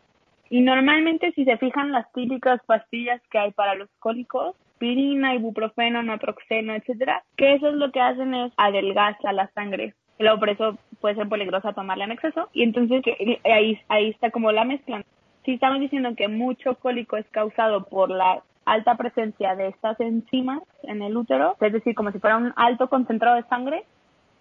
Y 0.50 0.62
normalmente 0.62 1.32
si 1.32 1.46
se 1.46 1.58
fijan 1.58 1.92
las 1.92 2.12
típicas 2.14 2.62
pastillas 2.66 3.22
que 3.32 3.40
hay 3.40 3.52
para 3.52 3.76
los 3.76 3.90
cólicos, 4.00 4.56
pirina, 4.78 5.34
ibuprofeno, 5.34 6.04
naproxeno, 6.04 6.76
etcétera, 6.76 7.24
que 7.38 7.54
eso 7.56 7.70
es 7.70 7.76
lo 7.76 7.92
que 7.92 8.02
hacen 8.02 8.34
es 8.34 8.52
adelgazar 8.58 9.34
la 9.34 9.50
sangre. 9.54 9.96
Luego 10.20 10.40
por 10.40 10.50
eso 10.50 10.78
puede 11.02 11.16
ser 11.16 11.28
peligrosa 11.28 11.74
tomarla 11.74 12.04
en 12.04 12.12
exceso. 12.12 12.50
Y 12.54 12.64
entonces 12.64 13.02
ahí, 13.46 13.80
ahí 13.88 14.10
está 14.10 14.30
como 14.30 14.52
la 14.52 14.64
mezcla 14.64 15.04
si 15.46 15.54
estamos 15.54 15.80
diciendo 15.80 16.16
que 16.16 16.28
mucho 16.28 16.76
cólico 16.76 17.18
es 17.18 17.26
causado 17.30 17.86
por 17.86 18.10
la 18.10 18.42
alta 18.66 18.96
presencia 18.96 19.56
de 19.56 19.68
estas 19.68 20.00
enzimas 20.00 20.62
en 20.84 21.02
el 21.02 21.16
útero, 21.18 21.56
es 21.60 21.74
decir, 21.74 21.96
como 21.96 22.12
si 22.12 22.20
fuera 22.20 22.38
un 22.38 22.54
alto 22.56 22.88
concentrado 22.88 23.36
de 23.36 23.44
sangre, 23.44 23.84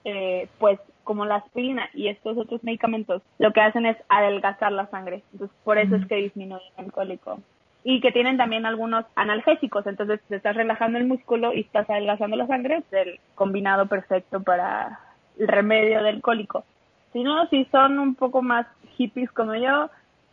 eh, 0.04 0.48
pues 0.58 0.78
como 1.04 1.24
la 1.24 1.36
aspirina 1.36 1.88
y 1.94 2.08
estos 2.08 2.38
otros 2.38 2.62
medicamentos 2.62 3.22
lo 3.38 3.52
que 3.52 3.60
hacen 3.60 3.86
es 3.86 3.96
adelgazar 4.08 4.72
la 4.72 4.86
sangre. 4.86 5.22
Entonces, 5.32 5.56
por 5.64 5.78
eso 5.78 5.96
es 5.96 6.06
que 6.06 6.16
disminuyen 6.16 6.72
el 6.78 6.92
cólico. 6.92 7.40
Y 7.84 8.00
que 8.00 8.12
tienen 8.12 8.36
también 8.36 8.64
algunos 8.64 9.04
analgésicos, 9.16 9.84
entonces 9.88 10.20
te 10.28 10.36
estás 10.36 10.54
relajando 10.54 10.98
el 10.98 11.06
músculo 11.06 11.52
y 11.52 11.60
estás 11.62 11.90
adelgazando 11.90 12.36
la 12.36 12.46
sangre, 12.46 12.76
es 12.76 12.92
el 12.92 13.18
combinado 13.34 13.86
perfecto 13.86 14.40
para 14.40 15.00
el 15.36 15.48
remedio 15.48 16.00
del 16.04 16.20
cólico. 16.20 16.64
Si 17.12 17.24
no, 17.24 17.48
si 17.48 17.64
son 17.66 17.98
un 17.98 18.14
poco 18.14 18.40
más 18.40 18.66
hippies 18.96 19.32
como 19.32 19.56
yo, 19.56 19.90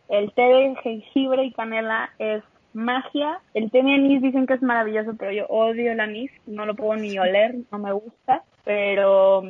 el 0.10 0.32
té 0.34 0.41
de 0.41 0.76
jengibre 0.84 1.43
y 1.43 1.52
canela 1.52 2.12
es 2.19 2.43
magia. 2.74 3.41
El 3.54 3.69
té 3.72 3.84
de 3.84 3.93
anís 3.93 4.22
dicen 4.22 4.48
que 4.48 4.56
es 4.56 4.62
maravilloso, 4.62 5.15
pero 5.17 5.32
yo 5.32 5.45
odio 5.48 5.91
el 5.91 6.00
anís, 6.00 6.32
no 6.45 6.65
lo 6.65 6.76
puedo 6.76 6.95
ni 6.95 7.17
oler, 7.17 7.56
no 7.72 7.80
me 7.80 7.93
gusta. 7.93 8.43
Pero 8.65 9.43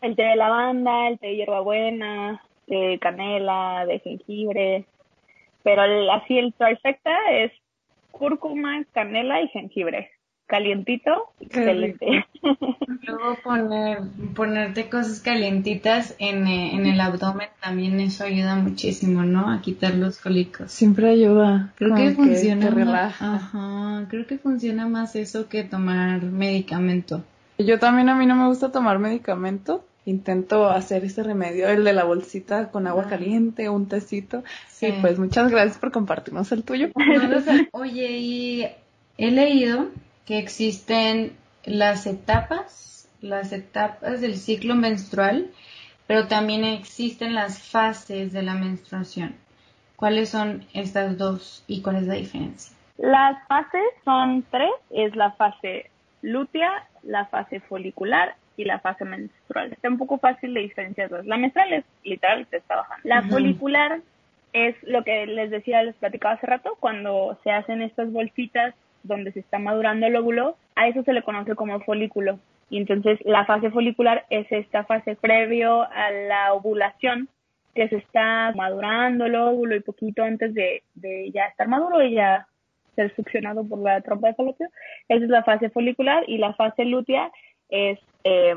el 0.00 0.16
té 0.16 0.22
de 0.22 0.36
lavanda, 0.36 1.08
el 1.08 1.18
té 1.18 1.28
de 1.28 1.36
hierbabuena, 1.36 2.42
de 2.66 2.98
canela, 3.00 3.86
de 3.86 4.00
jengibre. 4.00 4.84
Pero 5.62 5.82
así 6.12 6.38
el 6.38 6.52
trifecta 6.54 7.16
es 7.30 7.52
cúrcuma, 8.10 8.84
canela 8.92 9.40
y 9.40 9.48
jengibre 9.48 10.10
calientito, 10.52 11.30
excelente. 11.40 12.26
Luego 13.06 13.38
poner, 13.42 14.00
ponerte 14.34 14.90
cosas 14.90 15.20
calientitas 15.20 16.14
en, 16.18 16.46
eh, 16.46 16.74
en, 16.74 16.84
el 16.84 17.00
abdomen 17.00 17.48
también 17.62 17.98
eso 18.00 18.24
ayuda 18.24 18.56
muchísimo, 18.56 19.22
¿no? 19.22 19.50
A 19.50 19.62
quitar 19.62 19.94
los 19.94 20.18
cólicos. 20.18 20.70
Siempre 20.70 21.08
ayuda. 21.08 21.72
Creo 21.76 21.94
que 21.94 22.10
funciona. 22.10 22.70
Más, 22.70 23.22
ajá, 23.22 24.06
creo 24.10 24.26
que 24.26 24.36
funciona 24.36 24.86
más 24.86 25.16
eso 25.16 25.48
que 25.48 25.64
tomar 25.64 26.22
medicamento. 26.22 27.24
Yo 27.56 27.78
también 27.78 28.10
a 28.10 28.14
mí 28.14 28.26
no 28.26 28.36
me 28.36 28.46
gusta 28.46 28.70
tomar 28.70 28.98
medicamento. 28.98 29.86
Intento 30.04 30.68
hacer 30.68 31.04
ese 31.06 31.22
remedio, 31.22 31.68
el 31.68 31.82
de 31.82 31.94
la 31.94 32.04
bolsita 32.04 32.70
con 32.70 32.86
agua 32.86 33.06
caliente, 33.08 33.70
un 33.70 33.86
tecito. 33.86 34.44
Sí, 34.68 34.92
pues 35.00 35.18
muchas 35.18 35.50
gracias 35.50 35.78
por 35.78 35.92
compartirnos 35.92 36.52
el 36.52 36.62
tuyo. 36.62 36.88
oye, 37.72 38.18
y 38.18 38.66
he 39.16 39.30
leído 39.30 39.86
que 40.26 40.38
existen 40.38 41.36
las 41.64 42.06
etapas, 42.06 43.08
las 43.20 43.52
etapas 43.52 44.20
del 44.20 44.36
ciclo 44.36 44.74
menstrual, 44.74 45.50
pero 46.06 46.26
también 46.26 46.64
existen 46.64 47.34
las 47.34 47.62
fases 47.62 48.32
de 48.32 48.42
la 48.42 48.54
menstruación. 48.54 49.34
¿Cuáles 49.96 50.30
son 50.30 50.66
estas 50.74 51.16
dos 51.16 51.64
y 51.68 51.80
cuál 51.80 51.96
es 51.96 52.06
la 52.06 52.14
diferencia? 52.14 52.76
Las 52.98 53.46
fases 53.46 53.82
son 54.04 54.44
tres, 54.50 54.70
es 54.90 55.14
la 55.16 55.32
fase 55.32 55.90
lútea, 56.22 56.88
la 57.02 57.26
fase 57.26 57.60
folicular 57.60 58.34
y 58.56 58.64
la 58.64 58.80
fase 58.80 59.04
menstrual. 59.04 59.72
Está 59.72 59.88
un 59.88 59.98
poco 59.98 60.18
fácil 60.18 60.54
de 60.54 60.60
diferenciarlas. 60.60 61.26
La 61.26 61.36
menstrual 61.36 61.72
es 61.72 61.84
literal, 62.04 62.46
se 62.50 62.58
está 62.58 62.76
bajando. 62.76 63.08
La 63.08 63.22
folicular 63.22 64.00
es 64.52 64.76
lo 64.82 65.02
que 65.04 65.26
les 65.26 65.50
decía, 65.50 65.82
les 65.82 65.96
platicaba 65.96 66.34
hace 66.34 66.46
rato, 66.46 66.76
cuando 66.78 67.38
se 67.42 67.50
hacen 67.50 67.80
estas 67.82 68.12
bolsitas 68.12 68.74
donde 69.02 69.32
se 69.32 69.40
está 69.40 69.58
madurando 69.58 70.06
el 70.06 70.16
óvulo, 70.16 70.56
a 70.74 70.88
eso 70.88 71.02
se 71.02 71.12
le 71.12 71.22
conoce 71.22 71.54
como 71.54 71.80
folículo. 71.80 72.38
Y 72.70 72.78
entonces 72.78 73.18
la 73.24 73.44
fase 73.44 73.70
folicular 73.70 74.24
es 74.30 74.50
esta 74.50 74.84
fase 74.84 75.16
previo 75.16 75.82
a 75.82 76.10
la 76.10 76.54
ovulación, 76.54 77.28
que 77.74 77.88
se 77.88 77.96
está 77.96 78.52
madurando 78.54 79.26
el 79.26 79.34
óvulo 79.34 79.74
y 79.76 79.80
poquito 79.80 80.22
antes 80.22 80.54
de, 80.54 80.82
ya 81.32 81.46
estar 81.46 81.68
maduro 81.68 82.02
y 82.02 82.14
ya 82.14 82.46
ser 82.94 83.14
succionado 83.16 83.66
por 83.66 83.78
la 83.78 84.00
trompa 84.02 84.28
de 84.28 84.34
falopio. 84.34 84.68
Esa 85.08 85.24
es 85.24 85.30
la 85.30 85.42
fase 85.42 85.70
folicular 85.70 86.24
y 86.26 86.38
la 86.38 86.54
fase 86.54 86.84
lútea 86.84 87.30
es 87.70 87.98
eh, 88.24 88.54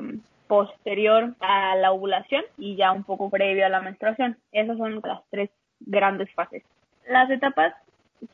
posterior 0.48 1.34
a 1.40 1.76
la 1.76 1.92
ovulación 1.92 2.44
y 2.58 2.76
ya 2.76 2.92
un 2.92 3.04
poco 3.04 3.30
previo 3.30 3.66
a 3.66 3.70
la 3.70 3.82
menstruación. 3.82 4.38
Esas 4.52 4.78
son 4.78 5.02
las 5.04 5.22
tres 5.30 5.50
grandes 5.80 6.32
fases. 6.34 6.64
Las 7.10 7.30
etapas 7.30 7.74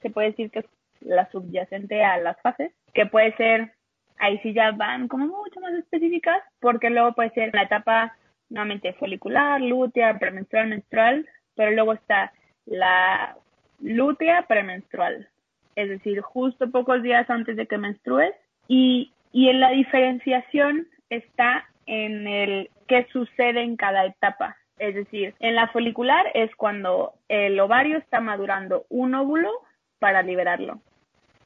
se 0.02 0.10
puede 0.10 0.28
decir 0.28 0.52
que 0.52 0.66
la 1.02 1.30
subyacente 1.32 2.04
a 2.04 2.18
las 2.18 2.40
fases, 2.42 2.72
que 2.94 3.06
puede 3.06 3.36
ser, 3.36 3.74
ahí 4.18 4.40
sí 4.40 4.54
ya 4.54 4.72
van 4.72 5.08
como 5.08 5.28
mucho 5.28 5.60
más 5.60 5.74
específicas, 5.74 6.42
porque 6.60 6.90
luego 6.90 7.14
puede 7.14 7.32
ser 7.32 7.54
la 7.54 7.64
etapa 7.64 8.16
nuevamente 8.50 8.94
folicular, 8.94 9.62
lútea, 9.62 10.18
premenstrual, 10.20 10.68
menstrual, 10.68 11.28
pero 11.56 11.72
luego 11.72 11.94
está 11.94 12.32
la 12.66 13.36
lútea 13.80 14.44
premenstrual, 14.48 15.28
es 15.76 15.90
decir, 15.90 16.22
justo 16.22 16.70
pocos 16.70 17.02
días 17.02 17.30
antes 17.30 17.56
de 17.56 17.66
que 17.66 17.78
menstrues, 17.78 18.34
y, 18.68 19.12
y 19.32 19.50
en 19.50 19.60
la 19.60 19.72
diferenciación 19.72 20.88
está 21.10 21.66
en 21.86 22.28
el 22.28 22.70
qué 22.88 23.08
sucede 23.12 23.62
en 23.62 23.76
cada 23.76 24.06
etapa. 24.06 24.58
Es 24.78 24.96
decir, 24.96 25.36
en 25.40 25.56
la 25.56 25.68
folicular 25.68 26.26
es 26.34 26.56
cuando 26.56 27.14
el 27.28 27.60
ovario 27.60 27.98
está 27.98 28.20
madurando 28.20 28.86
un 28.90 29.14
óvulo 29.14 29.50
para 30.00 30.24
liberarlo. 30.24 30.82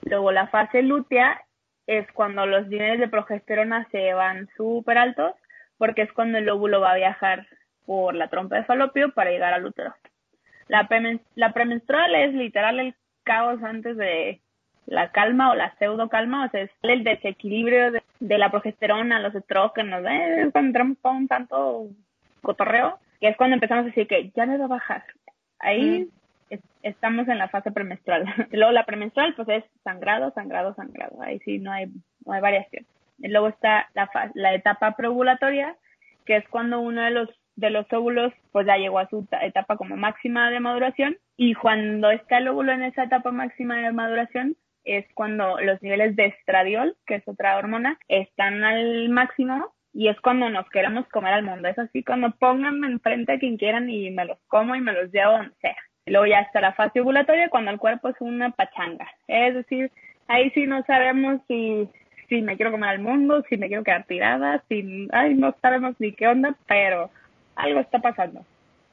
Luego 0.04 0.32
la 0.32 0.48
fase 0.48 0.82
lútea 0.82 1.41
es 1.88 2.12
cuando 2.14 2.46
los 2.46 2.68
niveles 2.68 3.00
de 3.00 3.08
progesterona 3.08 3.88
se 3.91 4.14
van 4.14 4.50
súper 4.58 4.98
altos 4.98 5.34
porque 5.78 6.04
es 6.04 6.14
cuando 6.14 6.38
el 6.38 6.50
óvulo 6.50 6.82
va 6.82 6.91
a 6.91 6.98
viajar 6.98 7.48
por 7.86 8.16
la 8.16 8.28
trompa 8.30 8.56
de 8.56 8.64
falopio 8.64 9.14
para 9.14 9.32
llegar 9.32 9.54
al 9.54 9.66
útero. 9.66 9.93
La, 10.68 10.88
premenstrual 10.88 12.16
es 12.16 12.34
literal 12.34 12.80
el 12.80 12.96
caos 13.24 13.62
antes 13.62 13.98
de 13.98 14.41
la 14.88 15.12
calma 15.12 15.52
o 15.52 15.56
la 15.56 15.76
pseudo 15.78 16.10
calma, 16.10 16.46
o 16.46 16.50
sea, 16.50 16.62
es 16.62 16.72
el 16.82 17.04
desequilibrio 17.04 17.91
de, 17.91 18.38
la 18.38 18.50
progesterona, 18.50 19.20
los 19.20 19.36
estrógenos, 19.36 20.04
¿eh? 20.08 20.50
cuando 20.52 20.68
entramos 20.68 20.98
un 21.04 21.28
tanto 21.28 21.88
cotorreo, 22.41 23.00
que 23.20 23.28
es 23.30 23.38
cuando 23.38 23.56
empezamos 23.56 23.84
a 23.84 23.88
decir 23.88 24.08
que 24.08 24.32
ya 24.36 24.46
me 24.46 24.58
va 24.58 24.66
a 24.66 24.70
bajar. 24.70 25.04
Ahí 25.60 26.08
estamos 26.84 27.28
en 27.28 27.38
la 27.38 27.50
fase 27.50 27.72
premenstrual. 27.72 28.26
Luego 28.52 28.72
la 28.72 28.86
premenstrual 28.86 29.34
pues 29.36 29.50
es 29.50 29.64
sangrado, 29.84 30.32
sangrado, 30.34 30.74
sangrado. 30.76 31.22
Ahí 31.22 31.39
sí 31.39 31.60
no 31.60 31.72
hay, 31.72 31.88
no 32.26 32.34
hay 32.34 32.41
variación. 32.41 32.86
Luego 33.20 33.48
está 33.48 33.89
la, 33.93 34.10
la 34.34 34.54
etapa 34.54 34.96
preovulatoria, 34.96 35.76
que 36.26 36.38
es 36.38 36.48
cuando 36.50 36.80
uno 36.80 37.02
de 37.02 37.12
los 37.12 37.30
de 37.56 37.70
los 37.70 37.86
óvulos 37.93 38.34
pues 38.52 38.68
ya 38.68 38.76
llegó 38.76 39.00
a 39.00 39.08
su 39.08 39.26
etapa 39.41 39.78
como 39.78 39.96
máxima 39.96 40.52
de 40.52 40.60
maduración 40.60 41.18
y 41.38 41.54
cuando 41.54 42.12
está 42.12 42.39
el 42.39 42.50
óvulo 42.50 42.74
en 42.74 42.84
esa 42.84 43.04
etapa 43.04 43.32
máxima 43.32 43.78
de 43.78 43.93
maduración 43.93 44.58
es 44.84 45.06
cuando 45.14 45.60
los 45.60 45.82
niveles 45.82 46.16
de 46.16 46.28
estradiol, 46.28 46.96
que 47.06 47.16
es 47.16 47.28
otra 47.28 47.58
hormona, 47.58 47.98
están 48.08 48.64
al 48.64 49.10
máximo 49.10 49.74
y 49.93 50.10
es 50.10 50.20
cuando 50.22 50.50
nos 50.50 50.70
queremos 50.70 51.08
comer 51.08 51.34
al 51.34 51.43
mundo. 51.43 51.68
Es 51.68 51.80
así 51.80 52.04
cuando 52.04 52.32
pónganme 52.32 52.88
enfrente 52.88 53.34
a 53.34 53.39
quien 53.39 53.58
quieran 53.58 53.89
y 53.89 54.12
me 54.12 54.26
los 54.26 54.38
como 54.48 54.76
y 54.76 54.82
me 54.82 54.93
los 54.93 55.12
llevo 55.12 55.32
donde 55.32 55.56
sea. 55.62 55.76
Luego 56.08 56.28
ya 56.28 56.39
está 56.41 56.62
la 56.62 56.74
fase 56.74 57.01
ovulatoria 57.01 57.49
cuando 57.49 57.72
el 57.72 57.80
cuerpo 57.80 58.10
es 58.10 58.16
una 58.20 58.51
pachanga. 58.51 59.08
Es 59.28 59.56
decir, 59.56 59.91
ahí 60.28 60.51
sí 60.51 60.68
no 60.68 60.84
sabemos 60.84 61.41
si, 61.47 61.89
si 62.30 62.41
me 62.41 62.56
quiero 62.56 62.72
comer 62.72 62.89
al 62.89 62.99
mundo, 62.99 63.43
si 63.49 63.58
me 63.58 63.68
quiero 63.68 63.84
quedar 63.84 64.06
tirada, 64.06 64.64
si, 64.70 65.08
ay, 65.12 65.34
no 65.34 65.56
sabemos 65.62 65.95
ni 65.99 66.12
qué 66.12 66.28
onda, 66.28 66.56
pero 66.68 67.10
algo 67.56 67.80
está 67.80 67.99
pasando. 67.99 68.45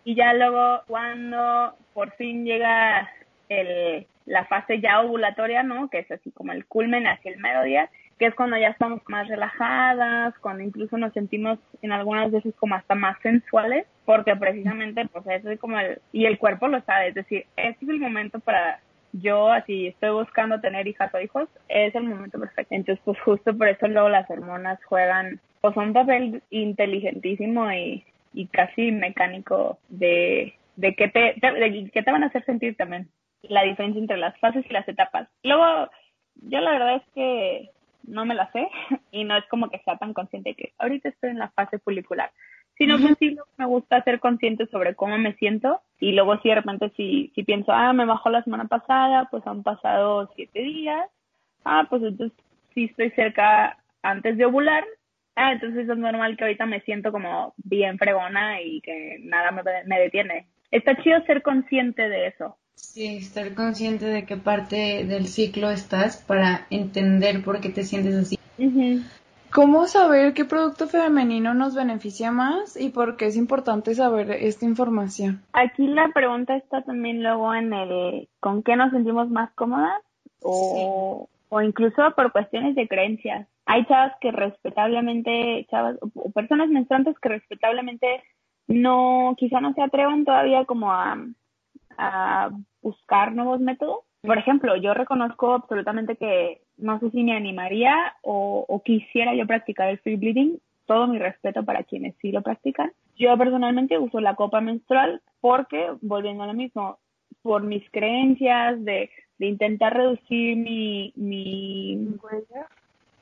Y 0.05 0.15
ya 0.15 0.33
luego 0.33 0.83
cuando 0.87 1.75
por 1.93 2.13
fin 2.13 2.45
llega 2.45 3.11
el, 3.49 4.07
la 4.27 4.47
fase 4.47 4.81
ya 4.81 5.01
ovulatoria, 5.01 5.63
¿no? 5.63 5.89
Que 5.91 6.01
es 6.01 6.11
así 6.11 6.31
como 6.31 6.53
el 6.53 6.65
culmen 6.67 7.07
hacia 7.07 7.31
el 7.31 7.41
mediodía, 7.41 7.91
que 8.23 8.29
es 8.29 8.37
cuando 8.37 8.57
ya 8.57 8.69
estamos 8.69 9.01
más 9.09 9.27
relajadas, 9.27 10.39
cuando 10.39 10.63
incluso 10.63 10.97
nos 10.97 11.13
sentimos 11.13 11.59
en 11.83 11.91
algunas 11.91 12.31
veces 12.31 12.55
como 12.55 12.77
hasta 12.77 12.95
más 12.95 13.19
sensuales, 13.21 13.85
porque 14.05 14.37
precisamente 14.37 15.05
pues 15.13 15.27
eso 15.27 15.51
es 15.51 15.59
como 15.59 15.77
el, 15.81 16.01
y 16.13 16.27
el 16.27 16.39
cuerpo 16.39 16.69
lo 16.69 16.81
sabe, 16.83 17.09
es 17.09 17.15
decir, 17.17 17.47
este 17.57 17.85
es 17.85 17.91
el 17.91 17.99
momento 17.99 18.39
para 18.39 18.79
yo 19.13 19.51
así 19.51 19.89
estoy 19.89 20.11
buscando 20.11 20.61
tener 20.61 20.87
hijas 20.87 21.13
o 21.13 21.19
hijos, 21.19 21.49
es 21.69 21.93
el 21.97 22.05
momento 22.05 22.39
perfecto. 22.39 22.73
Entonces 22.77 23.03
pues 23.05 23.19
justo 23.23 23.59
por 23.59 23.67
eso 23.67 23.89
luego 23.89 24.09
las 24.09 24.31
hormonas 24.31 24.79
juegan, 24.85 25.41
pues 25.61 25.77
un 25.77 25.93
papel 25.93 26.45
inteligentísimo 26.51 27.73
y, 27.73 28.05
y 28.35 28.47
casi 28.47 28.93
mecánico 28.93 29.81
de, 29.89 30.55
de 30.77 30.95
qué 30.95 31.09
te, 31.09 31.35
de, 31.41 31.91
qué 31.93 32.03
te 32.05 32.13
van 32.13 32.23
a 32.23 32.27
hacer 32.27 32.45
sentir 32.45 32.77
también 32.77 33.09
la 33.43 33.65
diferencia 33.65 34.01
entre 34.01 34.17
las 34.17 34.39
fases 34.39 34.65
y 34.71 34.73
las 34.73 34.89
etapas. 34.89 35.29
Luego, 35.43 35.91
yo 36.37 36.61
la 36.61 36.71
verdad 36.71 36.95
es 36.95 37.03
que 37.17 37.71
no 38.05 38.25
me 38.25 38.35
la 38.35 38.51
sé 38.53 38.69
y 39.13 39.25
no 39.25 39.37
es 39.37 39.45
como 39.47 39.71
que 39.71 39.79
sea 39.81 39.97
tan 39.97 40.13
consciente 40.13 40.55
que 40.55 40.73
ahorita 40.79 41.09
estoy 41.09 41.31
en 41.31 41.39
la 41.39 41.51
fase 41.51 41.79
folicular, 41.79 42.31
sino 42.79 42.99
que 42.99 43.15
sí 43.17 43.37
me 43.59 43.67
gusta 43.67 44.03
ser 44.03 44.19
consciente 44.19 44.67
sobre 44.67 44.95
cómo 44.95 45.19
me 45.19 45.35
siento 45.35 45.81
y 46.01 46.13
luego 46.13 46.39
si 46.41 46.49
de 46.49 46.57
repente 46.57 46.91
si, 46.97 47.31
si 47.35 47.43
pienso, 47.45 47.73
ah, 47.73 47.93
me 47.93 48.07
bajó 48.07 48.31
la 48.31 48.43
semana 48.43 48.65
pasada, 48.65 49.29
pues 49.31 49.47
han 49.47 49.63
pasado 49.63 50.31
siete 50.35 50.61
días, 50.61 51.09
ah, 51.65 51.87
pues 51.89 52.03
entonces 52.03 52.37
sí 52.75 52.85
estoy 52.85 53.11
cerca 53.11 53.79
antes 54.03 54.37
de 54.37 54.47
ovular, 54.47 54.85
ah, 55.37 55.53
entonces 55.53 55.89
es 55.89 55.99
normal 55.99 56.37
que 56.37 56.45
ahorita 56.45 56.67
me 56.67 56.81
siento 56.81 57.13
como 57.13 57.55
bien 57.59 57.99
fregona 57.99 58.61
y 58.63 58.81
que 58.81 59.19
nada 59.21 59.51
me, 59.51 59.63
me 59.87 60.01
detiene. 60.01 60.47
Está 60.71 60.97
chido 61.03 61.23
ser 61.27 61.43
consciente 61.43 62.09
de 62.09 62.29
eso. 62.29 62.57
Sí, 62.83 63.17
estar 63.17 63.55
consciente 63.55 64.05
de 64.07 64.27
qué 64.27 64.37
parte 64.37 65.05
del 65.05 65.27
ciclo 65.27 65.71
estás 65.71 66.17
para 66.17 66.67
entender 66.69 67.43
por 67.43 67.61
qué 67.61 67.71
te 67.71 67.85
sientes 67.85 68.15
así. 68.15 68.39
¿Cómo 69.51 69.87
saber 69.87 70.35
qué 70.35 70.45
producto 70.45 70.89
femenino 70.89 71.55
nos 71.55 71.75
beneficia 71.75 72.33
más 72.33 72.79
y 72.79 72.91
por 72.91 73.17
qué 73.17 73.27
es 73.27 73.37
importante 73.37 73.95
saber 73.95 74.31
esta 74.33 74.67
información? 74.67 75.43
Aquí 75.53 75.87
la 75.87 76.11
pregunta 76.13 76.57
está 76.57 76.83
también 76.83 77.23
luego 77.23 77.55
en 77.55 77.73
el 77.73 78.29
con 78.41 78.63
qué 78.63 78.77
nos 78.77 78.91
sentimos 78.91 79.31
más 79.31 79.53
cómodas 79.55 80.03
o, 80.43 81.29
o 81.49 81.63
incluso 81.63 82.03
por 82.17 82.33
cuestiones 82.33 82.75
de 82.75 82.89
creencias. 82.89 83.47
Hay 83.65 83.87
chavas 83.87 84.13
que 84.21 84.33
respetablemente, 84.33 85.67
chavas 85.71 85.97
o 86.15 86.31
personas 86.33 86.69
menstruantes 86.69 87.19
que 87.21 87.29
respetablemente 87.29 88.23
no, 88.67 89.35
quizá 89.39 89.61
no 89.61 89.73
se 89.73 89.83
atrevan 89.83 90.25
todavía 90.25 90.65
como 90.65 90.93
a 90.93 91.17
a 91.99 92.51
buscar 92.83 93.33
nuevos 93.33 93.61
métodos. 93.61 94.01
Por 94.23 94.39
ejemplo, 94.39 94.77
yo 94.77 94.95
reconozco 94.95 95.55
absolutamente 95.55 96.17
que 96.17 96.63
no 96.77 96.99
sé 97.01 97.11
si 97.11 97.23
me 97.23 97.37
animaría 97.37 98.15
o, 98.23 98.83
quisiera 98.85 99.35
yo 99.35 99.47
practicar 99.47 99.89
el 99.89 99.99
free 99.99 100.17
bleeding. 100.17 100.59
Todo 100.87 101.07
mi 101.07 101.19
respeto 101.19 101.65
para 101.65 101.85
quienes 101.85 102.15
sí 102.21 102.33
lo 102.33 102.43
practican. 102.43 102.93
Yo 103.17 103.37
personalmente 103.39 103.99
uso 103.99 104.21
la 104.21 104.35
copa 104.35 104.61
menstrual 104.61 105.23
porque, 105.41 105.91
volviendo 106.01 106.43
a 106.43 106.47
lo 106.47 106.55
mismo, 106.55 106.99
por 107.43 107.63
mis 107.63 107.89
creencias 107.91 108.85
de, 108.85 109.11
intentar 109.39 109.97
reducir 109.97 110.57
mi, 110.57 111.13
mi 111.17 111.97
huella, 112.23 112.69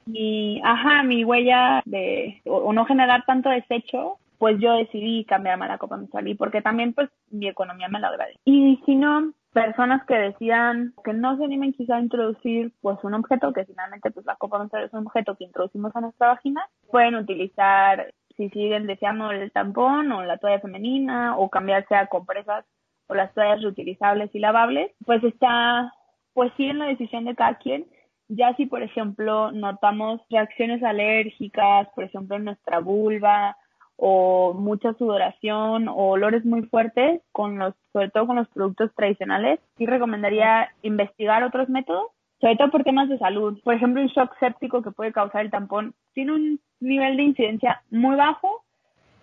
mi, 0.04 0.60
ajá, 0.62 1.02
mi 1.02 1.24
huella 1.24 1.82
de, 1.86 2.42
o 2.44 2.72
no 2.74 2.84
generar 2.84 3.24
tanto 3.24 3.48
desecho, 3.48 4.18
pues 4.40 4.58
yo 4.58 4.72
decidí 4.72 5.26
cambiarme 5.26 5.66
a 5.66 5.68
la 5.68 5.78
copa 5.78 5.98
menstrual 5.98 6.26
y 6.26 6.34
porque 6.34 6.62
también 6.62 6.94
pues 6.94 7.10
mi 7.30 7.46
economía 7.46 7.88
me 7.88 8.00
lo 8.00 8.06
agradece. 8.06 8.40
Y 8.46 8.80
si 8.86 8.96
no, 8.96 9.32
personas 9.52 10.04
que 10.06 10.14
decían 10.14 10.94
que 11.04 11.12
no 11.12 11.36
se 11.36 11.44
animen 11.44 11.72
quizá 11.72 11.96
a 11.96 12.00
introducir 12.00 12.72
pues 12.80 12.98
un 13.02 13.14
objeto, 13.14 13.52
que 13.52 13.64
finalmente 13.64 14.10
pues 14.10 14.24
la 14.26 14.36
copa 14.36 14.66
es 14.84 14.92
un 14.92 15.06
objeto 15.06 15.36
que 15.36 15.44
introducimos 15.44 15.94
a 15.94 16.00
nuestra 16.00 16.28
vagina, 16.28 16.62
pueden 16.90 17.16
utilizar 17.16 18.12
si 18.36 18.48
siguen 18.50 18.86
deseando 18.86 19.30
el 19.30 19.50
tampón 19.52 20.12
o 20.12 20.22
la 20.22 20.38
toalla 20.38 20.60
femenina 20.60 21.36
o 21.36 21.50
cambiarse 21.50 21.94
a 21.94 22.06
compresas 22.06 22.64
o 23.08 23.14
las 23.14 23.34
toallas 23.34 23.60
reutilizables 23.60 24.30
y 24.34 24.38
lavables, 24.38 24.92
pues 25.04 25.22
está 25.24 25.92
pues 26.32 26.52
sí 26.56 26.66
en 26.66 26.78
la 26.78 26.86
decisión 26.86 27.24
de 27.24 27.34
cada 27.34 27.58
quien. 27.58 27.86
Ya 28.28 28.54
si 28.54 28.66
por 28.66 28.82
ejemplo 28.82 29.50
notamos 29.50 30.20
reacciones 30.30 30.82
alérgicas, 30.84 31.88
por 31.94 32.04
ejemplo 32.04 32.36
en 32.36 32.44
nuestra 32.44 32.78
vulva, 32.78 33.56
o 34.02 34.54
mucha 34.54 34.94
sudoración 34.94 35.86
o 35.88 35.94
olores 35.94 36.42
muy 36.46 36.62
fuertes 36.62 37.20
con 37.32 37.58
los 37.58 37.74
sobre 37.92 38.08
todo 38.08 38.26
con 38.26 38.36
los 38.36 38.48
productos 38.48 38.90
tradicionales 38.96 39.60
sí 39.76 39.84
recomendaría 39.84 40.70
investigar 40.82 41.44
otros 41.44 41.68
métodos 41.68 42.06
sobre 42.40 42.56
todo 42.56 42.70
por 42.70 42.84
temas 42.84 43.10
de 43.10 43.18
salud. 43.18 43.60
Por 43.62 43.74
ejemplo 43.74 44.00
el 44.00 44.08
shock 44.08 44.34
séptico 44.40 44.80
que 44.80 44.90
puede 44.90 45.12
causar 45.12 45.42
el 45.42 45.50
tampón 45.50 45.92
tiene 46.14 46.32
un 46.32 46.60
nivel 46.80 47.18
de 47.18 47.24
incidencia 47.24 47.82
muy 47.90 48.16
bajo 48.16 48.64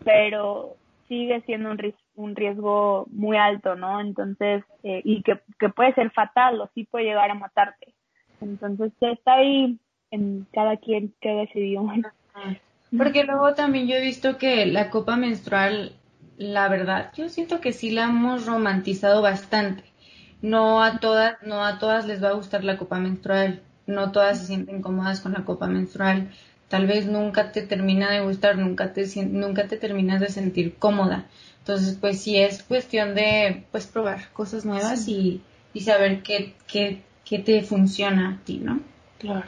pero 0.06 0.76
sigue 1.08 1.42
siendo 1.42 1.72
un, 1.72 1.94
un 2.14 2.36
riesgo 2.36 3.08
muy 3.10 3.36
alto 3.36 3.76
no 3.76 4.00
entonces 4.00 4.64
eh, 4.84 5.02
y 5.04 5.24
que, 5.24 5.40
que 5.60 5.70
puede 5.70 5.96
ser 5.96 6.12
fatal 6.12 6.62
o 6.62 6.70
sí 6.76 6.84
puede 6.84 7.06
llegar 7.06 7.32
a 7.32 7.34
matarte. 7.34 7.96
Entonces 8.42 8.92
está 9.02 9.34
ahí 9.34 9.80
en 10.12 10.46
cada 10.54 10.78
quien 10.78 11.16
que 11.20 11.30
decidió 11.30 11.84
porque 12.96 13.24
luego 13.24 13.54
también 13.54 13.88
yo 13.88 13.96
he 13.96 14.02
visto 14.02 14.38
que 14.38 14.66
la 14.66 14.90
copa 14.90 15.16
menstrual, 15.16 15.94
la 16.38 16.68
verdad, 16.70 17.12
yo 17.16 17.30
siento 17.30 17.60
que 17.60 17.74
sí 17.74 17.92
la 17.92 18.06
hemos 18.06 18.46
romantizado 18.46 19.22
bastante. 19.22 19.84
No 20.42 20.84
a 20.84 21.00
todas, 21.00 21.36
no 21.44 21.66
a 21.66 21.80
todas 21.80 22.06
les 22.06 22.24
va 22.24 22.30
a 22.30 22.34
gustar 22.34 22.64
la 22.64 22.78
copa 22.78 23.00
menstrual, 23.00 23.62
no 23.88 24.12
todas 24.12 24.40
se 24.40 24.46
sienten 24.48 24.82
cómodas 24.82 25.22
con 25.22 25.34
la 25.34 25.44
copa 25.46 25.68
menstrual. 25.68 26.30
Tal 26.70 26.86
vez 26.86 27.08
nunca 27.08 27.52
te 27.52 27.62
termina 27.62 28.12
de 28.12 28.22
gustar, 28.22 28.58
nunca 28.58 28.94
te 28.94 29.06
nunca 29.26 29.68
te 29.68 29.78
terminas 29.78 30.20
de 30.20 30.30
sentir 30.30 30.76
cómoda. 30.78 31.26
Entonces, 31.60 31.98
pues 32.00 32.22
sí 32.22 32.38
es 32.38 32.64
cuestión 32.64 33.16
de 33.16 33.66
pues 33.72 33.88
probar 33.88 34.32
cosas 34.34 34.66
nuevas 34.66 35.08
y, 35.08 35.42
y 35.74 35.82
saber 35.82 36.22
qué, 36.24 36.56
qué, 36.68 37.02
qué 37.26 37.40
te 37.40 37.62
funciona 37.64 38.32
a 38.32 38.46
ti, 38.46 38.60
¿no? 38.60 38.80
Claro. 39.20 39.48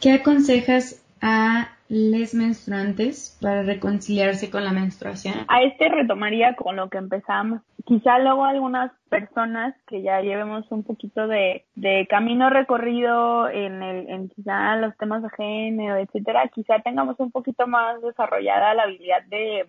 ¿Qué 0.00 0.12
aconsejas 0.12 1.02
a 1.22 1.68
les 1.88 2.34
menstruantes 2.34 3.38
para 3.40 3.62
reconciliarse 3.62 4.50
con 4.50 4.64
la 4.64 4.72
menstruación? 4.72 5.34
A 5.48 5.62
este 5.62 5.88
retomaría 5.88 6.56
con 6.56 6.76
lo 6.76 6.90
que 6.90 6.98
empezamos. 6.98 7.62
Quizá 7.86 8.18
luego 8.18 8.44
algunas 8.44 8.92
personas 9.08 9.74
que 9.86 10.02
ya 10.02 10.20
llevemos 10.20 10.70
un 10.70 10.82
poquito 10.82 11.26
de, 11.26 11.64
de 11.74 12.06
camino 12.10 12.50
recorrido 12.50 13.48
en, 13.48 13.82
el, 13.82 14.10
en 14.10 14.28
quizá 14.28 14.76
los 14.76 14.94
temas 14.98 15.22
de 15.22 15.30
género, 15.30 15.96
etcétera, 15.96 16.50
quizá 16.52 16.80
tengamos 16.80 17.18
un 17.18 17.30
poquito 17.30 17.66
más 17.66 18.02
desarrollada 18.02 18.74
la 18.74 18.82
habilidad 18.82 19.22
de 19.28 19.66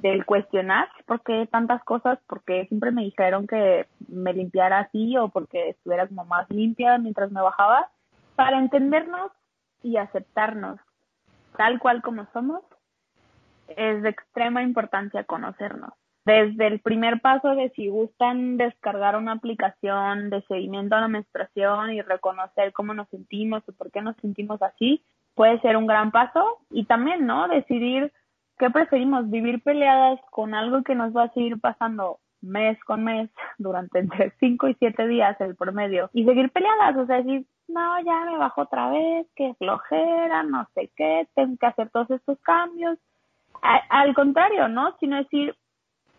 del 0.00 0.26
cuestionar 0.26 0.88
por 1.06 1.22
qué 1.22 1.48
tantas 1.50 1.82
cosas, 1.84 2.18
porque 2.26 2.66
siempre 2.66 2.90
me 2.90 3.02
dijeron 3.02 3.46
que 3.46 3.86
me 4.08 4.32
limpiara 4.32 4.80
así 4.80 5.16
o 5.16 5.28
porque 5.28 5.70
estuviera 5.70 6.06
como 6.06 6.24
más 6.24 6.48
limpia 6.50 6.98
mientras 6.98 7.30
me 7.30 7.40
bajaba, 7.40 7.88
para 8.34 8.58
entendernos 8.58 9.32
y 9.82 9.96
aceptarnos 9.96 10.78
tal 11.56 11.78
cual 11.78 12.02
como 12.02 12.26
somos, 12.32 12.62
es 13.68 14.02
de 14.02 14.10
extrema 14.10 14.62
importancia 14.62 15.24
conocernos. 15.24 15.92
Desde 16.24 16.66
el 16.66 16.80
primer 16.80 17.20
paso 17.20 17.54
de 17.54 17.70
si 17.70 17.88
gustan 17.88 18.56
descargar 18.56 19.16
una 19.16 19.32
aplicación 19.32 20.28
de 20.28 20.42
seguimiento 20.42 20.96
a 20.96 21.00
la 21.00 21.08
menstruación 21.08 21.92
y 21.92 22.02
reconocer 22.02 22.72
cómo 22.72 22.94
nos 22.94 23.08
sentimos 23.08 23.62
o 23.68 23.72
por 23.72 23.90
qué 23.90 24.02
nos 24.02 24.16
sentimos 24.16 24.60
así, 24.60 25.04
puede 25.34 25.60
ser 25.60 25.76
un 25.76 25.86
gran 25.86 26.10
paso. 26.10 26.58
Y 26.70 26.84
también, 26.84 27.26
¿no? 27.26 27.46
Decidir 27.48 28.12
¿qué 28.58 28.70
preferimos? 28.70 29.30
¿Vivir 29.30 29.62
peleadas 29.62 30.20
con 30.30 30.54
algo 30.54 30.82
que 30.82 30.94
nos 30.94 31.16
va 31.16 31.24
a 31.24 31.32
seguir 31.32 31.60
pasando 31.60 32.18
mes 32.42 32.78
con 32.84 33.04
mes 33.04 33.30
durante 33.58 33.98
entre 33.98 34.32
5 34.38 34.68
y 34.68 34.74
7 34.74 35.06
días 35.06 35.40
el 35.40 35.56
promedio 35.56 36.10
y 36.12 36.24
seguir 36.24 36.50
peleadas? 36.50 36.96
O 36.96 37.06
sea, 37.06 37.16
decir, 37.16 37.46
no, 37.68 38.00
ya 38.02 38.24
me 38.24 38.38
bajo 38.38 38.62
otra 38.62 38.90
vez, 38.90 39.26
qué 39.34 39.54
flojera, 39.54 40.42
no 40.42 40.66
sé 40.74 40.90
qué, 40.96 41.26
tengo 41.34 41.56
que 41.58 41.66
hacer 41.66 41.90
todos 41.90 42.10
estos 42.10 42.38
cambios. 42.40 42.98
al 43.62 44.14
contrario, 44.14 44.68
¿no? 44.68 44.96
Sino 44.98 45.16
decir, 45.16 45.54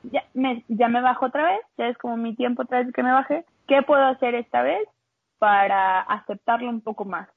ya 0.04 0.24
me, 0.34 0.64
ya 0.68 0.88
me 0.88 1.02
bajo 1.02 1.28
otra 1.28 1.44
vez, 1.52 1.62
ya 1.78 1.88
es 1.88 1.98
como 1.98 2.18
mi 2.18 2.36
tiempo 2.36 2.64
otra 2.64 2.84
vez 2.84 2.94
que 2.94 3.04
me 3.04 3.12
bajé, 3.12 3.46
¿qué 3.68 3.82
puedo 3.82 4.04
hacer 4.04 4.36
esta 4.36 4.62
vez 4.62 4.88
para 5.40 6.02
aceptarlo 6.02 6.70
un 6.70 6.82
poco 6.82 7.06
más? 7.06 7.30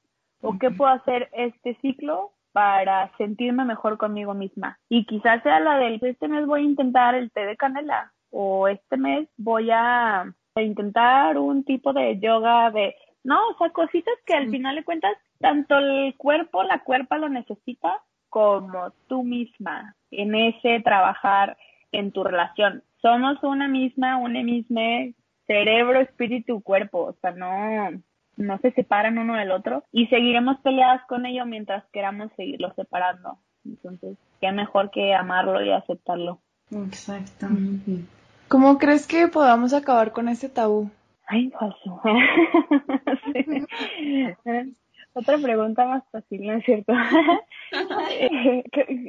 ¿O 0.42 0.58
qué 0.58 0.70
puedo 0.70 0.90
hacer 0.90 1.28
este 1.32 1.74
ciclo 1.82 2.32
para 2.52 3.10
sentirme 3.16 3.64
mejor 3.64 3.98
conmigo 3.98 4.34
misma? 4.34 4.78
Y 4.88 5.04
quizás 5.06 5.42
sea 5.42 5.60
la 5.60 5.78
del, 5.78 5.98
este 6.02 6.28
mes 6.28 6.46
voy 6.46 6.62
a 6.62 6.64
intentar 6.64 7.14
el 7.14 7.30
té 7.30 7.46
de 7.46 7.56
canela, 7.56 8.12
o 8.30 8.68
este 8.68 8.96
mes 8.96 9.28
voy 9.36 9.70
a 9.70 10.32
intentar 10.56 11.38
un 11.38 11.64
tipo 11.64 11.92
de 11.92 12.18
yoga 12.20 12.70
de 12.70 12.94
no, 13.22 13.48
o 13.48 13.58
sea, 13.58 13.70
cositas 13.70 14.14
que 14.24 14.34
al 14.34 14.50
final 14.50 14.76
de 14.76 14.84
cuentas 14.84 15.12
tanto 15.38 15.76
el 15.78 16.14
cuerpo, 16.16 16.62
la 16.62 16.80
cuerpa 16.80 17.18
lo 17.18 17.28
necesita 17.28 18.02
como 18.28 18.92
tú 19.08 19.24
misma 19.24 19.94
en 20.10 20.34
ese 20.34 20.80
trabajar 20.80 21.56
en 21.92 22.12
tu 22.12 22.24
relación. 22.24 22.82
Somos 23.02 23.42
una 23.42 23.68
misma, 23.68 24.16
una 24.16 24.42
misma 24.42 25.12
cerebro, 25.46 26.00
espíritu, 26.00 26.62
cuerpo, 26.62 27.06
o 27.06 27.12
sea, 27.20 27.32
no 27.32 28.00
no 28.40 28.58
se 28.58 28.72
separan 28.72 29.18
uno 29.18 29.34
del 29.34 29.50
otro 29.50 29.84
y 29.92 30.06
seguiremos 30.06 30.58
peleadas 30.60 31.02
con 31.06 31.26
ello 31.26 31.44
mientras 31.46 31.84
queramos 31.92 32.30
seguirlo 32.36 32.72
separando. 32.74 33.38
Entonces, 33.64 34.16
qué 34.40 34.52
mejor 34.52 34.90
que 34.90 35.14
amarlo 35.14 35.62
y 35.62 35.70
aceptarlo. 35.70 36.40
Exacto. 36.70 37.48
¿Cómo 38.48 38.78
crees 38.78 39.06
que 39.06 39.28
podamos 39.28 39.74
acabar 39.74 40.12
con 40.12 40.28
ese 40.28 40.48
tabú? 40.48 40.90
Ay, 41.26 41.50
falso. 41.50 42.00
Otra 45.12 45.38
pregunta 45.38 45.86
más 45.86 46.04
fácil, 46.10 46.46
¿no 46.46 46.54
es 46.54 46.64
cierto? 46.64 46.92
Eh, 47.72 48.64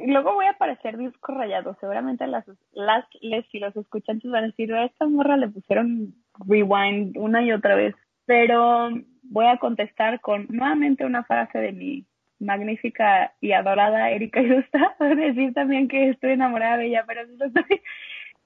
luego 0.06 0.34
voy 0.34 0.46
a 0.46 0.56
parecer 0.56 0.96
disco 0.96 1.32
rayado. 1.32 1.76
Seguramente 1.80 2.28
las, 2.28 2.44
las 2.72 3.04
les, 3.20 3.44
si 3.48 3.58
los 3.58 3.76
escuchantes 3.76 4.30
van 4.30 4.44
a 4.44 4.46
decir, 4.46 4.72
a 4.72 4.84
esta 4.84 5.08
morra 5.08 5.36
le 5.36 5.48
pusieron 5.48 6.14
rewind 6.46 7.18
una 7.18 7.42
y 7.42 7.50
otra 7.50 7.74
vez. 7.74 7.96
Pero 8.24 8.90
voy 9.22 9.46
a 9.46 9.58
contestar 9.58 10.20
con 10.20 10.46
nuevamente 10.50 11.04
una 11.04 11.24
frase 11.24 11.58
de 11.58 11.72
mi 11.72 12.06
magnífica 12.38 13.32
y 13.40 13.52
adorada 13.52 14.10
Erika 14.10 14.42
Yusta. 14.42 14.96
Voy 14.98 15.12
a 15.12 15.14
decir 15.14 15.54
también 15.54 15.88
que 15.88 16.10
estoy 16.10 16.32
enamorada 16.32 16.78
de 16.78 16.88
ella, 16.88 17.04
pero 17.06 17.22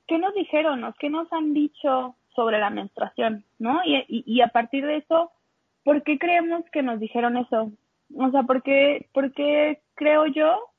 ¿qué 0.06 0.18
nos 0.18 0.34
dijeron? 0.34 0.94
¿Qué 0.98 1.10
nos 1.10 1.32
han 1.32 1.54
dicho 1.54 2.16
sobre 2.34 2.58
la 2.58 2.70
menstruación, 2.70 3.44
¿no? 3.58 3.80
Y, 3.84 4.04
y, 4.08 4.40
a 4.42 4.48
partir 4.48 4.84
de 4.84 4.98
eso, 4.98 5.32
¿por 5.82 6.02
qué 6.02 6.18
creemos 6.18 6.64
que 6.70 6.82
nos 6.82 7.00
dijeron 7.00 7.38
eso? 7.38 7.72
O 8.14 8.30
sea, 8.30 8.42
¿por 8.42 8.62
qué, 8.62 9.08
por 9.14 9.32
qué 9.32 9.80
creo 9.94 10.26
yo 10.26 10.70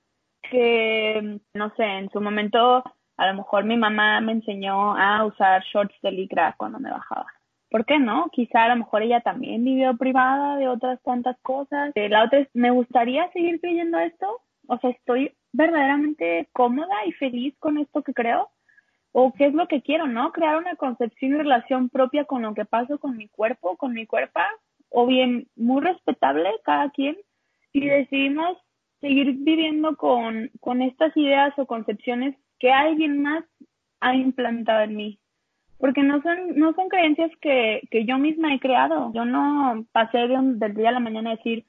que, 0.43 1.39
no 1.55 1.73
sé, 1.75 1.83
en 1.83 2.09
su 2.11 2.21
momento 2.21 2.83
a 3.17 3.27
lo 3.27 3.33
mejor 3.33 3.63
mi 3.63 3.75
mamá 3.75 4.21
me 4.21 4.33
enseñó 4.33 4.95
a 4.95 5.25
usar 5.25 5.63
shorts 5.63 5.95
de 6.03 6.11
licra 6.11 6.53
cuando 6.57 6.79
me 6.79 6.91
bajaba? 6.91 7.25
¿Por 7.69 7.85
qué 7.85 7.99
no? 7.99 8.29
Quizá 8.31 8.63
a 8.63 8.69
lo 8.69 8.77
mejor 8.77 9.01
ella 9.01 9.21
también 9.21 9.63
vivió 9.63 9.95
privada 9.97 10.57
de 10.57 10.67
otras 10.67 11.01
tantas 11.03 11.37
cosas. 11.41 11.91
Eh, 11.95 12.09
la 12.09 12.23
otra 12.23 12.39
es, 12.39 12.49
¿me 12.53 12.71
gustaría 12.71 13.29
seguir 13.31 13.59
creyendo 13.59 13.99
esto? 13.99 14.41
O 14.67 14.77
sea, 14.79 14.89
estoy 14.91 15.33
verdaderamente 15.51 16.49
cómoda 16.53 17.05
y 17.05 17.11
feliz 17.13 17.55
con 17.59 17.77
esto 17.77 18.03
que 18.03 18.13
creo 18.13 18.49
o 19.11 19.33
qué 19.33 19.47
es 19.47 19.53
lo 19.53 19.67
que 19.67 19.81
quiero, 19.81 20.07
¿no? 20.07 20.31
Crear 20.31 20.57
una 20.57 20.75
concepción 20.75 21.33
y 21.33 21.37
relación 21.37 21.89
propia 21.89 22.25
con 22.25 22.43
lo 22.43 22.53
que 22.53 22.65
paso 22.65 22.99
con 22.99 23.17
mi 23.17 23.27
cuerpo, 23.27 23.75
con 23.75 23.93
mi 23.93 24.05
cuerpo, 24.05 24.39
o 24.89 25.07
bien 25.07 25.47
muy 25.55 25.81
respetable 25.81 26.49
cada 26.63 26.91
quien, 26.91 27.17
y 27.73 27.87
decidimos 27.87 28.57
seguir 29.01 29.33
viviendo 29.39 29.95
con, 29.95 30.51
con 30.59 30.81
estas 30.81 31.15
ideas 31.17 31.53
o 31.57 31.65
concepciones 31.65 32.35
que 32.59 32.71
alguien 32.71 33.21
más 33.21 33.43
ha 33.99 34.15
implantado 34.15 34.83
en 34.83 34.95
mí. 34.95 35.19
Porque 35.79 36.01
no 36.03 36.21
son, 36.21 36.55
no 36.55 36.73
son 36.73 36.89
creencias 36.89 37.31
que, 37.39 37.87
que 37.91 38.05
yo 38.05 38.17
misma 38.17 38.53
he 38.53 38.59
creado. 38.59 39.11
Yo 39.13 39.25
no 39.25 39.85
pasé 39.91 40.17
del 40.17 40.73
día 40.73 40.89
a 40.89 40.93
la 40.93 40.99
mañana 40.99 41.31
a 41.31 41.35
decir, 41.35 41.65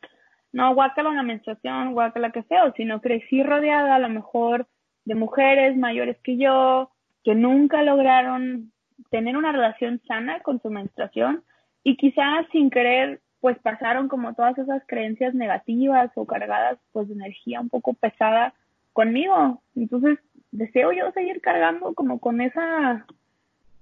no, 0.53 0.75
guácala 0.75 1.11
una 1.11 1.23
menstruación, 1.23 1.93
guácala 1.93 2.31
que 2.31 2.43
sea, 2.45 2.73
sino 2.77 3.01
crecí 3.01 3.43
rodeada 3.43 3.97
a 3.97 3.99
lo 3.99 4.09
mejor 4.09 4.67
de 5.05 5.15
mujeres 5.15 5.77
mayores 5.77 6.17
que 6.23 6.37
yo, 6.37 6.91
que 7.23 7.35
nunca 7.35 7.83
lograron 7.83 8.73
tener 9.11 9.37
una 9.37 9.53
relación 9.53 10.01
sana 10.07 10.41
con 10.41 10.61
su 10.61 10.71
menstruación 10.71 11.45
y 11.85 11.97
quizás 11.97 12.47
sin 12.53 12.71
querer 12.71 13.21
pues 13.41 13.59
pasaron 13.61 14.09
como 14.09 14.35
todas 14.35 14.59
esas 14.59 14.83
creencias 14.87 15.33
negativas 15.35 16.11
o 16.17 16.27
cargadas 16.27 16.79
pues 16.93 17.09
de 17.09 17.15
energía 17.15 17.61
un 17.61 17.69
poco 17.69 17.95
pesada 17.95 18.53
conmigo. 18.93 19.63
Entonces 19.77 20.19
deseo 20.51 20.93
yo 20.93 21.11
seguir 21.13 21.41
cargando 21.41 21.95
como 21.95 22.19
con 22.19 22.41
esa 22.41 23.07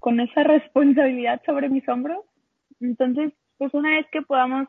con 0.07 0.21
esa 0.21 0.45
responsabilidad 0.45 1.43
sobre 1.45 1.69
mis 1.69 1.89
hombros. 1.89 2.21
Entonces, 2.81 3.33
pues 3.59 3.75
una 3.75 3.91
vez 3.91 4.07
que 4.13 4.23
podamos 4.23 4.69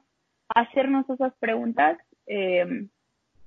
hacernos 0.50 1.08
esas 1.12 1.32
preguntas, 1.36 1.96
eh, 2.26 2.88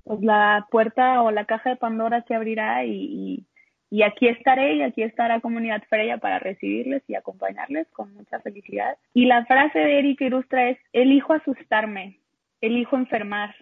pues 0.05 0.21
la 0.21 0.69
puerta 0.71 1.21
o 1.23 1.33
la 1.33 1.47
caja 1.47 1.71
de 1.71 1.77
Pandora 1.77 2.23
se 2.29 2.35
abrirá 2.37 2.85
y, 2.85 3.45
y 3.91 4.03
aquí 4.05 4.29
estaré 4.29 4.75
y 4.75 4.83
aquí 4.83 5.03
estará 5.03 5.41
Comunidad 5.41 5.83
Freya 5.89 6.19
para 6.19 6.39
recibirles 6.39 7.03
y 7.09 7.17
acompañarles 7.17 7.89
con 7.89 8.15
mucha 8.15 8.39
felicidad. 8.39 8.97
Y 9.13 9.27
la 9.27 9.45
frase 9.47 9.81
de 9.81 9.99
Erika 9.99 10.27
Ilustra 10.27 10.71
es, 10.71 10.79
elijo 10.93 11.33
asustarme, 11.33 12.21
elijo 12.61 12.95
enfermar, 12.95 13.53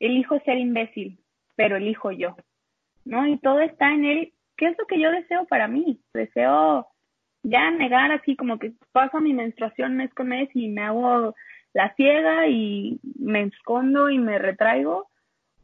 elijo 0.00 0.38
ser 0.40 0.58
imbécil, 0.58 1.18
pero 1.56 1.76
elijo 1.76 2.10
yo. 2.10 2.36
¿No? 3.06 3.26
Y 3.26 3.38
todo 3.38 3.60
está 3.60 3.94
en 3.94 4.04
él. 4.04 4.32
¿Qué 4.58 4.66
es 4.66 4.76
lo 4.78 4.84
que 4.84 5.00
yo 5.00 5.10
deseo 5.10 5.46
para 5.46 5.66
mí? 5.66 5.98
Deseo 6.12 6.86
ya 7.42 7.70
negar 7.70 8.12
así 8.12 8.36
como 8.36 8.58
que 8.58 8.72
paso 8.92 9.20
mi 9.20 9.32
menstruación 9.32 9.96
mes 9.96 10.12
con 10.14 10.28
mes 10.28 10.48
y 10.54 10.68
me 10.68 10.82
hago 10.82 11.34
la 11.72 11.94
ciega 11.94 12.48
y 12.48 12.98
me 13.18 13.42
escondo 13.42 14.10
y 14.10 14.18
me 14.18 14.38
retraigo. 14.38 15.08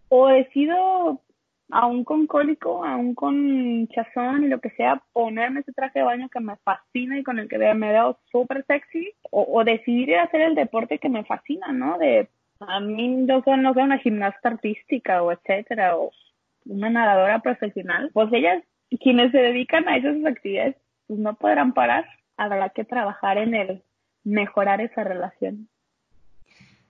O 0.09 0.29
decido 0.29 1.21
aún 1.71 2.05
con 2.05 2.27
cólico, 2.27 2.85
aún 2.85 3.15
con 3.15 3.89
chazón 3.89 4.45
y 4.45 4.49
lo 4.49 4.61
que 4.61 4.71
sea, 4.71 5.03
ponerme 5.13 5.61
ese 5.61 5.73
traje 5.73 5.99
de 5.99 6.05
baño 6.05 6.29
que 6.29 6.41
me 6.41 6.57
fascina 6.59 7.19
y 7.19 7.25
con 7.25 7.39
el 7.39 7.49
que 7.49 7.59
me 7.59 7.93
veo 7.93 8.19
súper 8.31 8.65
sexy, 8.67 9.13
o, 9.31 9.65
decidir 9.65 10.11
ir 10.11 10.17
a 10.17 10.25
hacer 10.25 10.43
el 10.43 10.55
deporte 10.55 10.99
que 10.99 11.09
me 11.09 11.25
fascina, 11.25 11.73
¿no? 11.73 11.99
De, 11.99 12.29
a 12.61 12.81
mí 12.81 13.09
no 13.09 13.43
soy 13.43 13.55
una 13.55 13.99
gimnasta 13.99 14.49
artística 14.49 15.23
o 15.23 15.33
etcétera, 15.33 15.97
o 15.97 16.13
una 16.67 16.91
nadadora 16.91 17.41
profesional, 17.41 18.11
pues 18.13 18.33
ellas, 18.33 18.63
quienes 19.01 19.33
se 19.33 19.39
dedican 19.39 19.89
a 19.89 19.97
esas 19.97 20.25
actividades, 20.25 20.77
pues 21.07 21.19
no 21.19 21.35
podrán 21.37 21.73
parar, 21.73 22.05
habrá 22.37 22.71
que 22.71 22.85
trabajar 22.85 23.39
en 23.39 23.55
el 23.55 23.83
mejorar 24.25 24.81
esa 24.81 25.05
relación. 25.05 25.69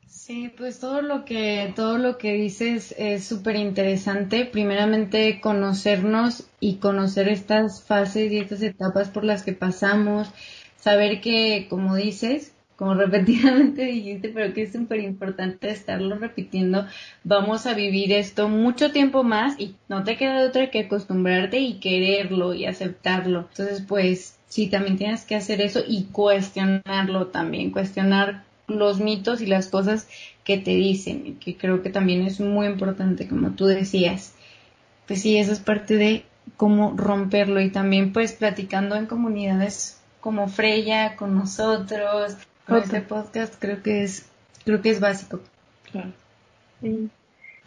Sí, 0.07 0.53
pues 0.57 0.81
todo 0.81 1.03
lo 1.03 1.25
que, 1.25 1.73
todo 1.77 1.99
lo 1.99 2.17
que 2.17 2.33
dices 2.33 2.95
es 2.97 3.27
súper 3.27 3.57
interesante. 3.57 4.47
Primeramente 4.47 5.41
conocernos 5.41 6.49
y 6.59 6.77
conocer 6.77 7.29
estas 7.29 7.85
fases 7.85 8.33
y 8.33 8.39
estas 8.39 8.63
etapas 8.63 9.11
por 9.11 9.25
las 9.25 9.43
que 9.43 9.53
pasamos. 9.53 10.33
Saber 10.77 11.21
que, 11.21 11.67
como 11.69 11.97
dices, 11.97 12.56
como 12.77 12.95
repetidamente 12.95 13.85
dijiste, 13.87 14.29
pero 14.29 14.53
que 14.53 14.63
es 14.63 14.73
súper 14.73 15.01
importante 15.01 15.71
estarlo 15.71 16.17
repitiendo, 16.17 16.87
vamos 17.25 17.67
a 17.67 17.75
vivir 17.75 18.13
esto 18.13 18.49
mucho 18.49 18.93
tiempo 18.93 19.25
más 19.25 19.59
y 19.59 19.75
no 19.89 20.05
te 20.05 20.17
queda 20.17 20.47
otra 20.47 20.71
que 20.71 20.81
acostumbrarte 20.81 21.59
y 21.59 21.75
quererlo 21.75 22.55
y 22.55 22.67
aceptarlo. 22.67 23.49
Entonces, 23.51 23.83
pues 23.87 24.37
sí, 24.49 24.69
también 24.69 24.99
tienes 24.99 25.25
que 25.25 25.37
hacer 25.37 25.61
eso 25.61 25.81
y 25.87 26.05
cuestionarlo 26.05 27.29
también, 27.29 27.71
cuestionar 27.71 28.45
los 28.69 29.01
mitos 29.01 29.41
y 29.41 29.47
las 29.47 29.69
cosas 29.69 30.09
que 30.45 30.59
te 30.59 30.73
dicen, 30.73 31.39
que 31.39 31.57
creo 31.57 31.83
que 31.83 31.91
también 31.91 32.23
es 32.23 32.41
muy 32.41 32.67
importante, 32.67 33.29
como 33.29 33.51
tú 33.53 33.67
decías. 33.67 34.35
Pues 35.07 35.23
sí, 35.23 35.39
eso 35.39 35.53
es 35.53 35.61
parte 35.61 35.97
de 35.97 36.25
cómo 36.57 36.95
romperlo 36.97 37.61
y 37.61 37.71
también 37.71 38.13
pues 38.13 38.33
platicando 38.33 38.97
en 38.97 39.07
comunidades 39.07 40.01
como 40.21 40.49
Freya, 40.49 41.15
con 41.17 41.37
nosotros, 41.37 42.37
con 42.67 42.79
este 42.79 43.01
podcast 43.01 43.61
creo 43.61 43.83
que 43.83 44.03
es, 44.03 44.31
creo 44.65 44.83
que 44.83 44.91
es 44.91 45.01
básico. 45.01 45.41
Claro. 45.91 46.13
Sí. 46.81 47.09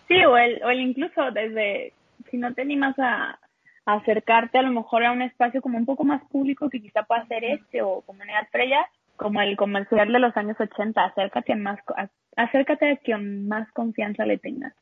sí, 0.08 0.26
o 0.26 0.38
el, 0.38 0.62
o 0.64 0.70
el 0.70 0.82
incluso 0.82 1.32
desde, 1.32 1.93
si 2.30 2.38
no 2.38 2.54
te 2.54 2.62
animas 2.62 2.97
a, 3.00 3.39
a 3.86 3.93
acercarte 3.93 4.58
a 4.60 4.62
lo 4.62 4.72
mejor 4.72 5.04
a 5.04 5.12
un 5.12 5.22
espacio 5.22 5.62
como 5.62 5.78
un 5.78 5.86
poco 5.86 6.04
más 6.04 6.22
público 6.26 6.70
que 6.70 6.82
quizá 6.82 7.04
pueda 7.04 7.26
ser 7.28 7.43
este 7.43 7.82
o 7.82 8.02
comunidad 8.02 8.47
Freya, 8.52 8.86
como 9.16 9.41
el 9.41 9.58
comercial 9.58 10.12
de 10.12 10.20
los 10.20 10.36
años 10.38 10.58
80, 10.60 11.04
acércate 11.04 11.54
a 11.54 11.56
más, 11.56 11.80
acércate 12.36 12.91
a 12.91 12.97
quien 12.97 13.47
más 13.47 13.70
confianza 13.72 14.26
le 14.26 14.38
tengas. 14.38 14.74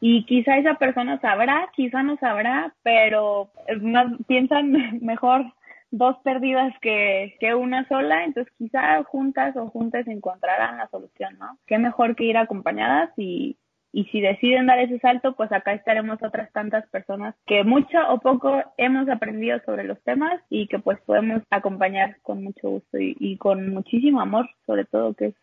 Y 0.00 0.24
quizá 0.24 0.58
esa 0.58 0.74
persona 0.74 1.20
sabrá, 1.20 1.68
quizá 1.74 2.02
no 2.02 2.16
sabrá, 2.18 2.74
pero 2.82 3.50
más, 3.80 4.06
piensan 4.26 4.72
mejor 5.02 5.44
dos 5.90 6.16
perdidas 6.24 6.72
que, 6.80 7.36
que 7.40 7.54
una 7.54 7.86
sola, 7.88 8.24
entonces 8.24 8.52
quizá 8.58 9.02
juntas 9.04 9.56
o 9.56 9.68
juntas 9.68 10.06
encontrarán 10.08 10.78
la 10.78 10.88
solución, 10.88 11.38
¿no? 11.38 11.58
Qué 11.66 11.78
mejor 11.78 12.16
que 12.16 12.24
ir 12.24 12.36
acompañadas 12.36 13.10
y, 13.16 13.56
y 13.94 14.06
si 14.06 14.20
deciden 14.20 14.66
dar 14.66 14.80
ese 14.80 14.98
salto, 14.98 15.36
pues 15.36 15.52
acá 15.52 15.72
estaremos 15.72 16.20
otras 16.20 16.50
tantas 16.50 16.84
personas 16.88 17.36
que 17.46 17.62
mucho 17.62 17.96
o 18.08 18.18
poco 18.18 18.60
hemos 18.76 19.08
aprendido 19.08 19.60
sobre 19.64 19.84
los 19.84 20.02
temas 20.02 20.40
y 20.50 20.66
que 20.66 20.80
pues 20.80 20.98
podemos 21.02 21.42
acompañar 21.48 22.16
con 22.22 22.42
mucho 22.42 22.70
gusto 22.70 22.98
y, 22.98 23.36
con 23.36 23.70
muchísimo 23.70 24.20
amor, 24.20 24.50
sobre 24.66 24.84
todo, 24.84 25.14
que 25.14 25.26
es 25.26 25.34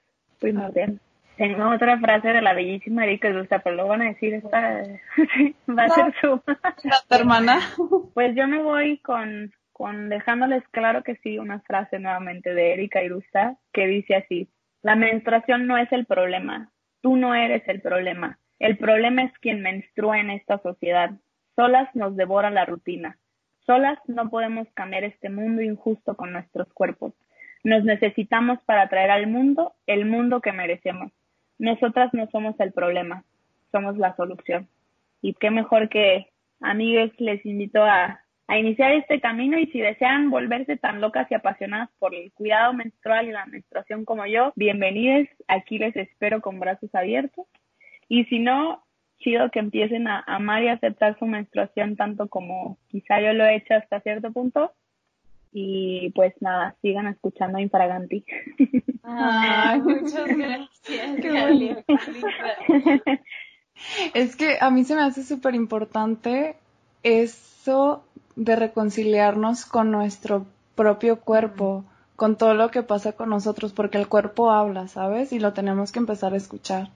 primordial. 0.42 1.00
Tengo 1.38 1.70
otra 1.70 1.98
frase 2.00 2.28
de 2.28 2.42
la 2.42 2.54
bellísima 2.54 3.06
Erika 3.06 3.32
gusta, 3.32 3.60
pero 3.60 3.78
lo 3.78 3.88
van 3.88 4.02
a 4.02 4.10
decir, 4.10 4.34
esta 4.34 4.84
va 5.70 5.84
a 5.84 5.90
ser 5.90 6.14
su... 6.20 6.42
hermana? 7.10 7.60
Pues 8.14 8.36
yo 8.36 8.50
me 8.50 8.62
voy 8.62 8.98
con, 8.98 9.54
con 9.82 10.10
dejándoles 10.10 10.64
claro 10.70 11.02
que 11.02 11.16
sí 11.24 11.40
una 11.40 11.60
frase 11.62 11.98
nuevamente 11.98 12.54
de 12.54 12.74
Erika 12.74 13.02
Irusta 13.02 13.58
que 13.74 13.88
dice 13.88 14.14
así, 14.14 14.48
la 14.84 14.96
menstruación 14.96 15.66
no 15.66 15.76
es 15.76 15.92
el 15.92 16.06
problema, 16.06 16.72
tú 17.02 17.18
no 17.18 17.34
eres 17.34 17.68
el 17.68 17.82
problema, 17.82 18.38
el 18.60 18.78
problema 18.78 19.24
es 19.24 19.36
quien 19.40 19.64
menstrua 19.64 20.20
en 20.20 20.30
esta 20.30 20.60
sociedad. 20.60 21.10
Solas 21.56 21.90
nos 21.96 22.16
devora 22.16 22.52
la 22.52 22.64
rutina. 22.64 23.18
Solas 23.66 23.98
no 24.06 24.30
podemos 24.30 24.68
cambiar 24.76 25.04
este 25.04 25.32
mundo 25.32 25.64
injusto 25.64 26.16
con 26.16 26.32
nuestros 26.32 26.72
cuerpos. 26.74 27.14
Nos 27.64 27.84
necesitamos 27.84 28.60
para 28.68 28.88
traer 28.88 29.10
al 29.10 29.26
mundo 29.26 29.74
el 29.88 30.06
mundo 30.06 30.42
que 30.42 30.52
merecemos. 30.52 31.12
Nosotras 31.58 32.14
no 32.14 32.30
somos 32.30 32.54
el 32.60 32.72
problema, 32.72 33.24
somos 33.72 33.98
la 33.98 34.16
solución. 34.16 34.68
Y 35.24 35.34
qué 35.34 35.50
mejor 35.50 35.90
que, 35.90 36.28
amigos, 36.60 37.10
les 37.18 37.44
invito 37.48 37.84
a, 37.84 38.22
a 38.52 38.58
iniciar 38.58 38.92
este 38.92 39.22
camino 39.22 39.58
y 39.58 39.68
si 39.68 39.80
desean 39.80 40.30
volverse 40.30 40.76
tan 40.76 41.00
locas 41.00 41.26
y 41.32 41.36
apasionadas 41.36 41.90
por 42.00 42.14
el 42.14 42.34
cuidado 42.34 42.74
menstrual 42.74 43.30
y 43.30 43.32
la 43.32 43.46
menstruación 43.46 44.04
como 44.04 44.26
yo, 44.26 44.52
bienvenidos. 44.58 45.30
Aquí 45.48 45.80
les 45.80 45.96
espero 45.96 46.42
con 46.42 46.60
brazos 46.60 46.94
abiertos. 46.94 47.46
Y 48.10 48.26
si 48.26 48.40
no, 48.40 48.84
chido 49.20 49.50
que 49.52 49.60
empiecen 49.60 50.10
a 50.10 50.20
amar 50.28 50.64
y 50.64 50.68
aceptar 50.68 51.18
su 51.18 51.28
menstruación 51.28 51.96
tanto 51.96 52.28
como 52.28 52.78
quizá 52.90 53.22
yo 53.22 53.32
lo 53.32 53.46
he 53.46 53.56
hecho 53.56 53.74
hasta 53.74 54.02
cierto 54.02 54.34
punto. 54.34 54.74
Y 55.54 56.12
pues 56.14 56.34
nada, 56.42 56.76
sigan 56.82 57.08
escuchando 57.08 57.58
a 57.58 57.62
Infraganti. 57.62 58.26
Ay, 59.04 59.80
muchas 59.80 60.28
gracias. 60.28 61.22
Qué 61.22 61.86
Es 64.14 64.36
que 64.36 64.58
a 64.60 64.70
mí 64.72 64.84
se 64.84 64.94
me 64.94 65.04
hace 65.04 65.24
súper 65.24 65.56
importante 65.56 66.58
eso 67.04 68.04
de 68.36 68.56
reconciliarnos 68.56 69.66
con 69.66 69.92
nuestro 69.92 70.46
propio 70.76 71.20
cuerpo, 71.20 71.84
con 72.16 72.36
todo 72.38 72.54
lo 72.54 72.70
que 72.72 72.84
pasa 72.84 73.14
con 73.14 73.30
nosotros, 73.30 73.74
porque 73.74 73.98
el 73.98 74.08
cuerpo 74.08 74.52
habla, 74.52 74.88
¿sabes? 74.88 75.34
Y 75.34 75.40
lo 75.40 75.54
tenemos 75.54 75.92
que 75.92 76.00
empezar 76.00 76.34
a 76.34 76.38
escuchar 76.38 76.90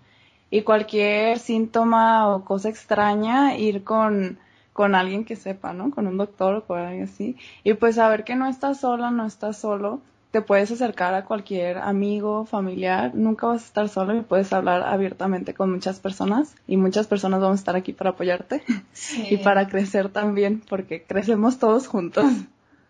y 0.49 0.61
cualquier 0.61 1.39
síntoma 1.39 2.33
o 2.33 2.45
cosa 2.45 2.69
extraña, 2.69 3.57
ir 3.57 3.83
con, 3.83 4.39
con 4.73 4.95
alguien 4.95 5.25
que 5.25 5.35
sepa, 5.35 5.73
¿no? 5.73 5.91
Con 5.91 6.07
un 6.07 6.17
doctor 6.17 6.55
o 6.55 6.63
con 6.65 6.79
alguien 6.79 7.05
así. 7.05 7.35
Y 7.63 7.73
pues 7.73 7.95
saber 7.95 8.23
que 8.23 8.35
no 8.35 8.47
estás 8.47 8.79
sola, 8.79 9.11
no 9.11 9.25
estás 9.25 9.57
solo, 9.57 10.01
te 10.35 10.41
puedes 10.41 10.69
acercar 10.69 11.13
a 11.13 11.23
cualquier 11.23 11.77
amigo, 11.77 12.43
familiar, 12.43 13.15
nunca 13.15 13.47
vas 13.47 13.63
a 13.63 13.65
estar 13.67 13.87
solo 13.87 14.17
y 14.17 14.19
puedes 14.19 14.51
hablar 14.51 14.83
abiertamente 14.83 15.53
con 15.53 15.71
muchas 15.71 16.01
personas 16.01 16.53
y 16.67 16.75
muchas 16.75 17.07
personas 17.07 17.39
vamos 17.39 17.59
a 17.59 17.61
estar 17.61 17.77
aquí 17.77 17.93
para 17.93 18.09
apoyarte 18.09 18.61
y 19.29 19.37
para 19.37 19.69
crecer 19.69 20.09
también, 20.09 20.61
porque 20.67 21.01
crecemos 21.03 21.57
todos 21.57 21.87
juntos. 21.87 22.25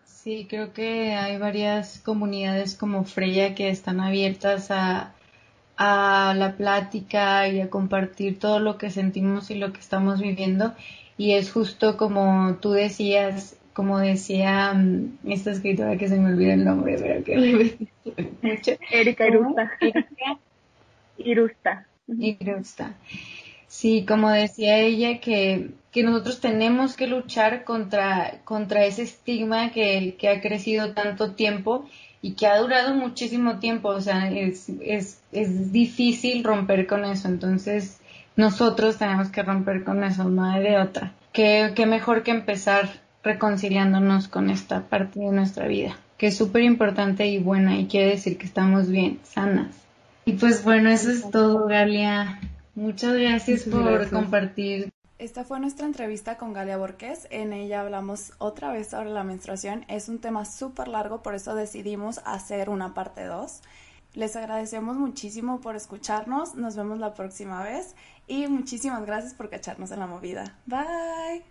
Sí, 0.04 0.48
creo 0.50 0.72
que 0.72 1.14
hay 1.14 1.38
varias 1.38 2.00
comunidades 2.00 2.74
como 2.74 3.04
Freya 3.04 3.54
que 3.54 3.68
están 3.68 4.00
abiertas 4.00 4.72
a, 4.72 5.14
a 5.76 6.34
la 6.36 6.56
plática 6.56 7.46
y 7.46 7.60
a 7.60 7.70
compartir 7.70 8.40
todo 8.40 8.58
lo 8.58 8.76
que 8.76 8.90
sentimos 8.90 9.52
y 9.52 9.54
lo 9.54 9.72
que 9.72 9.78
estamos 9.78 10.20
viviendo. 10.20 10.74
Y 11.16 11.34
es 11.34 11.52
justo 11.52 11.96
como 11.96 12.56
tú 12.60 12.72
decías, 12.72 13.54
como 13.76 13.98
decía 13.98 14.72
mm, 14.72 15.18
esta 15.26 15.50
escritora 15.50 15.98
que 15.98 16.08
se 16.08 16.18
me 16.18 16.30
olvida 16.30 16.54
el 16.54 16.64
nombre, 16.64 16.96
pero 16.98 17.22
que 17.22 17.76
mucho. 18.42 18.72
Erika 18.90 19.26
Irusta. 19.28 19.70
Irusta. 21.18 21.86
Irusta. 22.08 22.94
Sí, 23.68 24.06
como 24.08 24.30
decía 24.30 24.78
ella, 24.78 25.20
que, 25.20 25.72
que 25.92 26.02
nosotros 26.02 26.40
tenemos 26.40 26.96
que 26.96 27.06
luchar 27.06 27.64
contra, 27.64 28.40
contra 28.44 28.86
ese 28.86 29.02
estigma 29.02 29.70
que, 29.72 30.16
que 30.18 30.30
ha 30.30 30.40
crecido 30.40 30.94
tanto 30.94 31.34
tiempo 31.34 31.86
y 32.22 32.32
que 32.32 32.46
ha 32.46 32.56
durado 32.56 32.94
muchísimo 32.94 33.58
tiempo, 33.58 33.90
o 33.90 34.00
sea, 34.00 34.30
es, 34.30 34.70
es, 34.80 35.20
es 35.32 35.70
difícil 35.70 36.44
romper 36.44 36.86
con 36.86 37.04
eso, 37.04 37.28
entonces 37.28 38.00
nosotros 38.36 38.96
tenemos 38.96 39.28
que 39.28 39.42
romper 39.42 39.84
con 39.84 40.02
eso, 40.02 40.24
no 40.24 40.44
hay 40.44 40.62
de 40.62 40.78
otra. 40.78 41.12
Qué, 41.34 41.72
qué 41.76 41.84
mejor 41.84 42.22
que 42.22 42.30
empezar 42.30 43.04
reconciliándonos 43.26 44.28
con 44.28 44.48
esta 44.48 44.82
parte 44.82 45.20
de 45.20 45.32
nuestra 45.32 45.66
vida, 45.66 45.98
que 46.16 46.28
es 46.28 46.36
súper 46.36 46.62
importante 46.62 47.26
y 47.26 47.38
buena 47.38 47.78
y 47.78 47.86
quiere 47.86 48.12
decir 48.12 48.38
que 48.38 48.46
estamos 48.46 48.88
bien, 48.88 49.18
sanas. 49.24 49.74
Y 50.24 50.32
pues 50.32 50.64
bueno, 50.64 50.88
eso 50.88 51.10
es 51.10 51.30
todo, 51.30 51.66
Galia. 51.66 52.40
Muchas 52.74 53.14
gracias 53.14 53.64
por 53.64 54.08
compartir 54.10 54.90
esta 55.18 55.44
fue 55.44 55.58
nuestra 55.60 55.86
entrevista 55.86 56.36
con 56.36 56.52
Galia 56.52 56.76
Borges. 56.76 57.26
En 57.30 57.54
ella 57.54 57.80
hablamos 57.80 58.34
otra 58.36 58.70
vez 58.70 58.88
sobre 58.88 59.08
la 59.08 59.24
menstruación. 59.24 59.86
Es 59.88 60.10
un 60.10 60.18
tema 60.18 60.44
súper 60.44 60.88
largo, 60.88 61.22
por 61.22 61.34
eso 61.34 61.54
decidimos 61.54 62.20
hacer 62.26 62.68
una 62.68 62.92
parte 62.92 63.24
2. 63.24 63.62
Les 64.12 64.36
agradecemos 64.36 64.96
muchísimo 64.96 65.60
por 65.62 65.74
escucharnos. 65.74 66.54
Nos 66.54 66.76
vemos 66.76 66.98
la 66.98 67.14
próxima 67.14 67.62
vez 67.62 67.96
y 68.26 68.46
muchísimas 68.46 69.06
gracias 69.06 69.32
por 69.32 69.48
cacharnos 69.48 69.90
en 69.90 70.00
la 70.00 70.06
movida. 70.06 70.58
Bye. 70.66 71.46